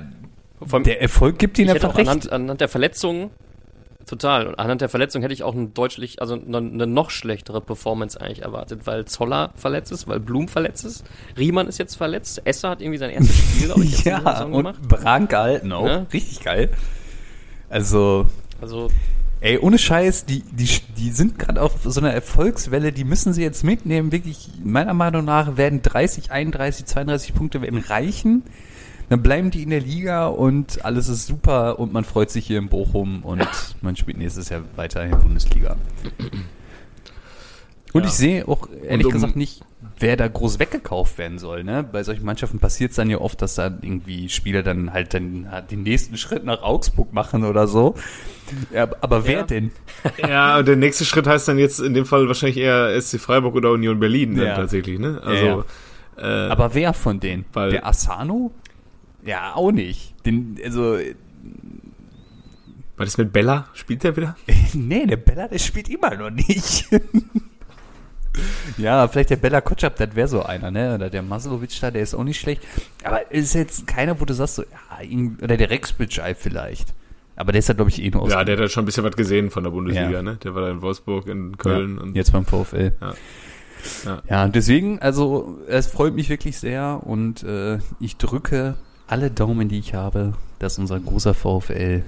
vom, 0.65 0.83
der 0.83 1.01
Erfolg 1.01 1.39
gibt 1.39 1.59
ihnen 1.59 1.71
einfach 1.71 1.97
recht. 1.97 2.07
Anhand, 2.07 2.31
anhand 2.31 2.61
der 2.61 2.69
Verletzungen, 2.69 3.31
total. 4.05 4.47
Und 4.47 4.59
anhand 4.59 4.81
der 4.81 4.89
Verletzung 4.89 5.21
hätte 5.21 5.33
ich 5.33 5.43
auch 5.43 5.53
eine 5.53 5.67
deutlich, 5.67 6.21
also 6.21 6.35
eine, 6.35 6.57
eine, 6.57 6.87
noch 6.87 7.09
schlechtere 7.09 7.61
Performance 7.61 8.19
eigentlich 8.19 8.41
erwartet, 8.41 8.81
weil 8.85 9.05
Zoller 9.05 9.51
verletzt 9.55 9.91
ist, 9.91 10.07
weil 10.07 10.19
Blum 10.19 10.47
verletzt 10.47 10.85
ist, 10.85 11.03
Riemann 11.37 11.67
ist 11.67 11.77
jetzt 11.77 11.95
verletzt, 11.95 12.41
Esser 12.45 12.69
hat 12.69 12.81
irgendwie 12.81 12.99
sein 12.99 13.11
erstes 13.11 13.35
Spiel, 13.37 13.67
glaube 13.67 13.83
ich, 13.83 14.03
ja, 14.05 14.43
und 14.43 14.53
gemacht. 14.53 14.81
Brank 14.87 15.29
gehalten 15.29 15.71
auch. 15.71 15.87
Ja? 15.87 16.05
Richtig 16.13 16.41
geil. 16.41 16.69
Also, 17.69 18.27
also 18.61 18.89
Ey, 19.41 19.59
ohne 19.59 19.77
Scheiß, 19.77 20.25
die, 20.25 20.41
die, 20.41 20.67
die 20.97 21.11
sind 21.11 21.37
gerade 21.37 21.61
auf 21.61 21.73
so 21.83 21.99
einer 21.99 22.11
Erfolgswelle, 22.11 22.91
die 22.91 23.03
müssen 23.03 23.33
sie 23.33 23.43
jetzt 23.43 23.63
mitnehmen. 23.63 24.11
Wirklich, 24.11 24.49
meiner 24.63 24.93
Meinung 24.93 25.25
nach 25.25 25.57
werden 25.57 25.81
30, 25.83 26.31
31, 26.31 26.85
32 26.85 27.35
Punkte 27.35 27.61
werden 27.61 27.77
reichen 27.77 28.43
dann 29.09 29.21
bleiben 29.21 29.51
die 29.51 29.63
in 29.63 29.69
der 29.69 29.81
Liga 29.81 30.27
und 30.27 30.83
alles 30.83 31.09
ist 31.09 31.27
super 31.27 31.79
und 31.79 31.93
man 31.93 32.03
freut 32.03 32.31
sich 32.31 32.45
hier 32.47 32.59
in 32.59 32.69
Bochum 32.69 33.23
und 33.23 33.47
man 33.81 33.95
spielt 33.95 34.17
nächstes 34.17 34.49
Jahr 34.49 34.61
weiter 34.75 35.03
in 35.03 35.11
der 35.11 35.17
Bundesliga. 35.17 35.75
Und 37.93 38.01
ja. 38.03 38.09
ich 38.09 38.15
sehe 38.15 38.47
auch 38.47 38.67
ehrlich 38.83 39.05
um, 39.05 39.13
gesagt 39.13 39.35
nicht, 39.37 39.61
wer 39.99 40.17
da 40.17 40.27
groß 40.27 40.59
weggekauft 40.59 41.17
werden 41.17 41.39
soll. 41.39 41.63
Ne? 41.63 41.87
Bei 41.89 42.03
solchen 42.03 42.25
Mannschaften 42.25 42.59
passiert 42.59 42.91
es 42.91 42.97
dann 42.97 43.09
ja 43.09 43.19
oft, 43.19 43.41
dass 43.41 43.55
da 43.55 43.67
irgendwie 43.67 44.27
Spieler 44.27 44.63
dann 44.63 44.91
halt 44.91 45.13
dann 45.13 45.47
den 45.71 45.83
nächsten 45.83 46.17
Schritt 46.17 46.43
nach 46.43 46.61
Augsburg 46.61 47.13
machen 47.13 47.45
oder 47.45 47.67
so. 47.67 47.95
Ja, 48.73 48.89
aber 48.99 49.25
wer 49.25 49.39
ja. 49.39 49.43
denn? 49.43 49.71
Ja, 50.17 50.59
und 50.59 50.67
der 50.67 50.75
nächste 50.75 51.05
Schritt 51.05 51.25
heißt 51.25 51.47
dann 51.47 51.57
jetzt 51.57 51.79
in 51.79 51.93
dem 51.93 52.05
Fall 52.05 52.27
wahrscheinlich 52.27 52.57
eher 52.57 52.99
SC 52.99 53.19
Freiburg 53.19 53.55
oder 53.55 53.71
Union 53.71 53.99
Berlin 53.99 54.37
ja. 54.37 54.55
tatsächlich. 54.55 54.99
Ne? 54.99 55.21
Also, 55.23 55.63
äh, 56.17 56.49
aber 56.49 56.73
wer 56.73 56.93
von 56.93 57.19
denen? 57.19 57.45
Der 57.55 57.87
Asano? 57.87 58.51
Ja, 59.25 59.55
auch 59.55 59.71
nicht. 59.71 60.13
Den, 60.25 60.57
also 60.63 60.97
war 62.97 63.05
das 63.05 63.17
mit 63.17 63.33
Bella? 63.33 63.67
Spielt 63.73 64.03
der 64.03 64.15
wieder? 64.15 64.37
nee, 64.73 65.05
der 65.05 65.17
Bella, 65.17 65.47
der 65.47 65.59
spielt 65.59 65.89
immer 65.89 66.15
noch 66.15 66.29
nicht. 66.29 66.87
ja, 68.77 69.07
vielleicht 69.07 69.31
der 69.31 69.35
Bella 69.35 69.59
Kotschap, 69.59 69.97
das 69.97 70.15
wäre 70.15 70.29
so 70.29 70.43
einer, 70.43 70.71
ne? 70.71 70.95
Oder 70.95 71.09
der 71.09 71.21
Maslovic 71.21 71.77
da, 71.81 71.91
der 71.91 72.01
ist 72.01 72.15
auch 72.15 72.23
nicht 72.23 72.39
schlecht. 72.39 72.61
Aber 73.03 73.31
ist 73.31 73.53
jetzt 73.53 73.85
keiner, 73.85 74.21
wo 74.21 74.25
du 74.25 74.33
sagst, 74.33 74.55
so, 74.55 74.63
ja, 74.63 75.07
oder 75.41 75.57
der 75.57 75.69
Rex 75.69 75.91
Bitschei 75.91 76.35
vielleicht. 76.35 76.93
Aber 77.35 77.51
der 77.51 77.59
ist 77.59 77.67
ja, 77.67 77.73
glaube 77.73 77.89
ich, 77.89 78.01
eh 78.01 78.09
nur 78.09 78.21
aus. 78.21 78.31
Ja, 78.31 78.45
der 78.45 78.57
hat 78.57 78.71
schon 78.71 78.83
ein 78.83 78.85
bisschen 78.85 79.03
was 79.03 79.17
gesehen 79.17 79.51
von 79.51 79.63
der 79.65 79.71
Bundesliga, 79.71 80.09
ja. 80.09 80.21
ne? 80.21 80.37
Der 80.41 80.55
war 80.55 80.61
da 80.61 80.71
in 80.71 80.81
Wolfsburg, 80.81 81.27
in 81.27 81.57
Köln. 81.57 81.97
Ja, 81.97 82.01
und 82.03 82.15
jetzt 82.15 82.31
beim 82.31 82.45
VfL. 82.45 82.93
Ja. 83.01 83.13
Ja. 84.05 84.23
ja, 84.27 84.47
deswegen, 84.47 84.99
also 84.99 85.59
es 85.67 85.85
freut 85.85 86.15
mich 86.15 86.29
wirklich 86.29 86.57
sehr 86.57 87.01
und 87.03 87.43
äh, 87.43 87.77
ich 87.99 88.17
drücke 88.17 88.75
alle 89.07 89.31
Daumen, 89.31 89.69
die 89.69 89.79
ich 89.79 89.93
habe, 89.93 90.33
dass 90.59 90.79
unser 90.79 90.99
großer 90.99 91.33
VfL 91.33 92.03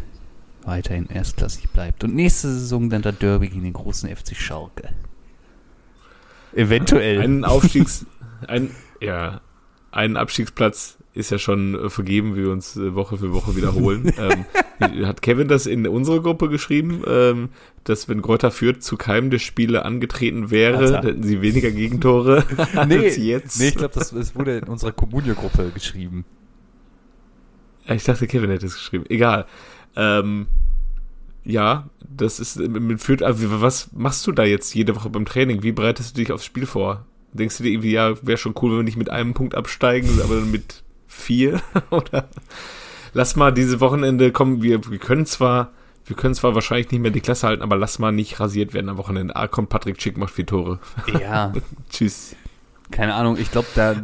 weiterhin 0.64 1.08
erstklassig 1.08 1.70
bleibt. 1.70 2.04
Und 2.04 2.16
nächste 2.16 2.50
Saison 2.50 2.90
dann 2.90 3.02
der 3.02 3.14
Derby 3.14 3.50
gegen 3.50 3.64
den 3.64 3.74
großen 3.74 4.14
FC 4.14 4.36
Schalke. 4.36 4.90
Eventuell. 6.54 7.22
Ein 7.22 7.46
Aufstiegs, 7.46 8.06
ein, 8.48 8.72
ja, 9.00 9.42
ein 9.92 10.18
Abstiegsplatz 10.18 10.98
ist 11.14 11.32
ja 11.32 11.40
schon 11.40 11.74
äh, 11.74 11.90
vergeben, 11.90 12.36
wie 12.36 12.44
wir 12.44 12.52
uns 12.52 12.76
äh, 12.76 12.94
Woche 12.94 13.18
für 13.18 13.34
Woche 13.34 13.56
wiederholen. 13.56 14.12
ähm, 14.80 15.08
hat 15.08 15.22
Kevin 15.22 15.48
das 15.48 15.66
in 15.66 15.88
unsere 15.88 16.22
Gruppe 16.22 16.50
geschrieben, 16.50 17.02
ähm, 17.08 17.50
dass 17.84 18.08
wenn 18.08 18.22
Gräuter 18.22 18.52
führt 18.52 18.84
zu 18.84 18.98
keinem 18.98 19.32
der 19.32 19.40
Spiele 19.40 19.84
angetreten 19.84 20.52
wäre, 20.52 20.78
also. 20.78 20.96
hätten 20.98 21.24
sie 21.24 21.42
weniger 21.42 21.72
Gegentore 21.72 22.46
nee, 22.88 22.98
als 22.98 23.18
jetzt. 23.18 23.60
Nee, 23.60 23.70
ich 23.70 23.76
glaube, 23.76 23.96
das, 23.96 24.12
das 24.12 24.36
wurde 24.36 24.58
in 24.58 24.66
unserer 24.66 24.92
Kommunio-Gruppe 24.92 25.72
geschrieben. 25.74 26.26
Ich 27.90 28.04
dachte, 28.04 28.28
Kevin 28.28 28.50
hätte 28.50 28.66
es 28.66 28.76
geschrieben. 28.76 29.06
Egal. 29.10 29.46
Ähm, 29.96 30.48
ja, 31.44 31.90
das 32.00 32.40
ist 32.40 32.58
mit 32.60 33.02
Fürth, 33.02 33.24
also 33.24 33.62
was 33.62 33.92
machst 33.94 34.28
du 34.28 34.34
da 34.34 34.44
jetzt 34.44 34.76
jede 34.76 34.96
Woche 34.96 35.10
beim 35.10 35.26
Training? 35.26 35.64
Wie 35.64 35.72
bereitest 35.72 36.18
du 36.18 36.22
dich 36.22 36.32
aufs 36.32 36.44
Spiel 36.46 36.66
vor? 36.66 37.06
Denkst 37.32 37.58
du 37.58 37.64
dir 37.64 37.72
irgendwie, 37.72 37.92
ja, 37.92 38.16
wäre 38.22 38.38
schon 38.38 38.54
cool, 38.62 38.72
wenn 38.72 38.78
wir 38.80 38.84
nicht 38.84 38.98
mit 38.98 39.10
einem 39.10 39.34
Punkt 39.34 39.56
absteigen, 39.56 40.10
aber 40.22 40.36
dann 40.36 40.52
mit 40.52 40.84
vier? 41.08 41.62
Oder 41.90 42.28
lass 43.14 43.36
mal 43.36 43.54
diese 43.54 43.80
Wochenende 43.80 44.32
kommen, 44.32 44.62
wir, 44.62 44.90
wir 44.90 44.98
können 44.98 45.26
zwar, 45.26 45.72
wir 46.06 46.16
können 46.16 46.36
zwar 46.36 46.54
wahrscheinlich 46.54 46.92
nicht 46.92 47.02
mehr 47.02 47.12
die 47.12 47.22
Klasse 47.22 47.48
halten, 47.48 47.64
aber 47.64 47.78
lass 47.78 47.98
mal 47.98 48.12
nicht 48.12 48.40
rasiert 48.40 48.74
werden 48.74 48.90
am 48.90 48.98
Wochenende. 48.98 49.36
Ah, 49.36 49.48
kommt 49.48 49.70
Patrick 49.70 50.02
Schick, 50.02 50.18
macht 50.18 50.34
vier 50.34 50.46
Tore. 50.46 50.80
Ja. 51.20 51.54
Tschüss. 51.90 52.36
Keine 52.92 53.16
Ahnung, 53.16 53.38
ich 53.38 53.52
glaube, 53.52 53.68
da 53.76 53.96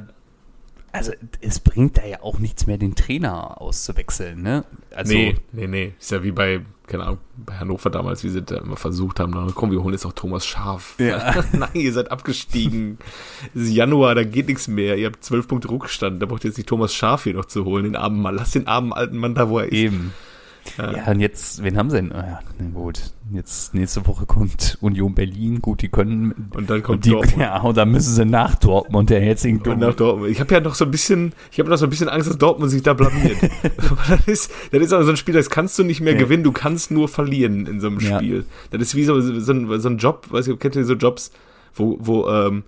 also 0.94 1.12
es 1.41 1.60
bringt 1.60 1.98
da 1.98 2.06
ja 2.06 2.22
auch 2.22 2.38
nichts 2.38 2.68
mehr, 2.68 2.78
den 2.78 2.94
Trainer 2.94 3.60
auszuwechseln, 3.60 4.44
ne? 4.44 4.64
Also, 4.96 5.12
nee, 5.12 5.36
nee, 5.52 5.66
nee. 5.66 5.94
Ist 6.00 6.12
ja 6.12 6.24
wie 6.24 6.32
bei, 6.32 6.62
keine 6.86 7.04
Ahnung, 7.06 7.18
bei 7.36 7.56
Hannover 7.56 7.89
damals, 7.89 8.24
wie 8.24 8.30
sie 8.30 8.44
da 8.44 8.58
immer 8.58 8.78
versucht 8.78 9.20
haben, 9.20 9.32
na, 9.34 9.48
komm, 9.56 9.72
wir 9.72 9.82
holen 9.82 9.94
jetzt 9.94 10.06
auch 10.06 10.14
Thomas 10.14 10.46
Scharf. 10.46 10.94
Ja. 11.00 11.44
Nein, 11.52 11.72
ihr 11.74 11.91
seid 11.94 12.12
abgestiegen. 12.12 13.00
es 13.56 13.64
ist 13.64 13.72
Januar, 13.72 14.14
da 14.14 14.24
geht 14.24 14.48
nichts 14.48 14.68
mehr. 14.68 14.96
Ihr 14.96 15.08
habt 15.08 15.24
zwölf 15.24 15.48
Punkte 15.48 15.72
Rückstand. 15.72 16.22
Da 16.22 16.28
braucht 16.28 16.44
ihr 16.44 16.52
jetzt 16.52 16.58
nicht 16.58 16.70
Thomas 16.70 16.94
Scharf 16.94 17.24
hier 17.24 17.34
noch 17.34 17.46
zu 17.46 17.66
holen, 17.66 17.86
den 17.86 17.96
armen 17.96 18.22
Mann. 18.22 18.36
Lass 18.36 18.52
den 18.52 18.68
armen 18.68 18.94
alten 18.94 19.18
Mann 19.18 19.34
da, 19.34 19.50
wo 19.50 19.58
er 19.58 19.66
ist. 19.66 19.74
Eben. 19.74 20.14
Ja. 20.78 21.11
und 21.11 21.20
jetzt, 21.20 21.64
wen 21.64 21.78
haben 21.78 21.89
sie 21.89 21.97
denn? 21.97 22.11
Oh 22.11 22.18
ja, 22.18 22.39
gut. 22.74 23.01
Jetzt 23.32 23.74
nächste 23.74 24.05
Woche 24.07 24.26
kommt 24.26 24.78
Union 24.82 25.14
Berlin. 25.14 25.61
Gut, 25.61 25.82
die 25.82 25.89
können. 25.89 26.49
Und 26.55 26.70
dann 26.70 26.82
kommt 26.82 26.97
und 26.97 27.05
die, 27.05 27.11
Dortmund. 27.11 27.38
Ja, 27.41 27.61
und 27.61 27.78
dann 27.78 27.91
müssen 27.91 28.14
sie 28.14 28.26
nach 28.26 28.55
Dortmund, 28.55 29.09
der 29.09 29.24
jetzigen 29.24 29.61
und 29.61 29.80
nach 29.80 29.93
Dortmund. 29.93 30.32
Ich 30.32 30.39
habe 30.39 30.53
ja 30.53 30.59
noch 30.59 30.76
so 30.76 30.86
ein 30.86 30.91
bisschen, 30.91 31.34
ich 31.51 31.59
habe 31.59 31.70
noch 31.70 31.78
so 31.78 31.86
ein 31.86 31.89
bisschen 31.89 32.09
Angst, 32.09 32.30
dass 32.30 32.38
Dortmund 32.38 32.72
sich 32.72 32.84
da 32.84 32.93
blamiert. 32.93 33.38
das 34.07 34.28
ist, 34.28 34.51
das 34.72 34.82
ist 34.82 34.93
aber 34.93 35.03
so 35.03 35.11
ein 35.11 35.18
Spiel, 35.18 35.34
das 35.34 35.49
kannst 35.49 35.78
du 35.80 35.84
nicht 35.84 36.01
mehr 36.01 36.14
ja. 36.14 36.20
gewinnen, 36.20 36.43
du 36.43 36.51
kannst 36.51 36.91
nur 36.91 37.07
verlieren 37.07 37.66
in 37.68 37.80
so 37.80 37.88
einem 37.88 37.99
Spiel. 37.99 38.38
Ja. 38.38 38.78
Das 38.78 38.82
ist 38.82 38.95
wie 38.95 39.03
so, 39.03 39.20
so, 39.20 39.53
ein, 39.53 39.80
so 39.80 39.89
ein 39.89 39.97
Job, 39.97 40.28
weiß 40.30 40.47
ich, 40.47 40.59
kennt 40.59 40.76
ihr 40.76 40.86
so 40.86 40.93
Jobs, 40.93 41.32
wo, 41.76 41.97
wo, 41.99 42.28
ähm, 42.28 42.64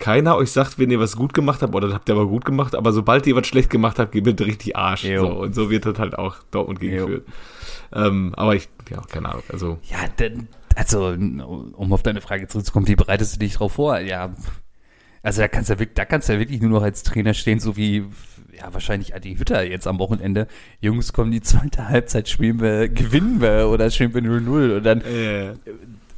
keiner 0.00 0.36
euch 0.36 0.50
sagt, 0.50 0.78
wenn 0.78 0.90
ihr 0.90 0.98
was 0.98 1.16
gut 1.16 1.32
gemacht 1.32 1.62
habt, 1.62 1.74
oder 1.74 1.86
das 1.86 1.94
habt 1.94 2.08
ihr 2.08 2.14
aber 2.16 2.26
gut 2.26 2.44
gemacht, 2.44 2.74
aber 2.74 2.92
sobald 2.92 3.26
ihr 3.26 3.36
was 3.36 3.46
schlecht 3.46 3.70
gemacht 3.70 3.98
habt, 3.98 4.12
gebt 4.12 4.26
ihr 4.26 4.46
richtig 4.46 4.76
Arsch. 4.76 5.02
So, 5.02 5.28
und 5.28 5.54
so 5.54 5.70
wird 5.70 5.86
das 5.86 5.98
halt 5.98 6.18
auch 6.18 6.36
Dortmund 6.50 6.80
gegengeführt. 6.80 7.26
Ähm, 7.92 8.34
aber 8.36 8.56
ich, 8.56 8.68
ja, 8.90 9.02
keine 9.02 9.28
Ahnung. 9.28 9.42
Also. 9.52 9.78
Ja, 9.84 9.98
denn, 10.18 10.48
also, 10.74 11.08
um 11.08 11.92
auf 11.92 12.02
deine 12.02 12.20
Frage 12.20 12.48
zurückzukommen, 12.48 12.88
wie 12.88 12.96
bereitest 12.96 13.36
du 13.36 13.38
dich 13.38 13.54
drauf 13.54 13.72
vor? 13.74 13.98
Ja, 14.00 14.34
also 15.22 15.42
da 15.42 15.48
kannst 15.48 15.68
du 15.68 15.74
ja 15.74 15.78
wirklich, 15.78 15.96
da 15.96 16.04
kannst 16.04 16.28
du 16.28 16.32
ja 16.32 16.38
wirklich 16.38 16.60
nur 16.60 16.70
noch 16.70 16.82
als 16.82 17.02
Trainer 17.02 17.34
stehen, 17.34 17.60
so 17.60 17.76
wie 17.76 18.06
ja 18.56 18.72
wahrscheinlich 18.72 19.14
Adi 19.14 19.36
Hütter 19.36 19.62
jetzt 19.62 19.86
am 19.86 19.98
Wochenende. 19.98 20.46
Jungs, 20.80 21.12
kommen 21.12 21.30
die 21.30 21.42
zweite 21.42 21.88
Halbzeit, 21.88 22.28
spielen 22.28 22.60
wir, 22.60 22.88
gewinnen 22.88 23.40
wir 23.40 23.68
oder 23.68 23.90
spielen 23.90 24.14
wir 24.14 24.22
0-0 24.22 24.76
und 24.76 24.82
dann 24.84 25.00
äh 25.02 25.54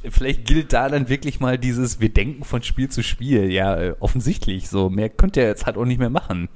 vielleicht 0.09 0.45
gilt 0.45 0.73
da 0.73 0.89
dann 0.89 1.09
wirklich 1.09 1.39
mal 1.39 1.57
dieses, 1.57 1.99
wir 1.99 2.09
denken 2.09 2.43
von 2.43 2.63
Spiel 2.63 2.89
zu 2.89 3.03
Spiel. 3.03 3.51
Ja, 3.51 3.75
äh, 3.75 3.95
offensichtlich. 3.99 4.69
So, 4.69 4.89
mehr 4.89 5.09
könnt 5.09 5.37
ihr 5.37 5.43
jetzt 5.43 5.65
halt 5.65 5.77
auch 5.77 5.85
nicht 5.85 5.99
mehr 5.99 6.09
machen. 6.09 6.49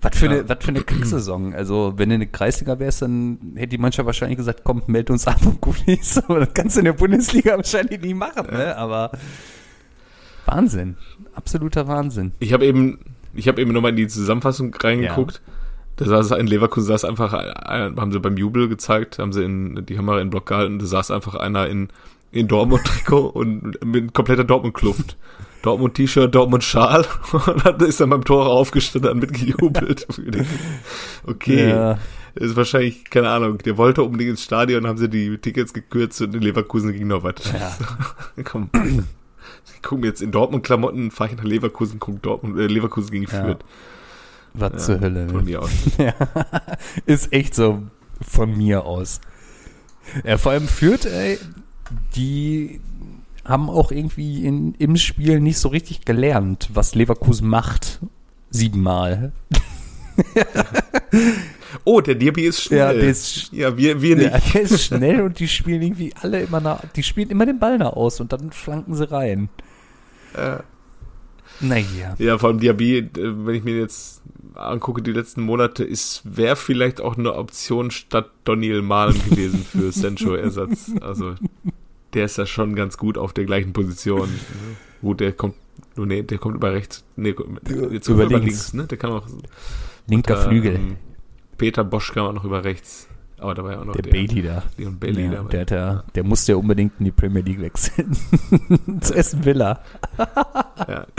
Was 0.00 0.18
für, 0.18 0.26
ja. 0.26 0.32
eine, 0.32 0.48
was 0.48 0.58
für 0.60 0.68
eine 0.68 0.82
Kacksaison. 0.82 1.54
Also, 1.54 1.94
wenn 1.96 2.10
du 2.10 2.16
eine 2.16 2.26
Kreisliga 2.26 2.78
wärst, 2.78 3.00
dann 3.00 3.54
hätte 3.54 3.68
die 3.68 3.78
Mannschaft 3.78 4.04
wahrscheinlich 4.04 4.36
gesagt, 4.36 4.60
komm, 4.62 4.82
meld 4.86 5.10
uns 5.10 5.26
ab 5.26 5.44
und 5.46 5.62
gut 5.62 5.82
ist. 5.86 6.18
Aber 6.24 6.40
das 6.40 6.52
kannst 6.52 6.76
du 6.76 6.80
in 6.80 6.84
der 6.84 6.92
Bundesliga 6.92 7.52
wahrscheinlich 7.56 8.02
nie 8.02 8.12
machen, 8.12 8.46
ne? 8.52 8.76
Aber 8.76 9.12
Wahnsinn. 10.44 10.96
Absoluter 11.34 11.88
Wahnsinn. 11.88 12.32
Ich 12.38 12.52
habe 12.52 12.66
eben, 12.66 12.98
ich 13.32 13.48
habe 13.48 13.60
eben 13.62 13.72
nochmal 13.72 13.92
in 13.92 13.96
die 13.96 14.08
Zusammenfassung 14.08 14.74
reingeguckt. 14.74 15.40
Ja. 15.46 15.52
Da 15.96 16.06
saß 16.06 16.32
in 16.32 16.46
Leverkusen 16.46 16.88
saß 16.88 17.04
einfach, 17.04 17.32
haben 17.32 18.12
sie 18.12 18.18
beim 18.18 18.36
Jubel 18.36 18.68
gezeigt, 18.68 19.18
haben 19.18 19.32
sie 19.32 19.44
in 19.44 19.86
die 19.86 19.94
Kamera 19.94 20.18
in 20.18 20.26
den 20.26 20.30
Block 20.30 20.46
gehalten, 20.46 20.78
da 20.78 20.86
saß 20.86 21.10
einfach 21.12 21.36
einer 21.36 21.68
in, 21.68 21.88
in 22.32 22.48
Dortmund-Trikot 22.48 23.26
und 23.34 23.84
mit 23.84 24.12
kompletter 24.12 24.44
Dortmund-Kluft. 24.44 25.16
Dortmund-T-Shirt, 25.62 26.34
Dortmund-Schal 26.34 27.06
und 27.32 27.64
dann 27.64 27.80
ist 27.80 28.00
er 28.00 28.06
beim 28.06 28.24
Tor 28.24 28.46
aufgestanden 28.48 29.12
und 29.12 29.20
mitgejubelt. 29.20 30.06
okay. 31.26 31.70
Ja. 31.70 31.98
Ist 32.34 32.56
wahrscheinlich, 32.56 33.08
keine 33.10 33.30
Ahnung, 33.30 33.58
der 33.58 33.78
wollte 33.78 34.02
unbedingt 34.02 34.30
ins 34.30 34.42
Stadion, 34.42 34.86
haben 34.86 34.98
sie 34.98 35.08
die 35.08 35.38
Tickets 35.38 35.72
gekürzt 35.72 36.20
und 36.20 36.34
in 36.34 36.42
Leverkusen 36.42 36.92
ging 36.92 37.06
noch 37.06 37.22
was. 37.22 37.34
Ja. 37.52 37.76
Komm. 38.42 38.68
Ich 39.74 39.82
gucke 39.82 40.04
jetzt 40.04 40.20
in 40.20 40.32
Dortmund-Klamotten, 40.32 41.12
fahre 41.12 41.30
ich 41.30 41.36
nach 41.36 41.44
Leverkusen, 41.44 42.00
guck 42.00 42.20
Dortmund, 42.20 42.58
äh, 42.58 42.66
Leverkusen 42.66 43.12
gegen 43.12 43.24
ja. 43.24 43.30
Fürth. 43.30 43.60
Was 44.54 44.72
ja, 44.72 44.78
zur 44.78 45.00
Hölle. 45.00 45.28
Von 45.28 45.44
mir 45.44 45.62
aus. 45.62 45.70
ja, 45.98 46.14
ist 47.06 47.32
echt 47.32 47.54
so 47.54 47.82
von 48.20 48.56
mir 48.56 48.84
aus. 48.84 49.20
Ja, 50.24 50.38
vor 50.38 50.52
allem 50.52 50.68
führt, 50.68 51.06
ey, 51.06 51.38
die 52.14 52.80
haben 53.44 53.68
auch 53.68 53.90
irgendwie 53.90 54.46
in, 54.46 54.74
im 54.74 54.96
Spiel 54.96 55.40
nicht 55.40 55.58
so 55.58 55.68
richtig 55.68 56.04
gelernt, 56.04 56.70
was 56.72 56.94
Leverkusen 56.94 57.48
macht. 57.48 58.00
Siebenmal. 58.50 59.32
oh, 61.84 62.00
der 62.00 62.14
Derby 62.14 62.44
ist 62.44 62.62
schnell. 62.62 62.78
Ja, 62.78 62.92
der 62.92 63.10
ist, 63.10 63.52
ja 63.52 63.76
wir, 63.76 64.00
wir 64.00 64.16
nicht. 64.16 64.32
Ja, 64.32 64.38
der 64.38 64.62
ist 64.62 64.84
schnell 64.84 65.20
und 65.22 65.38
die 65.40 65.48
spielen 65.48 65.82
irgendwie 65.82 66.14
alle 66.20 66.42
immer 66.42 66.60
nach, 66.60 66.82
die 66.94 67.02
spielen 67.02 67.30
immer 67.30 67.46
den 67.46 67.58
Ball 67.58 67.78
nach 67.78 67.92
aus 67.94 68.20
und 68.20 68.32
dann 68.32 68.52
flanken 68.52 68.94
sie 68.94 69.10
rein. 69.10 69.48
Äh. 70.34 70.58
Naja. 71.60 72.16
Ja, 72.18 72.38
vor 72.38 72.50
allem 72.50 72.60
Diaby, 72.60 72.98
äh, 72.98 73.10
wenn 73.14 73.54
ich 73.54 73.64
mir 73.64 73.78
jetzt 73.78 74.22
angucke, 74.54 75.02
die 75.02 75.12
letzten 75.12 75.42
Monate, 75.42 75.84
ist, 75.84 76.22
wäre 76.24 76.56
vielleicht 76.56 77.00
auch 77.00 77.18
eine 77.18 77.34
Option 77.34 77.90
statt 77.90 78.30
Daniel 78.44 78.82
Malen 78.82 79.20
gewesen 79.28 79.64
für 79.64 79.92
Sancho-Ersatz. 79.92 80.92
Also, 81.00 81.34
der 82.12 82.26
ist 82.26 82.38
ja 82.38 82.46
schon 82.46 82.74
ganz 82.74 82.96
gut 82.96 83.18
auf 83.18 83.32
der 83.32 83.44
gleichen 83.44 83.72
Position. 83.72 84.28
Gut, 85.02 85.20
der 85.20 85.32
kommt, 85.32 85.54
oh 85.98 86.04
nee, 86.04 86.22
der 86.22 86.38
kommt 86.38 86.54
über 86.54 86.72
rechts, 86.72 87.04
nee, 87.16 87.34
jetzt 87.90 88.08
über, 88.08 88.24
über 88.24 88.38
links. 88.38 88.44
links. 88.44 88.74
ne? 88.74 88.86
Der 88.86 88.98
kann 88.98 89.12
auch. 89.12 89.26
Linker 90.06 90.36
unter, 90.36 90.48
Flügel. 90.48 90.74
Ähm, 90.76 90.96
Peter 91.56 91.84
Bosch 91.84 92.12
kann 92.12 92.24
auch 92.24 92.32
noch 92.32 92.44
über 92.44 92.64
rechts. 92.64 93.08
Aber 93.38 93.54
da 93.54 93.64
war 93.64 93.72
ja 93.72 93.80
auch 93.80 93.84
noch 93.84 93.94
der, 93.94 94.02
der 94.02 94.10
Bailey 94.10 94.42
da. 94.42 94.62
Leon 94.76 94.98
Bailey 94.98 95.24
ja, 95.24 95.30
da. 95.30 95.42
Der, 95.42 95.64
der, 95.64 96.04
der 96.14 96.24
musste 96.24 96.52
ja 96.52 96.56
unbedingt 96.56 96.92
in 96.98 97.06
die 97.06 97.10
Premier 97.10 97.42
League 97.42 97.60
wechseln. 97.60 98.16
Zu 99.00 99.14
Essen 99.14 99.44
Villa. 99.44 99.82
ja. 100.88 101.06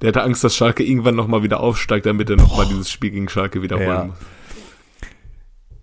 Der 0.00 0.08
hatte 0.08 0.22
Angst, 0.22 0.42
dass 0.44 0.54
Schalke 0.54 0.82
irgendwann 0.82 1.14
nochmal 1.14 1.42
wieder 1.42 1.60
aufsteigt, 1.60 2.06
damit 2.06 2.30
er 2.30 2.36
nochmal 2.36 2.66
dieses 2.66 2.90
Spiel 2.90 3.10
gegen 3.10 3.28
Schalke 3.28 3.62
wiederholen 3.62 3.88
ja. 3.88 4.04
muss. 4.04 4.16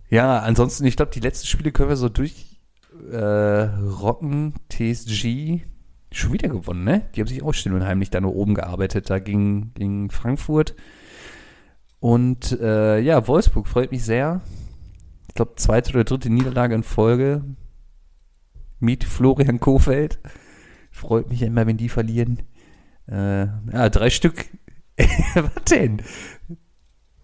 Ja, 0.09 0.39
ansonsten, 0.39 0.86
ich 0.86 0.95
glaube, 0.95 1.11
die 1.11 1.20
letzten 1.20 1.47
Spiele 1.47 1.72
können 1.72 1.89
wir 1.89 1.97
so 1.97 2.09
durch 2.09 2.59
äh, 3.11 3.18
rocken. 3.18 4.53
TSG 4.70 5.61
Schon 6.11 6.32
wieder 6.32 6.47
gewonnen, 6.47 6.86
ne? 6.86 7.03
Die 7.13 7.20
haben 7.20 7.28
sich 7.28 7.43
auch 7.43 7.53
still 7.53 7.74
und 7.74 7.86
heimlich 7.86 8.09
da 8.09 8.22
nur 8.22 8.34
oben 8.34 8.55
gearbeitet, 8.55 9.09
da 9.09 9.20
gegen, 9.20 9.74
gegen 9.74 10.09
Frankfurt. 10.09 10.74
Und 11.99 12.57
äh, 12.61 12.99
ja, 12.99 13.28
Wolfsburg 13.28 13.68
freut 13.68 13.91
mich 13.91 14.05
sehr. 14.05 14.41
Ich 15.28 15.36
glaube, 15.36 15.55
zweite 15.57 15.91
oder 15.91 16.05
dritte 16.05 16.30
Niederlage 16.30 16.76
in 16.76 16.84
Folge. 16.84 17.43
Mit 18.80 19.03
Florian 19.03 19.59
Kofeld. 19.59 20.20
Freut 20.91 21.30
mich 21.30 21.41
immer, 21.41 21.68
wenn 21.68 21.78
die 21.78 21.89
verlieren. 21.89 22.43
Äh, 23.10 23.45
ja, 23.72 23.89
drei 23.89 24.10
Stück. 24.10 24.45
Was 25.36 25.64
denn? 25.70 26.01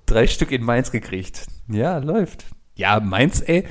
Drei 0.05 0.27
Stück 0.27 0.51
in 0.51 0.63
Mainz 0.63 0.91
gekriegt. 0.91 1.47
Ja, 1.67 1.97
läuft. 1.97 2.45
Ja, 2.75 2.99
Mainz, 2.99 3.41
ey, 3.45 3.65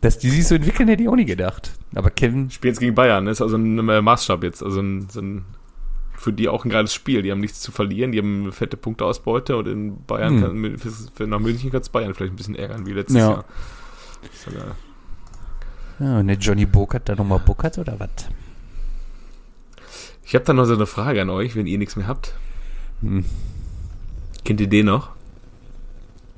dass 0.00 0.18
die 0.18 0.30
sich 0.30 0.46
so 0.46 0.54
entwickeln, 0.54 0.88
hätte 0.88 1.02
ich 1.02 1.08
auch 1.08 1.16
nie 1.16 1.24
gedacht. 1.24 1.72
Aber 1.94 2.10
Kevin. 2.10 2.50
Spielt 2.50 2.74
jetzt 2.74 2.80
gegen 2.80 2.94
Bayern, 2.94 3.26
ist 3.26 3.40
also 3.40 3.56
ein 3.56 3.88
äh, 3.88 4.02
Maßstab 4.02 4.42
jetzt. 4.44 4.62
Also 4.62 4.80
ein, 4.80 5.08
so 5.08 5.20
ein, 5.20 5.44
für 6.16 6.32
die 6.32 6.48
auch 6.48 6.64
ein 6.64 6.70
geiles 6.70 6.94
Spiel. 6.94 7.22
Die 7.22 7.30
haben 7.30 7.40
nichts 7.40 7.60
zu 7.60 7.72
verlieren, 7.72 8.12
die 8.12 8.18
haben 8.18 8.52
fette 8.52 8.76
Punkteausbeute 8.76 9.56
und 9.56 9.66
in 9.66 10.04
Bayern, 10.04 10.42
hm. 10.42 10.62
kann, 10.62 10.78
für, 10.78 10.90
für 10.90 11.26
nach 11.26 11.40
München 11.40 11.70
kann 11.70 11.80
es 11.80 11.88
Bayern 11.88 12.14
vielleicht 12.14 12.32
ein 12.32 12.36
bisschen 12.36 12.56
ärgern 12.56 12.86
wie 12.86 12.92
letztes 12.92 13.16
ja. 13.16 13.30
Jahr. 13.30 13.44
So 14.44 14.50
ja, 15.98 16.18
und 16.18 16.26
der 16.26 16.36
Johnny 16.36 16.66
Burkhardt 16.66 17.08
da 17.08 17.14
nochmal 17.14 17.38
Burkhardt 17.38 17.78
oder 17.78 17.98
was? 17.98 18.28
Ich 20.36 20.38
habe 20.38 20.44
da 20.44 20.52
noch 20.52 20.66
so 20.66 20.74
eine 20.74 20.84
Frage 20.84 21.22
an 21.22 21.30
euch, 21.30 21.56
wenn 21.56 21.66
ihr 21.66 21.78
nichts 21.78 21.96
mehr 21.96 22.06
habt. 22.06 22.34
Hm. 23.00 23.24
Kennt 24.44 24.60
ihr 24.60 24.66
den 24.66 24.84
noch? 24.84 25.12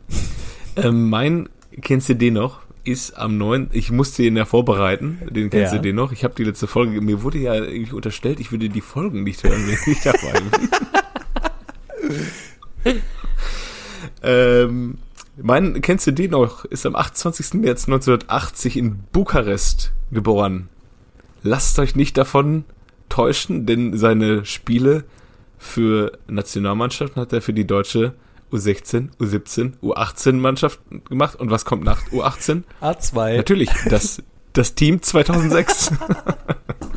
ähm, 0.76 1.10
mein, 1.10 1.48
kennst 1.80 2.08
du 2.08 2.14
den 2.14 2.34
noch? 2.34 2.60
Ist 2.84 3.18
am 3.18 3.38
9. 3.38 3.70
Ich 3.72 3.90
musste 3.90 4.22
ihn 4.22 4.36
ja 4.36 4.44
vorbereiten. 4.44 5.18
Den 5.28 5.50
kennst 5.50 5.72
ja. 5.72 5.78
du 5.78 5.82
den 5.82 5.96
noch? 5.96 6.12
Ich 6.12 6.22
habe 6.22 6.32
die 6.36 6.44
letzte 6.44 6.68
Folge. 6.68 7.00
Mir 7.00 7.24
wurde 7.24 7.38
ja 7.38 7.54
irgendwie 7.56 7.92
unterstellt, 7.92 8.38
ich 8.38 8.52
würde 8.52 8.68
die 8.68 8.82
Folgen 8.82 9.24
nicht 9.24 9.42
hören, 9.42 9.66
wenn 9.66 9.92
ich 9.92 10.00
dabei 10.04 10.42
bin. 12.84 13.02
ähm, 14.22 14.98
mein, 15.42 15.80
kennst 15.80 16.06
du 16.06 16.12
den 16.12 16.30
noch? 16.30 16.64
Ist 16.66 16.86
am 16.86 16.94
28. 16.94 17.54
März 17.54 17.88
1980 17.88 18.76
in 18.76 19.00
Bukarest 19.10 19.90
geboren. 20.12 20.68
Lasst 21.42 21.80
euch 21.80 21.96
nicht 21.96 22.16
davon 22.16 22.62
täuschen, 23.08 23.66
denn 23.66 23.96
seine 23.96 24.44
Spiele 24.44 25.04
für 25.58 26.12
Nationalmannschaften 26.28 27.20
hat 27.20 27.32
er 27.32 27.42
für 27.42 27.52
die 27.52 27.66
deutsche 27.66 28.14
U16, 28.52 29.10
U17, 29.18 29.72
U18 29.82 30.32
Mannschaft 30.34 30.80
gemacht. 31.08 31.36
Und 31.36 31.50
was 31.50 31.64
kommt 31.64 31.84
nach 31.84 32.06
U18? 32.08 32.62
A2. 32.80 33.36
Natürlich, 33.36 33.70
das, 33.88 34.22
das 34.52 34.74
Team 34.74 35.02
2006. 35.02 35.92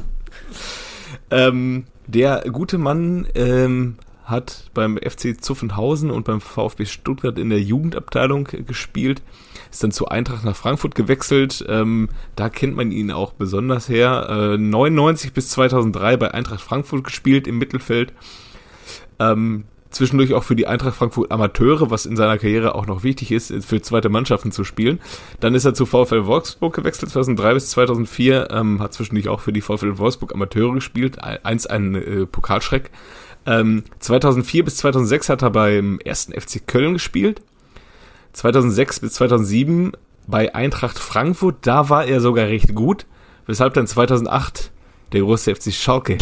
ähm, 1.31 1.85
der 2.07 2.43
gute 2.51 2.77
Mann 2.77 3.27
ähm, 3.35 3.95
hat 4.31 4.71
beim 4.73 4.97
FC 4.97 5.39
Zuffenhausen 5.39 6.09
und 6.09 6.25
beim 6.25 6.41
VfB 6.41 6.85
Stuttgart 6.85 7.37
in 7.37 7.49
der 7.49 7.61
Jugendabteilung 7.61 8.47
gespielt 8.65 9.21
ist 9.71 9.83
dann 9.83 9.91
zu 9.91 10.07
Eintracht 10.07 10.43
nach 10.43 10.55
Frankfurt 10.55 10.95
gewechselt. 10.95 11.65
Ähm, 11.67 12.09
da 12.35 12.49
kennt 12.49 12.75
man 12.75 12.91
ihn 12.91 13.09
auch 13.09 13.33
besonders 13.33 13.87
her. 13.89 14.27
Äh, 14.29 14.57
99 14.57 15.33
bis 15.33 15.49
2003 15.49 16.17
bei 16.17 16.33
Eintracht 16.33 16.61
Frankfurt 16.61 17.05
gespielt 17.05 17.47
im 17.47 17.57
Mittelfeld. 17.57 18.13
Ähm, 19.19 19.63
zwischendurch 19.89 20.33
auch 20.33 20.43
für 20.43 20.55
die 20.55 20.67
Eintracht 20.67 20.95
Frankfurt 20.95 21.31
Amateure, 21.31 21.89
was 21.89 22.05
in 22.05 22.17
seiner 22.17 22.37
Karriere 22.37 22.75
auch 22.75 22.85
noch 22.85 23.03
wichtig 23.03 23.31
ist, 23.31 23.53
für 23.63 23.81
zweite 23.81 24.09
Mannschaften 24.09 24.51
zu 24.51 24.63
spielen. 24.63 24.99
Dann 25.39 25.55
ist 25.55 25.65
er 25.65 25.73
zu 25.73 25.85
VfL 25.85 26.25
Wolfsburg 26.25 26.75
gewechselt, 26.75 27.11
2003 27.11 27.53
bis 27.53 27.69
2004, 27.71 28.49
ähm, 28.51 28.81
hat 28.81 28.93
zwischendurch 28.93 29.29
auch 29.29 29.39
für 29.39 29.53
die 29.53 29.61
VfL 29.61 29.97
Wolfsburg 29.97 30.33
Amateure 30.33 30.73
gespielt, 30.73 31.23
eins 31.23 31.65
ein 31.65 31.95
äh, 31.95 32.25
Pokalschreck. 32.25 32.91
Ähm, 33.45 33.83
2004 33.99 34.65
bis 34.65 34.77
2006 34.77 35.29
hat 35.29 35.41
er 35.41 35.49
beim 35.49 35.99
ersten 35.99 36.33
FC 36.33 36.65
Köln 36.65 36.93
gespielt 36.93 37.41
2006 38.33 38.99
bis 39.01 39.13
2007 39.13 39.93
bei 40.27 40.53
Eintracht 40.55 40.99
Frankfurt, 40.99 41.57
da 41.61 41.89
war 41.89 42.05
er 42.05 42.21
sogar 42.21 42.47
recht 42.47 42.73
gut, 42.75 43.05
weshalb 43.45 43.73
dann 43.73 43.87
2008 43.87 44.71
der 45.11 45.21
große 45.21 45.53
FC 45.53 45.73
Schalke 45.73 46.17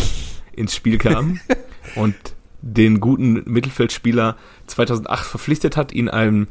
ins 0.54 0.76
Spiel 0.76 0.98
kam 0.98 1.40
und 1.96 2.16
den 2.62 3.00
guten 3.00 3.44
Mittelfeldspieler 3.46 4.36
2008 4.68 5.26
verpflichtet 5.26 5.78
hat, 5.78 5.92
ihn 5.92 6.10
einen 6.10 6.48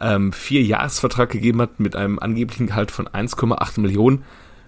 ähm, 0.00 0.32
Vier-Jahres-Vertrag 0.32 1.30
gegeben 1.30 1.60
hat 1.60 1.80
mit 1.80 1.96
einem 1.96 2.18
angeblichen 2.18 2.68
Gehalt 2.68 2.90
von 2.90 3.08
1,8 3.08 3.80
Millionen, 3.80 4.24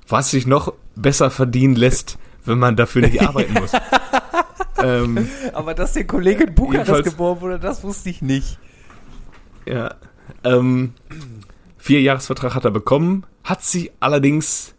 was 0.09 0.31
sich 0.31 0.47
noch 0.47 0.75
besser 0.97 1.31
verdienen 1.31 1.77
lässt, 1.77 2.19
wenn 2.45 2.59
man 2.59 2.77
dafür 2.77 3.03
nicht 3.03 3.23
arbeiten 3.23 3.55
muss. 3.61 3.73
Ähm, 4.83 5.29
Aber 5.53 5.75
dass 5.75 5.93
der 5.93 6.07
Kollege 6.07 6.47
Bucher 6.47 6.85
das 6.85 7.03
geboren 7.03 7.41
wurde, 7.41 7.59
das 7.59 7.83
wusste 7.83 8.11
ich 8.11 8.23
nicht. 8.23 8.59
Ja, 9.67 9.95
ähm, 10.45 10.93
vier 11.79 12.01
Jahresvertrag 12.01 12.55
hat 12.55 12.65
er 12.65 12.71
bekommen, 12.71 13.25
hat 13.45 13.63
sich 13.63 13.93
allerdings 14.01 14.75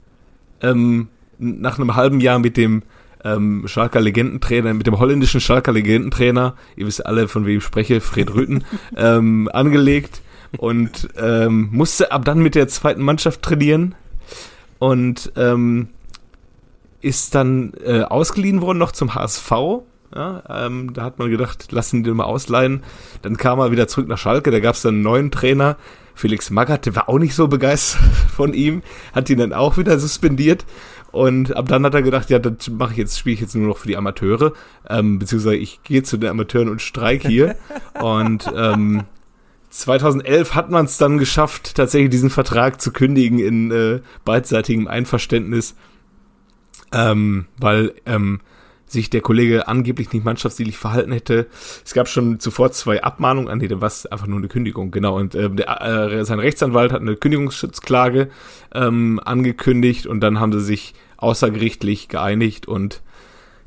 ähm, 0.61 1.07
nach 1.37 1.77
einem 1.77 1.95
halben 1.95 2.19
Jahr 2.19 2.39
mit 2.39 2.57
dem 2.57 2.83
ähm, 3.23 3.67
Schalker 3.67 4.01
Legendentrainer, 4.01 4.73
mit 4.73 4.87
dem 4.87 4.99
holländischen 4.99 5.41
Schalker 5.41 5.71
Legendentrainer, 5.71 6.55
ihr 6.75 6.85
wisst 6.85 7.05
alle, 7.05 7.27
von 7.27 7.45
wem 7.45 7.57
ich 7.57 7.63
spreche, 7.63 8.01
Fred 8.01 8.33
Rüten, 8.33 8.63
ähm, 8.97 9.49
angelegt 9.53 10.21
und 10.57 11.09
ähm, 11.17 11.69
musste 11.71 12.11
ab 12.11 12.25
dann 12.25 12.39
mit 12.39 12.55
der 12.55 12.67
zweiten 12.67 13.01
Mannschaft 13.01 13.41
trainieren 13.41 13.95
und 14.79 15.31
ähm, 15.35 15.89
ist 17.01 17.35
dann 17.35 17.73
äh, 17.83 18.01
ausgeliehen 18.01 18.61
worden 18.61 18.77
noch 18.77 18.91
zum 18.91 19.15
HSV 19.15 19.51
ja, 20.15 20.43
ähm, 20.49 20.93
da 20.93 21.03
hat 21.03 21.19
man 21.19 21.29
gedacht, 21.29 21.71
lassen 21.71 21.97
ihn 21.97 22.03
den 22.03 22.15
mal 22.15 22.25
ausleihen. 22.25 22.83
Dann 23.21 23.37
kam 23.37 23.59
er 23.59 23.71
wieder 23.71 23.87
zurück 23.87 24.07
nach 24.07 24.17
Schalke, 24.17 24.51
da 24.51 24.59
gab 24.59 24.75
es 24.75 24.81
dann 24.81 24.95
einen 24.95 25.03
neuen 25.03 25.31
Trainer. 25.31 25.77
Felix 26.15 26.51
Magath, 26.51 26.85
der 26.85 26.95
war 26.95 27.09
auch 27.09 27.17
nicht 27.17 27.33
so 27.33 27.47
begeistert 27.47 28.01
von 28.35 28.53
ihm, 28.53 28.83
hat 29.13 29.29
ihn 29.29 29.39
dann 29.39 29.53
auch 29.53 29.77
wieder 29.77 29.97
suspendiert. 29.99 30.65
Und 31.11 31.55
ab 31.55 31.67
dann 31.67 31.85
hat 31.85 31.93
er 31.93 32.01
gedacht, 32.01 32.29
ja, 32.29 32.39
das 32.39 32.69
mache 32.69 32.93
ich 32.93 32.97
jetzt, 32.97 33.19
spiele 33.19 33.35
ich 33.35 33.41
jetzt 33.41 33.55
nur 33.55 33.67
noch 33.67 33.77
für 33.77 33.87
die 33.87 33.97
Amateure, 33.97 34.53
ähm, 34.89 35.19
beziehungsweise 35.19 35.55
ich 35.55 35.83
gehe 35.83 36.01
zu 36.01 36.17
den 36.17 36.29
Amateuren 36.29 36.69
und 36.69 36.81
streik 36.81 37.23
hier. 37.23 37.55
und 38.01 38.51
ähm, 38.55 39.03
2011 39.69 40.55
hat 40.55 40.69
man 40.69 40.85
es 40.85 40.97
dann 40.97 41.17
geschafft, 41.17 41.75
tatsächlich 41.75 42.11
diesen 42.11 42.29
Vertrag 42.29 42.81
zu 42.81 42.91
kündigen 42.91 43.39
in 43.39 43.71
äh, 43.71 44.01
beidseitigem 44.25 44.87
Einverständnis, 44.87 45.75
ähm, 46.91 47.45
weil 47.57 47.93
ähm, 48.05 48.41
sich 48.93 49.09
der 49.09 49.21
Kollege 49.21 49.67
angeblich 49.67 50.13
nicht 50.13 50.23
mannschaftsdienlich 50.23 50.77
verhalten 50.77 51.11
hätte. 51.11 51.47
Es 51.83 51.93
gab 51.93 52.07
schon 52.07 52.39
zuvor 52.39 52.71
zwei 52.71 53.03
Abmahnungen, 53.03 53.49
an 53.49 53.59
denen 53.59 53.81
was 53.81 54.05
einfach 54.05 54.27
nur 54.27 54.37
eine 54.37 54.47
Kündigung, 54.47 54.91
genau. 54.91 55.17
Und 55.17 55.35
äh, 55.35 55.49
der, 55.49 55.81
äh, 55.81 56.25
sein 56.25 56.39
Rechtsanwalt 56.39 56.93
hat 56.93 57.01
eine 57.01 57.15
Kündigungsschutzklage 57.15 58.29
ähm, 58.73 59.19
angekündigt 59.23 60.07
und 60.07 60.21
dann 60.21 60.39
haben 60.39 60.53
sie 60.53 60.61
sich 60.61 60.93
außergerichtlich 61.17 62.07
geeinigt 62.07 62.67
und 62.67 63.01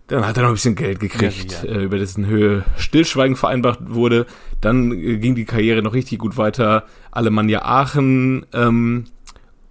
dann 0.08 0.26
hat 0.26 0.36
er 0.36 0.44
noch 0.44 0.50
ein 0.50 0.54
bisschen 0.54 0.76
Geld 0.76 1.00
gekriegt, 1.00 1.64
ja, 1.64 1.70
ja. 1.70 1.78
Äh, 1.78 1.84
über 1.84 1.98
dessen 1.98 2.26
Höhe 2.26 2.64
Stillschweigen 2.76 3.34
vereinbart 3.34 3.80
wurde. 3.82 4.26
Dann 4.60 4.92
äh, 4.92 5.18
ging 5.18 5.34
die 5.34 5.44
Karriere 5.44 5.82
noch 5.82 5.94
richtig 5.94 6.20
gut 6.20 6.36
weiter. 6.36 6.84
Alemannia 7.10 7.62
Aachen 7.62 8.46
ähm, 8.52 9.06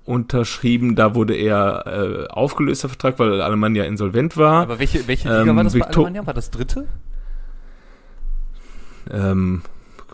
unterschrieben. 0.05 0.95
Da 0.95 1.15
wurde 1.15 1.33
er 1.33 1.85
äh, 1.87 2.27
aufgelöst, 2.27 2.83
der 2.83 2.89
Vertrag, 2.89 3.19
weil 3.19 3.41
Alemannia 3.41 3.83
insolvent 3.83 4.37
war. 4.37 4.63
Aber 4.63 4.79
welche, 4.79 5.07
welche 5.07 5.27
Liga 5.27 5.41
ähm, 5.41 5.55
war 5.55 5.63
das 5.63 5.73
Victor 5.73 5.91
bei 5.91 5.99
Alemannia? 6.09 6.27
War 6.27 6.33
das 6.33 6.51
dritte? 6.51 6.87
Ähm, 9.11 9.61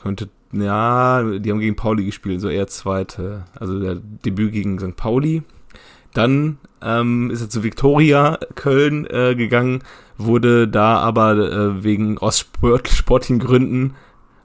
könnte, 0.01 0.29
ja, 0.53 1.23
die 1.23 1.51
haben 1.51 1.59
gegen 1.59 1.75
Pauli 1.75 2.05
gespielt, 2.05 2.41
so 2.41 2.49
eher 2.49 2.67
zweite. 2.67 3.45
Also 3.59 3.79
der 3.79 3.95
Debüt 3.95 4.51
gegen 4.51 4.79
St. 4.79 4.95
Pauli. 4.95 5.43
Dann 6.13 6.57
ähm, 6.81 7.29
ist 7.31 7.41
er 7.41 7.49
zu 7.49 7.63
Viktoria 7.63 8.39
Köln 8.55 9.05
äh, 9.05 9.35
gegangen, 9.35 9.83
wurde 10.17 10.67
da 10.67 10.97
aber 10.97 11.37
äh, 11.37 11.83
wegen 11.83 12.17
aus 12.17 12.39
Sport, 12.39 12.89
sportlichen 12.89 13.39
Gründen 13.39 13.95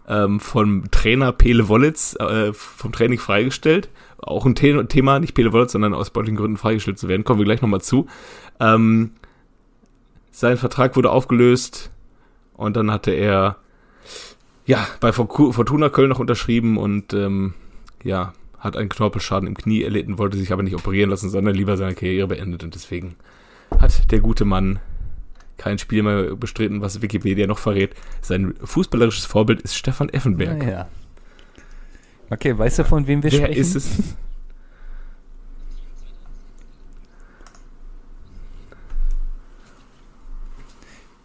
ähm, 0.08 0.38
vom 0.38 0.90
Trainer 0.92 1.32
Pele 1.32 1.68
Wollitz 1.68 2.14
äh, 2.20 2.52
vom 2.52 2.92
Training 2.92 3.18
freigestellt 3.18 3.88
auch 4.18 4.46
ein 4.46 4.56
The 4.56 4.84
Thema, 4.84 5.18
nicht 5.18 5.34
Pele 5.34 5.52
Wollitz, 5.52 5.72
sondern 5.72 5.94
aus 5.94 6.08
sportlichen 6.08 6.36
Gründen 6.36 6.56
freigestellt 6.56 6.98
zu 6.98 7.08
werden. 7.08 7.24
Kommen 7.24 7.40
wir 7.40 7.44
gleich 7.44 7.62
nochmal 7.62 7.80
zu. 7.80 8.06
Ähm, 8.60 9.12
sein 10.30 10.56
Vertrag 10.56 10.96
wurde 10.96 11.10
aufgelöst 11.10 11.90
und 12.54 12.76
dann 12.76 12.90
hatte 12.90 13.10
er 13.12 13.56
ja 14.66 14.86
bei 15.00 15.12
Fortuna 15.12 15.88
Köln 15.88 16.08
noch 16.08 16.18
unterschrieben 16.18 16.76
und 16.76 17.14
ähm, 17.14 17.54
ja, 18.02 18.32
hat 18.58 18.76
einen 18.76 18.88
Knorpelschaden 18.88 19.46
im 19.46 19.56
Knie 19.56 19.82
erlitten, 19.82 20.18
wollte 20.18 20.36
sich 20.36 20.52
aber 20.52 20.62
nicht 20.62 20.74
operieren 20.74 21.10
lassen, 21.10 21.30
sondern 21.30 21.54
lieber 21.54 21.76
seine 21.76 21.94
Karriere 21.94 22.28
beendet 22.28 22.64
und 22.64 22.74
deswegen 22.74 23.16
hat 23.78 24.10
der 24.10 24.20
gute 24.20 24.44
Mann 24.44 24.80
kein 25.56 25.78
Spiel 25.78 26.02
mehr 26.02 26.36
bestritten, 26.36 26.80
was 26.80 27.00
Wikipedia 27.00 27.46
noch 27.46 27.58
verrät. 27.58 27.94
Sein 28.20 28.54
fußballerisches 28.62 29.24
Vorbild 29.24 29.62
ist 29.62 29.74
Stefan 29.74 30.08
Effenberg. 30.10 30.62
Ja, 30.62 30.68
ja. 30.68 30.88
Okay, 32.30 32.56
weißt 32.56 32.80
du, 32.80 32.84
von 32.84 33.06
wem 33.06 33.22
wir 33.22 33.30
Wer 33.30 33.38
sprechen? 33.38 33.54
Wer 33.54 33.60
ist 33.60 33.74
es? 33.76 33.98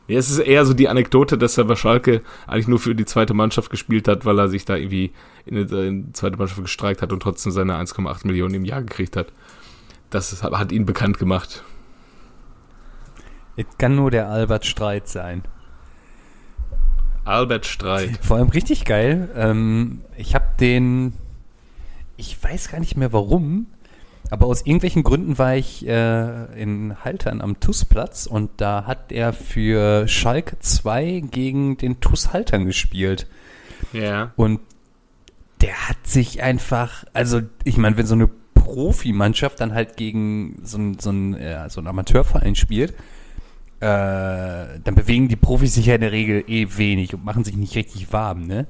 Ja, 0.08 0.20
es 0.20 0.30
ist 0.30 0.40
eher 0.40 0.66
so 0.66 0.74
die 0.74 0.90
Anekdote, 0.90 1.38
dass 1.38 1.58
er 1.58 1.64
bei 1.64 1.76
Schalke 1.76 2.22
eigentlich 2.46 2.68
nur 2.68 2.80
für 2.80 2.94
die 2.94 3.06
zweite 3.06 3.34
Mannschaft 3.34 3.70
gespielt 3.70 4.10
hat, 4.10 4.26
weil 4.26 4.38
er 4.40 4.50
sich 4.50 4.66
da 4.66 4.76
irgendwie 4.76 5.14
in 5.46 5.56
die 5.56 6.12
zweite 6.12 6.38
Mannschaft 6.38 6.62
gestreikt 6.62 7.02
hat 7.02 7.14
und 7.14 7.22
trotzdem 7.22 7.54
seine 7.54 7.76
1,8 7.76 8.28
Millionen 8.28 8.56
im 8.56 8.66
Jahr 8.66 8.82
gekriegt 8.82 9.16
hat. 9.16 9.32
Das 10.10 10.44
hat 10.44 10.72
ihn 10.74 10.86
bekannt 10.86 11.18
gemacht. 11.18 11.64
Es 13.56 13.66
kann 13.78 13.96
nur 13.96 14.12
der 14.12 14.28
Albert 14.28 14.66
Streit 14.66 15.08
sein. 15.08 15.44
Albert 17.26 17.66
Streit. 17.66 18.20
Vor 18.22 18.38
allem 18.38 18.50
richtig 18.50 18.86
geil. 18.86 19.30
Ähm, 19.36 20.02
ich 20.18 20.36
habe 20.36 20.46
den, 20.60 21.14
ich 22.18 22.42
weiß 22.42 22.70
gar 22.70 22.80
nicht 22.80 22.98
mehr 22.98 23.14
warum, 23.14 23.68
aber 24.30 24.46
aus 24.46 24.66
irgendwelchen 24.66 25.04
Gründen 25.04 25.38
war 25.38 25.56
ich 25.56 25.86
äh, 25.88 26.62
in 26.62 26.96
Haltern 27.04 27.42
am 27.42 27.60
TUS-Platz 27.60 28.26
und 28.26 28.50
da 28.58 28.86
hat 28.86 29.12
er 29.12 29.34
für 29.34 30.08
Schalke 30.08 30.58
2 30.60 31.24
gegen 31.30 31.78
den 31.78 32.00
TUS 32.00 32.32
Haltern 32.34 32.66
gespielt. 32.66 33.28
Ja. 33.94 34.32
Und 34.36 34.62
der 35.62 35.90
hat 35.90 36.08
sich 36.08 36.42
einfach, 36.42 37.04
also 37.14 37.42
ich 37.64 37.78
meine, 37.78 37.98
wenn 37.98 38.06
so 38.06 38.16
eine 38.16 38.30
Profimannschaft 38.54 39.60
dann 39.60 39.74
halt 39.74 39.98
gegen 39.98 40.60
so 40.64 40.78
ein, 40.78 41.00
so 41.00 41.12
ein, 41.12 41.40
ja, 41.40 41.70
so 41.70 41.82
ein 41.82 41.88
Amateurverein 41.88 42.56
spielt, 42.56 42.94
dann 43.82 44.96
bewegen 44.96 45.28
die 45.28 45.36
Profis 45.36 45.74
sich 45.74 45.88
ja 45.88 45.96
in 45.96 46.02
der 46.02 46.12
Regel 46.12 46.44
eh 46.48 46.68
wenig 46.78 47.16
und 47.16 47.26
machen 47.26 47.44
sich 47.44 47.56
nicht 47.56 47.76
richtig 47.76 48.14
warm, 48.14 48.46
ne? 48.46 48.68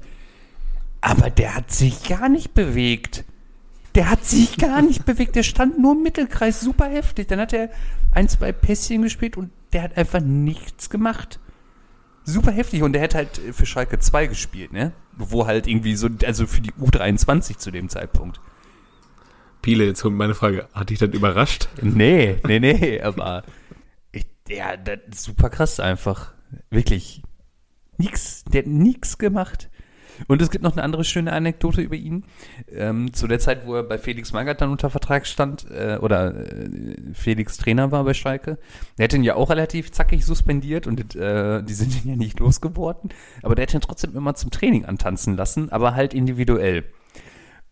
Aber 1.02 1.28
der 1.28 1.54
hat 1.54 1.70
sich 1.70 2.04
gar 2.08 2.28
nicht 2.28 2.54
bewegt. 2.54 3.24
Der 3.94 4.08
hat 4.08 4.24
sich 4.24 4.56
gar 4.56 4.80
nicht 4.80 5.04
bewegt. 5.04 5.36
Der 5.36 5.42
stand 5.42 5.78
nur 5.78 5.92
im 5.92 6.02
Mittelkreis, 6.02 6.60
super 6.60 6.88
heftig. 6.88 7.28
Dann 7.28 7.40
hat 7.40 7.52
er 7.52 7.68
ein, 8.12 8.28
zwei 8.28 8.52
Pässchen 8.52 9.02
gespielt 9.02 9.36
und 9.36 9.50
der 9.74 9.82
hat 9.82 9.98
einfach 9.98 10.20
nichts 10.20 10.88
gemacht. 10.88 11.40
Super 12.24 12.52
heftig. 12.52 12.82
Und 12.82 12.94
der 12.94 13.02
hat 13.02 13.14
halt 13.14 13.40
für 13.52 13.66
Schalke 13.66 13.98
2 13.98 14.28
gespielt, 14.28 14.72
ne? 14.72 14.92
Wo 15.16 15.46
halt 15.46 15.66
irgendwie 15.66 15.94
so, 15.94 16.08
also 16.24 16.46
für 16.46 16.62
die 16.62 16.72
U23 16.72 17.58
zu 17.58 17.70
dem 17.70 17.88
Zeitpunkt. 17.90 18.40
Piele, 19.60 19.84
jetzt 19.84 20.02
kommt 20.02 20.16
meine 20.16 20.34
Frage. 20.34 20.68
Hat 20.72 20.88
dich 20.90 20.98
das 20.98 21.10
überrascht? 21.10 21.68
Nee, 21.82 22.36
nee, 22.46 22.60
nee, 22.60 23.00
aber 23.02 23.42
ja, 24.48 24.74
super 25.14 25.50
krass 25.50 25.80
einfach. 25.80 26.32
Wirklich. 26.70 27.22
Nix. 27.98 28.44
Der 28.44 28.62
hat 28.62 28.68
nix 28.68 29.18
gemacht. 29.18 29.70
Und 30.28 30.42
es 30.42 30.50
gibt 30.50 30.62
noch 30.62 30.72
eine 30.72 30.82
andere 30.82 31.04
schöne 31.04 31.32
Anekdote 31.32 31.80
über 31.80 31.96
ihn. 31.96 32.24
Ähm, 32.70 33.12
zu 33.12 33.26
der 33.26 33.38
Zeit, 33.38 33.66
wo 33.66 33.74
er 33.74 33.82
bei 33.82 33.98
Felix 33.98 34.32
Magath 34.32 34.60
dann 34.60 34.70
unter 34.70 34.90
Vertrag 34.90 35.26
stand, 35.26 35.70
äh, 35.70 35.98
oder 36.00 36.34
äh, 36.34 37.14
Felix 37.14 37.56
Trainer 37.56 37.90
war 37.92 38.04
bei 38.04 38.14
Schalke, 38.14 38.58
der 38.98 39.04
hat 39.04 39.14
ihn 39.14 39.24
ja 39.24 39.34
auch 39.34 39.50
relativ 39.50 39.90
zackig 39.90 40.24
suspendiert 40.24 40.86
und 40.86 41.16
äh, 41.16 41.62
die 41.62 41.74
sind 41.74 42.04
ihn 42.04 42.10
ja 42.10 42.16
nicht 42.16 42.40
losgeworden. 42.40 43.10
Aber 43.42 43.54
der 43.54 43.64
hat 43.66 43.74
ihn 43.74 43.80
trotzdem 43.80 44.16
immer 44.16 44.34
zum 44.34 44.50
Training 44.50 44.84
antanzen 44.84 45.36
lassen, 45.36 45.72
aber 45.72 45.94
halt 45.94 46.14
individuell. 46.14 46.84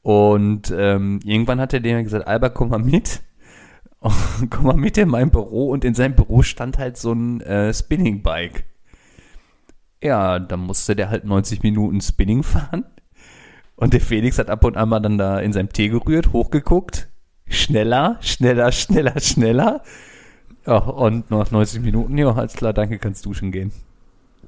Und 0.03 0.73
ähm, 0.75 1.21
irgendwann 1.25 1.61
hat 1.61 1.75
er 1.75 1.81
dem 1.81 2.03
gesagt, 2.03 2.27
Albert, 2.27 2.55
komm 2.55 2.71
mal 2.71 2.79
mit. 2.79 3.21
komm 4.51 4.65
mal 4.65 4.77
mit 4.77 4.97
in 4.99 5.09
mein 5.09 5.31
Büro. 5.31 5.71
Und 5.71 5.85
in 5.85 5.95
seinem 5.95 6.15
Büro 6.15 6.43
stand 6.43 6.79
halt 6.79 6.97
so 6.97 7.13
ein 7.13 7.41
äh, 7.43 7.73
Spinning-Bike. 7.73 8.65
Ja, 10.03 10.39
dann 10.39 10.61
musste 10.61 10.97
der 10.97 11.11
halt 11.11 11.25
90 11.25 11.63
Minuten 11.63 12.01
Spinning 12.01 12.43
fahren. 12.45 12.85
Und 13.77 13.95
der 13.95 14.01
Felix 14.01 14.39
hat 14.39 14.51
ab 14.51 14.65
und 14.65 14.77
an 14.77 14.89
mal 14.89 15.01
dann 15.01 15.19
da 15.19 15.39
in 15.41 15.53
seinem 15.53 15.71
Tee 15.71 15.89
gerührt, 15.89 16.33
hochgeguckt. 16.33 17.09
Schneller, 17.49 18.19
schneller, 18.21 18.73
schneller, 18.73 19.19
schneller. 19.21 19.83
Ja, 20.67 20.77
und 20.77 21.31
nach 21.31 21.51
90 21.51 21.81
Minuten, 21.81 22.17
ja, 22.19 22.33
alles 22.33 22.53
klar, 22.53 22.73
danke, 22.75 22.99
kannst 22.99 23.25
duschen 23.25 23.51
gehen. 23.51 23.73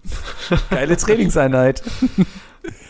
Geile 0.70 0.96
Trainingseinheit. 0.96 1.82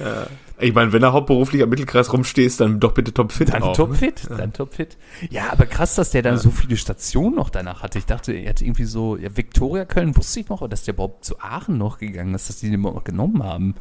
ja. 0.00 0.26
Ich 0.58 0.74
meine, 0.74 0.92
wenn 0.92 1.02
er 1.02 1.12
hauptberuflich 1.12 1.62
am 1.62 1.68
Mittelkreis 1.70 2.12
rumstehst, 2.12 2.60
dann 2.60 2.78
doch 2.78 2.92
bitte 2.92 3.12
topfit. 3.12 3.52
Dann 3.52 3.62
auch, 3.62 3.76
topfit, 3.76 4.28
ne? 4.30 4.36
dann 4.36 4.52
topfit. 4.52 4.96
Ja, 5.30 5.52
aber 5.52 5.66
krass, 5.66 5.94
dass 5.94 6.10
der 6.10 6.22
dann 6.22 6.34
ja. 6.34 6.40
so 6.40 6.50
viele 6.50 6.76
Stationen 6.76 7.34
noch 7.34 7.50
danach 7.50 7.82
hatte. 7.82 7.98
Ich 7.98 8.06
dachte, 8.06 8.32
er 8.32 8.50
hatte 8.50 8.64
irgendwie 8.64 8.84
so, 8.84 9.16
ja, 9.16 9.36
Viktoria 9.36 9.84
Köln 9.84 10.16
wusste 10.16 10.40
ich 10.40 10.48
noch, 10.48 10.66
dass 10.68 10.84
der 10.84 10.94
überhaupt 10.94 11.24
zu 11.24 11.40
Aachen 11.40 11.78
noch 11.78 11.98
gegangen 11.98 12.34
ist, 12.34 12.48
dass 12.48 12.60
die 12.60 12.70
den 12.70 12.80
überhaupt 12.80 13.04
genommen 13.04 13.42
haben. 13.42 13.74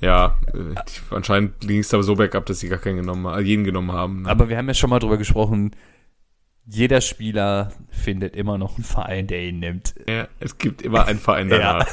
Ja, 0.00 0.36
äh, 0.52 1.14
anscheinend 1.14 1.60
ging 1.60 1.78
es 1.78 1.88
da 1.88 2.02
so 2.02 2.16
bergab, 2.16 2.44
dass 2.46 2.58
sie 2.58 2.68
gar 2.68 2.78
keinen 2.78 2.96
genommen 2.96 3.26
haben, 3.28 3.44
jeden 3.44 3.62
genommen 3.62 3.92
haben. 3.92 4.22
Ne? 4.22 4.28
Aber 4.28 4.48
wir 4.48 4.58
haben 4.58 4.66
ja 4.66 4.74
schon 4.74 4.90
mal 4.90 4.98
drüber 4.98 5.16
gesprochen, 5.16 5.70
jeder 6.66 7.00
Spieler 7.00 7.72
findet 7.90 8.36
immer 8.36 8.56
noch 8.56 8.76
einen 8.76 8.84
Verein, 8.84 9.26
der 9.26 9.42
ihn 9.42 9.58
nimmt. 9.58 9.94
Ja, 10.08 10.28
es 10.38 10.58
gibt 10.58 10.82
immer 10.82 11.06
einen 11.06 11.18
Verein 11.18 11.48
danach. 11.48 11.86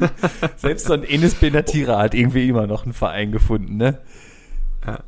Ja. 0.00 0.10
Selbst 0.56 0.86
so 0.86 0.92
ein 0.92 1.02
Enes 1.02 1.34
Benatira 1.34 1.98
hat 1.98 2.14
irgendwie 2.14 2.48
immer 2.48 2.66
noch 2.66 2.84
einen 2.84 2.92
Verein 2.92 3.32
gefunden, 3.32 3.76
ne? 3.76 3.98
Ja. 4.86 5.00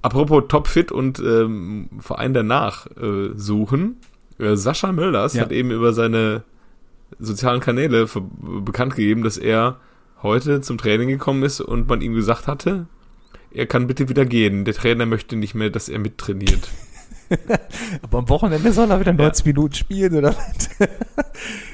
Apropos 0.00 0.44
Topfit 0.48 0.90
und 0.90 1.18
ähm, 1.18 1.90
Verein 1.98 2.34
danach 2.34 2.86
äh, 2.96 3.30
suchen. 3.36 3.96
Äh, 4.38 4.56
Sascha 4.56 4.92
Mölders 4.92 5.34
ja. 5.34 5.42
hat 5.42 5.52
eben 5.52 5.70
über 5.70 5.92
seine 5.92 6.44
sozialen 7.18 7.60
Kanäle 7.60 8.06
bekannt 8.40 8.96
gegeben, 8.96 9.22
dass 9.22 9.38
er 9.38 9.78
heute 10.22 10.62
zum 10.62 10.78
Training 10.78 11.08
gekommen 11.08 11.42
ist 11.42 11.60
und 11.60 11.88
man 11.88 12.00
ihm 12.00 12.14
gesagt 12.14 12.48
hatte, 12.48 12.86
er 13.52 13.66
kann 13.66 13.86
bitte 13.86 14.08
wieder 14.08 14.24
gehen. 14.24 14.64
Der 14.64 14.74
Trainer 14.74 15.06
möchte 15.06 15.36
nicht 15.36 15.54
mehr, 15.54 15.70
dass 15.70 15.88
er 15.88 15.98
mittrainiert. 15.98 16.70
Aber 18.02 18.18
am 18.18 18.28
Wochenende 18.28 18.72
soll 18.72 18.90
er 18.90 19.00
wieder 19.00 19.12
90 19.12 19.44
ja. 19.44 19.52
Minuten 19.52 19.74
spielen, 19.74 20.14
oder 20.16 20.34
was? 20.34 20.70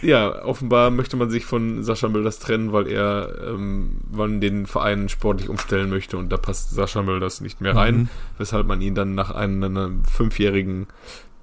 ja, 0.02 0.44
offenbar 0.44 0.90
möchte 0.90 1.16
man 1.16 1.30
sich 1.30 1.44
von 1.44 1.82
Sascha 1.82 2.08
Mölders 2.08 2.38
trennen, 2.38 2.72
weil 2.72 2.88
er 2.88 3.34
ähm, 3.48 4.00
man 4.10 4.40
den 4.40 4.66
Verein 4.66 5.08
sportlich 5.08 5.48
umstellen 5.48 5.90
möchte 5.90 6.16
und 6.16 6.30
da 6.30 6.36
passt 6.36 6.70
Sascha 6.70 7.02
Mölders 7.02 7.40
nicht 7.40 7.60
mehr 7.60 7.76
rein, 7.76 7.96
mhm. 7.96 8.08
weshalb 8.38 8.66
man 8.66 8.80
ihn 8.80 8.94
dann 8.94 9.14
nach 9.14 9.30
einem, 9.30 9.62
einem 9.64 10.04
fünfjährigen, 10.04 10.86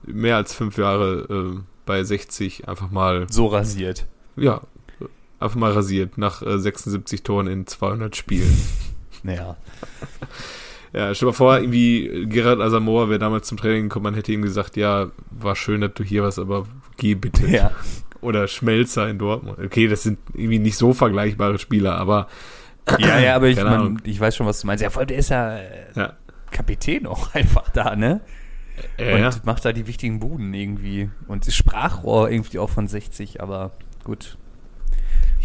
mehr 0.05 0.38
als 0.38 0.53
fünf 0.53 0.78
Jahre 0.78 1.55
äh, 1.57 1.59
bei 1.86 2.03
60 2.03 2.68
einfach 2.68 2.91
mal 2.91 3.28
so 3.30 3.47
rasiert. 3.47 4.05
Ja, 4.36 4.61
einfach 5.39 5.57
mal 5.57 5.72
rasiert 5.72 6.18
nach 6.18 6.41
äh, 6.41 6.59
76 6.59 7.24
Toren 7.24 7.47
in 7.47 7.68
200 7.68 8.15
Spielen. 8.15 8.57
Naja. 9.24 9.57
Ja, 10.93 11.13
stell 11.13 11.27
dir 11.27 11.31
mal 11.31 11.38
vor, 11.38 11.59
irgendwie 11.59 12.25
Gerard 12.27 12.59
Asamoah 12.61 13.09
wäre 13.09 13.19
damals 13.19 13.47
zum 13.47 13.57
Training 13.57 13.83
gekommen, 13.83 14.03
man 14.03 14.13
hätte 14.15 14.31
ihm 14.31 14.41
gesagt, 14.41 14.77
ja, 14.77 15.11
war 15.31 15.55
schön, 15.55 15.81
dass 15.81 15.93
du 15.93 16.03
hier 16.03 16.23
warst, 16.23 16.39
aber 16.39 16.65
geh 16.97 17.15
bitte. 17.15 17.47
Ja. 17.47 17.71
Oder 18.21 18.47
Schmelzer 18.47 19.07
in 19.09 19.19
Dortmund. 19.19 19.59
Okay, 19.59 19.88
das 19.88 20.03
sind 20.03 20.17
irgendwie 20.33 20.59
nicht 20.59 20.77
so 20.77 20.93
vergleichbare 20.93 21.59
Spieler, 21.59 21.97
aber 21.97 22.27
ja, 22.99 23.19
ja, 23.19 23.35
aber 23.35 23.47
ich, 23.47 23.61
mein, 23.61 24.01
ich 24.03 24.19
weiß 24.19 24.35
schon, 24.35 24.47
was 24.47 24.61
du 24.61 24.67
meinst. 24.67 24.81
Ja, 24.81 24.89
vor 24.89 25.01
allem, 25.01 25.07
der 25.07 25.17
ist 25.17 25.29
ja, 25.29 25.59
ja. 25.95 26.13
Kapitän 26.51 27.05
auch 27.05 27.33
einfach 27.33 27.69
da, 27.69 27.95
ne? 27.95 28.21
Ja, 28.97 29.15
und 29.15 29.21
ja. 29.21 29.31
macht 29.43 29.65
da 29.65 29.73
die 29.73 29.88
wichtigen 29.88 30.19
Buden 30.19 30.53
irgendwie. 30.53 31.09
Und 31.27 31.47
ist 31.47 31.55
Sprachrohr 31.55 32.29
irgendwie 32.29 32.59
auch 32.59 32.69
von 32.69 32.88
60, 32.88 33.41
aber 33.41 33.71
gut. 34.03 34.38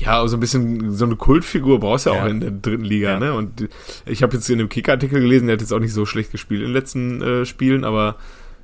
Ja, 0.05 0.27
so 0.27 0.37
ein 0.37 0.41
bisschen 0.41 0.93
so 0.95 1.05
eine 1.05 1.17
Kultfigur 1.17 1.79
brauchst 1.79 2.07
du 2.07 2.11
ja 2.11 2.23
auch 2.23 2.27
in 2.27 2.41
der 2.41 2.51
dritten 2.51 2.85
Liga, 2.85 3.13
ja. 3.13 3.19
ne? 3.21 3.35
Und 3.35 3.69
ich 4.05 4.23
habe 4.23 4.35
jetzt 4.35 4.49
in 4.51 4.59
einem 4.59 4.69
Kick-Artikel 4.69 5.21
gelesen, 5.21 5.47
der 5.47 5.55
hat 5.55 5.61
jetzt 5.61 5.73
auch 5.73 5.79
nicht 5.79 5.93
so 5.93 6.07
schlecht 6.07 6.33
gespielt 6.33 6.63
in 6.63 6.69
den 6.69 6.75
letzten 6.75 7.23
äh, 7.23 7.47
Spielen, 7.47 7.85
aber 7.85 8.17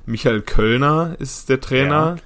Michael 0.05 0.41
Kölner 0.41 1.15
ist 1.19 1.49
der 1.49 1.61
Trainer. 1.61 2.17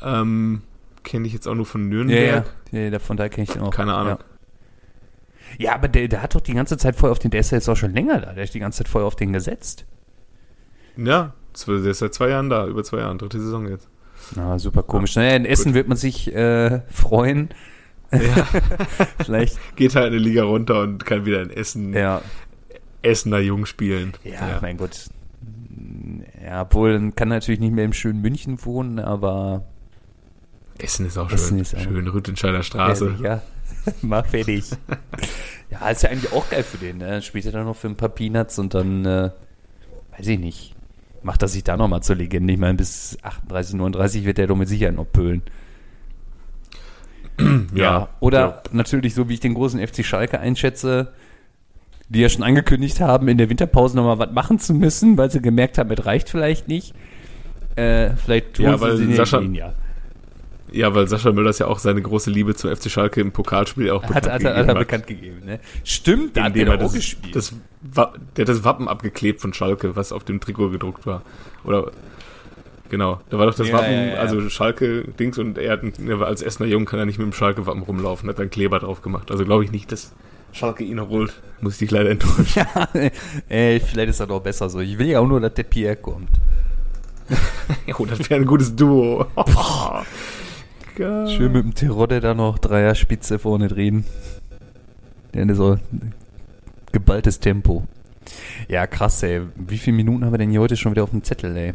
Ja. 0.00 0.22
Ähm, 0.22 0.62
kenne 1.04 1.26
ich 1.26 1.32
jetzt 1.32 1.46
auch 1.46 1.54
nur 1.54 1.66
von 1.66 1.88
Nürnberg. 1.88 2.46
Ja, 2.72 2.80
ja. 2.80 2.98
von 2.98 3.16
daher 3.16 3.30
kenne 3.30 3.44
ich 3.44 3.50
den 3.50 3.62
auch. 3.62 3.70
Keine 3.70 3.94
Ahnung. 3.94 4.18
Ja, 5.58 5.74
aber 5.74 5.88
der, 5.88 6.08
der 6.08 6.22
hat 6.22 6.34
doch 6.34 6.40
die 6.40 6.54
ganze 6.54 6.76
Zeit 6.76 6.96
voll 6.96 7.10
auf 7.10 7.20
den, 7.20 7.30
der 7.30 7.40
ist 7.40 7.52
ja 7.52 7.58
jetzt 7.58 7.68
auch 7.68 7.76
schon 7.76 7.92
länger 7.92 8.20
da, 8.20 8.32
der 8.32 8.42
ist 8.42 8.54
die 8.54 8.58
ganze 8.58 8.78
Zeit 8.78 8.88
voll 8.88 9.02
auf 9.02 9.14
den 9.14 9.32
gesetzt. 9.32 9.86
Ja, 10.96 11.34
der 11.66 11.84
ist 11.86 12.00
seit 12.00 12.14
zwei 12.14 12.30
Jahren 12.30 12.50
da, 12.50 12.66
über 12.66 12.82
zwei 12.82 12.98
Jahren, 12.98 13.18
dritte 13.18 13.40
Saison 13.40 13.68
jetzt. 13.68 13.88
Na, 14.34 14.58
super 14.58 14.82
komisch. 14.82 15.14
Naja, 15.14 15.36
in 15.36 15.44
Essen 15.44 15.66
Gut. 15.66 15.74
wird 15.74 15.88
man 15.88 15.96
sich 15.96 16.34
äh, 16.34 16.80
freuen, 16.90 17.50
ja. 18.12 18.46
Vielleicht. 19.24 19.58
Geht 19.76 19.94
halt 19.94 20.06
eine 20.06 20.18
Liga 20.18 20.44
runter 20.44 20.82
und 20.82 21.04
kann 21.04 21.26
wieder 21.26 21.42
in 21.42 21.50
Essen, 21.50 21.92
ja. 21.92 22.22
Essener 23.02 23.38
Jung 23.38 23.66
spielen. 23.66 24.12
Ja, 24.24 24.32
ja, 24.32 24.58
mein 24.60 24.76
Gott. 24.76 25.08
Ja, 26.44 26.62
obwohl, 26.62 27.12
kann 27.12 27.28
natürlich 27.28 27.60
nicht 27.60 27.72
mehr 27.72 27.84
im 27.84 27.92
schönen 27.92 28.20
München 28.20 28.64
wohnen, 28.64 28.98
aber. 28.98 29.64
Essen 30.78 31.06
ist 31.06 31.18
auch 31.18 31.30
Essen 31.30 31.64
schön. 31.64 31.78
Ist 31.78 31.80
schön, 31.80 32.08
Rüttenscheider 32.08 32.62
Straße. 32.62 33.16
Ja, 33.22 33.42
mach 34.02 34.26
fertig. 34.26 34.70
ja, 35.70 35.88
ist 35.88 36.02
ja 36.02 36.10
eigentlich 36.10 36.32
auch 36.32 36.48
geil 36.50 36.62
für 36.62 36.78
den, 36.78 36.98
ne? 36.98 37.22
Spielt 37.22 37.46
er 37.46 37.52
dann 37.52 37.64
noch 37.64 37.76
für 37.76 37.88
ein 37.88 37.96
paar 37.96 38.10
Peanuts 38.10 38.58
und 38.58 38.74
dann, 38.74 39.04
äh, 39.04 39.30
weiß 40.16 40.26
ich 40.26 40.38
nicht, 40.38 40.74
macht 41.22 41.42
er 41.42 41.48
sich 41.48 41.64
da 41.64 41.76
nochmal 41.76 42.02
zur 42.02 42.16
Legende. 42.16 42.52
Ich 42.52 42.58
meine, 42.58 42.74
bis 42.74 43.18
38, 43.22 43.74
39 43.76 44.24
wird 44.24 44.38
er 44.38 44.46
doch 44.46 44.56
mit 44.56 44.68
Sicherheit 44.68 44.94
noch 44.94 45.10
pölen 45.10 45.42
ja, 47.74 47.82
ja, 47.82 48.08
Oder 48.20 48.40
ja. 48.40 48.62
natürlich, 48.72 49.14
so 49.14 49.28
wie 49.28 49.34
ich 49.34 49.40
den 49.40 49.54
großen 49.54 49.84
FC 49.84 50.04
Schalke 50.04 50.40
einschätze, 50.40 51.12
die 52.08 52.20
ja 52.20 52.28
schon 52.28 52.42
angekündigt 52.42 53.00
haben, 53.00 53.28
in 53.28 53.38
der 53.38 53.50
Winterpause 53.50 53.96
nochmal 53.96 54.18
was 54.18 54.32
machen 54.32 54.58
zu 54.58 54.74
müssen, 54.74 55.18
weil 55.18 55.30
sie 55.30 55.40
gemerkt 55.40 55.78
haben, 55.78 55.90
es 55.90 56.06
reicht 56.06 56.30
vielleicht 56.30 56.68
nicht. 56.68 56.94
Äh, 57.74 58.10
vielleicht 58.16 58.54
tun 58.54 58.66
ja, 58.66 58.80
weil 58.80 58.96
sie 58.96 59.12
Sascha, 59.14 59.40
ihn, 59.40 59.54
ja. 59.54 59.74
Ja, 60.72 60.94
weil 60.94 61.06
Sascha 61.08 61.32
Mölders 61.32 61.58
ja 61.58 61.66
auch 61.66 61.78
seine 61.78 62.02
große 62.02 62.30
Liebe 62.30 62.54
zum 62.54 62.74
FC 62.74 62.90
Schalke 62.90 63.20
im 63.20 63.32
Pokalspiel 63.32 63.90
auch 63.90 64.02
bekannt 64.02 64.26
hat, 64.26 64.32
hat, 64.32 64.40
gegeben 64.40 64.58
hat. 64.58 64.68
er 64.68 64.74
bekannt 64.74 65.06
gegeben, 65.06 65.42
ne? 65.44 65.60
Stimmt, 65.84 66.36
da 66.36 66.44
hat 66.44 66.56
er 66.56 66.84
auch 66.84 66.92
gespielt. 66.92 67.36
Das, 67.36 67.54
der 67.82 68.42
hat 68.42 68.48
das 68.48 68.64
Wappen 68.64 68.88
abgeklebt 68.88 69.40
von 69.40 69.52
Schalke, 69.52 69.94
was 69.94 70.12
auf 70.12 70.24
dem 70.24 70.40
Trikot 70.40 70.70
gedruckt 70.70 71.06
war. 71.06 71.22
Oder 71.64 71.92
Genau, 72.88 73.20
da 73.30 73.38
war 73.38 73.46
doch 73.46 73.54
das 73.54 73.68
ja, 73.68 73.74
Wappen, 73.74 73.92
ja, 73.92 74.04
ja. 74.06 74.14
also 74.14 74.48
Schalke-Dings 74.48 75.38
und 75.38 75.58
er, 75.58 75.72
hat, 75.72 75.80
als 76.22 76.42
Essener 76.42 76.68
Jung 76.68 76.84
kann 76.84 76.98
er 76.98 77.06
nicht 77.06 77.18
mit 77.18 77.26
dem 77.26 77.32
Schalke-Wappen 77.32 77.82
rumlaufen, 77.82 78.28
hat 78.28 78.38
dann 78.38 78.50
Kleber 78.50 78.78
drauf 78.78 79.02
gemacht. 79.02 79.30
Also 79.30 79.44
glaube 79.44 79.64
ich 79.64 79.72
nicht, 79.72 79.90
dass 79.92 80.12
Schalke 80.52 80.84
ihn 80.84 81.00
holt. 81.00 81.34
Muss 81.60 81.74
ich 81.74 81.78
dich 81.80 81.90
leider 81.90 82.10
enttäuschen. 82.10 82.46
Ja, 82.74 82.88
ey, 83.48 83.80
vielleicht 83.80 84.10
ist 84.10 84.20
er 84.20 84.26
doch 84.26 84.40
besser 84.40 84.70
so. 84.70 84.80
Ich 84.80 84.98
will 84.98 85.06
ja 85.06 85.20
auch 85.20 85.26
nur, 85.26 85.40
dass 85.40 85.54
der 85.54 85.64
Pierre 85.64 85.96
kommt. 85.96 86.30
oh, 87.98 88.06
das 88.06 88.30
wäre 88.30 88.40
ein 88.40 88.46
gutes 88.46 88.74
Duo. 88.74 89.26
Schön 90.96 91.52
mit 91.52 91.64
dem 91.64 91.74
Terodde 91.74 92.20
da 92.20 92.34
noch 92.34 92.58
Dreier-Spitze 92.58 93.38
vorne 93.38 93.68
drehen. 93.68 94.04
Der 95.34 95.54
so 95.54 95.76
geballtes 96.92 97.40
Tempo. 97.40 97.86
Ja, 98.68 98.86
krass, 98.86 99.22
ey. 99.22 99.42
Wie 99.54 99.78
viele 99.78 99.96
Minuten 99.96 100.24
haben 100.24 100.32
wir 100.32 100.38
denn 100.38 100.50
hier 100.50 100.60
heute 100.60 100.76
schon 100.76 100.92
wieder 100.92 101.02
auf 101.02 101.10
dem 101.10 101.22
Zettel, 101.22 101.54
ey? 101.56 101.74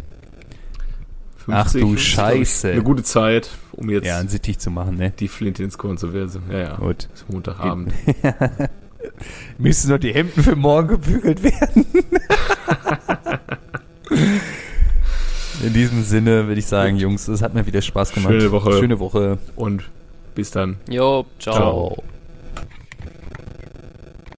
50, 1.46 1.56
Ach 1.56 1.72
du 1.72 1.98
Scheiße. 1.98 2.72
Eine 2.72 2.84
gute 2.84 3.04
Zeit, 3.04 3.50
um 3.72 3.90
jetzt 3.90 4.06
ja, 4.06 4.22
sittig 4.24 4.60
zu 4.60 4.70
machen, 4.72 4.98
ne? 4.98 5.12
Die 5.20 5.28
Flinte 5.28 5.64
ins 5.64 5.78
Korn 5.78 5.98
zu 5.98 6.14
werfen. 6.14 6.44
Ja, 6.52 6.60
ja. 6.60 6.76
Gut. 6.76 7.10
Ist 7.14 7.30
Montagabend. 7.30 7.94
Müssen 9.58 9.92
noch 9.92 9.98
die 9.98 10.14
Hemden 10.14 10.44
für 10.44 10.56
morgen 10.56 10.88
gebügelt 10.90 11.44
werden. 11.44 11.86
In 15.64 15.74
diesem 15.74 16.04
Sinne 16.04 16.48
würde 16.48 16.60
ich 16.60 16.66
sagen, 16.66 16.98
Jungs, 16.98 17.28
es 17.28 17.42
hat 17.42 17.54
mir 17.54 17.66
wieder 17.66 17.82
Spaß 17.82 18.14
gemacht. 18.14 18.34
Schöne 18.34 18.52
Woche. 18.52 18.74
Schöne 18.74 19.00
Woche. 19.00 19.38
Und 19.56 19.84
bis 20.34 20.52
dann. 20.52 20.78
Jo, 20.90 21.26
ciao. 21.40 21.56
ciao. 21.56 22.04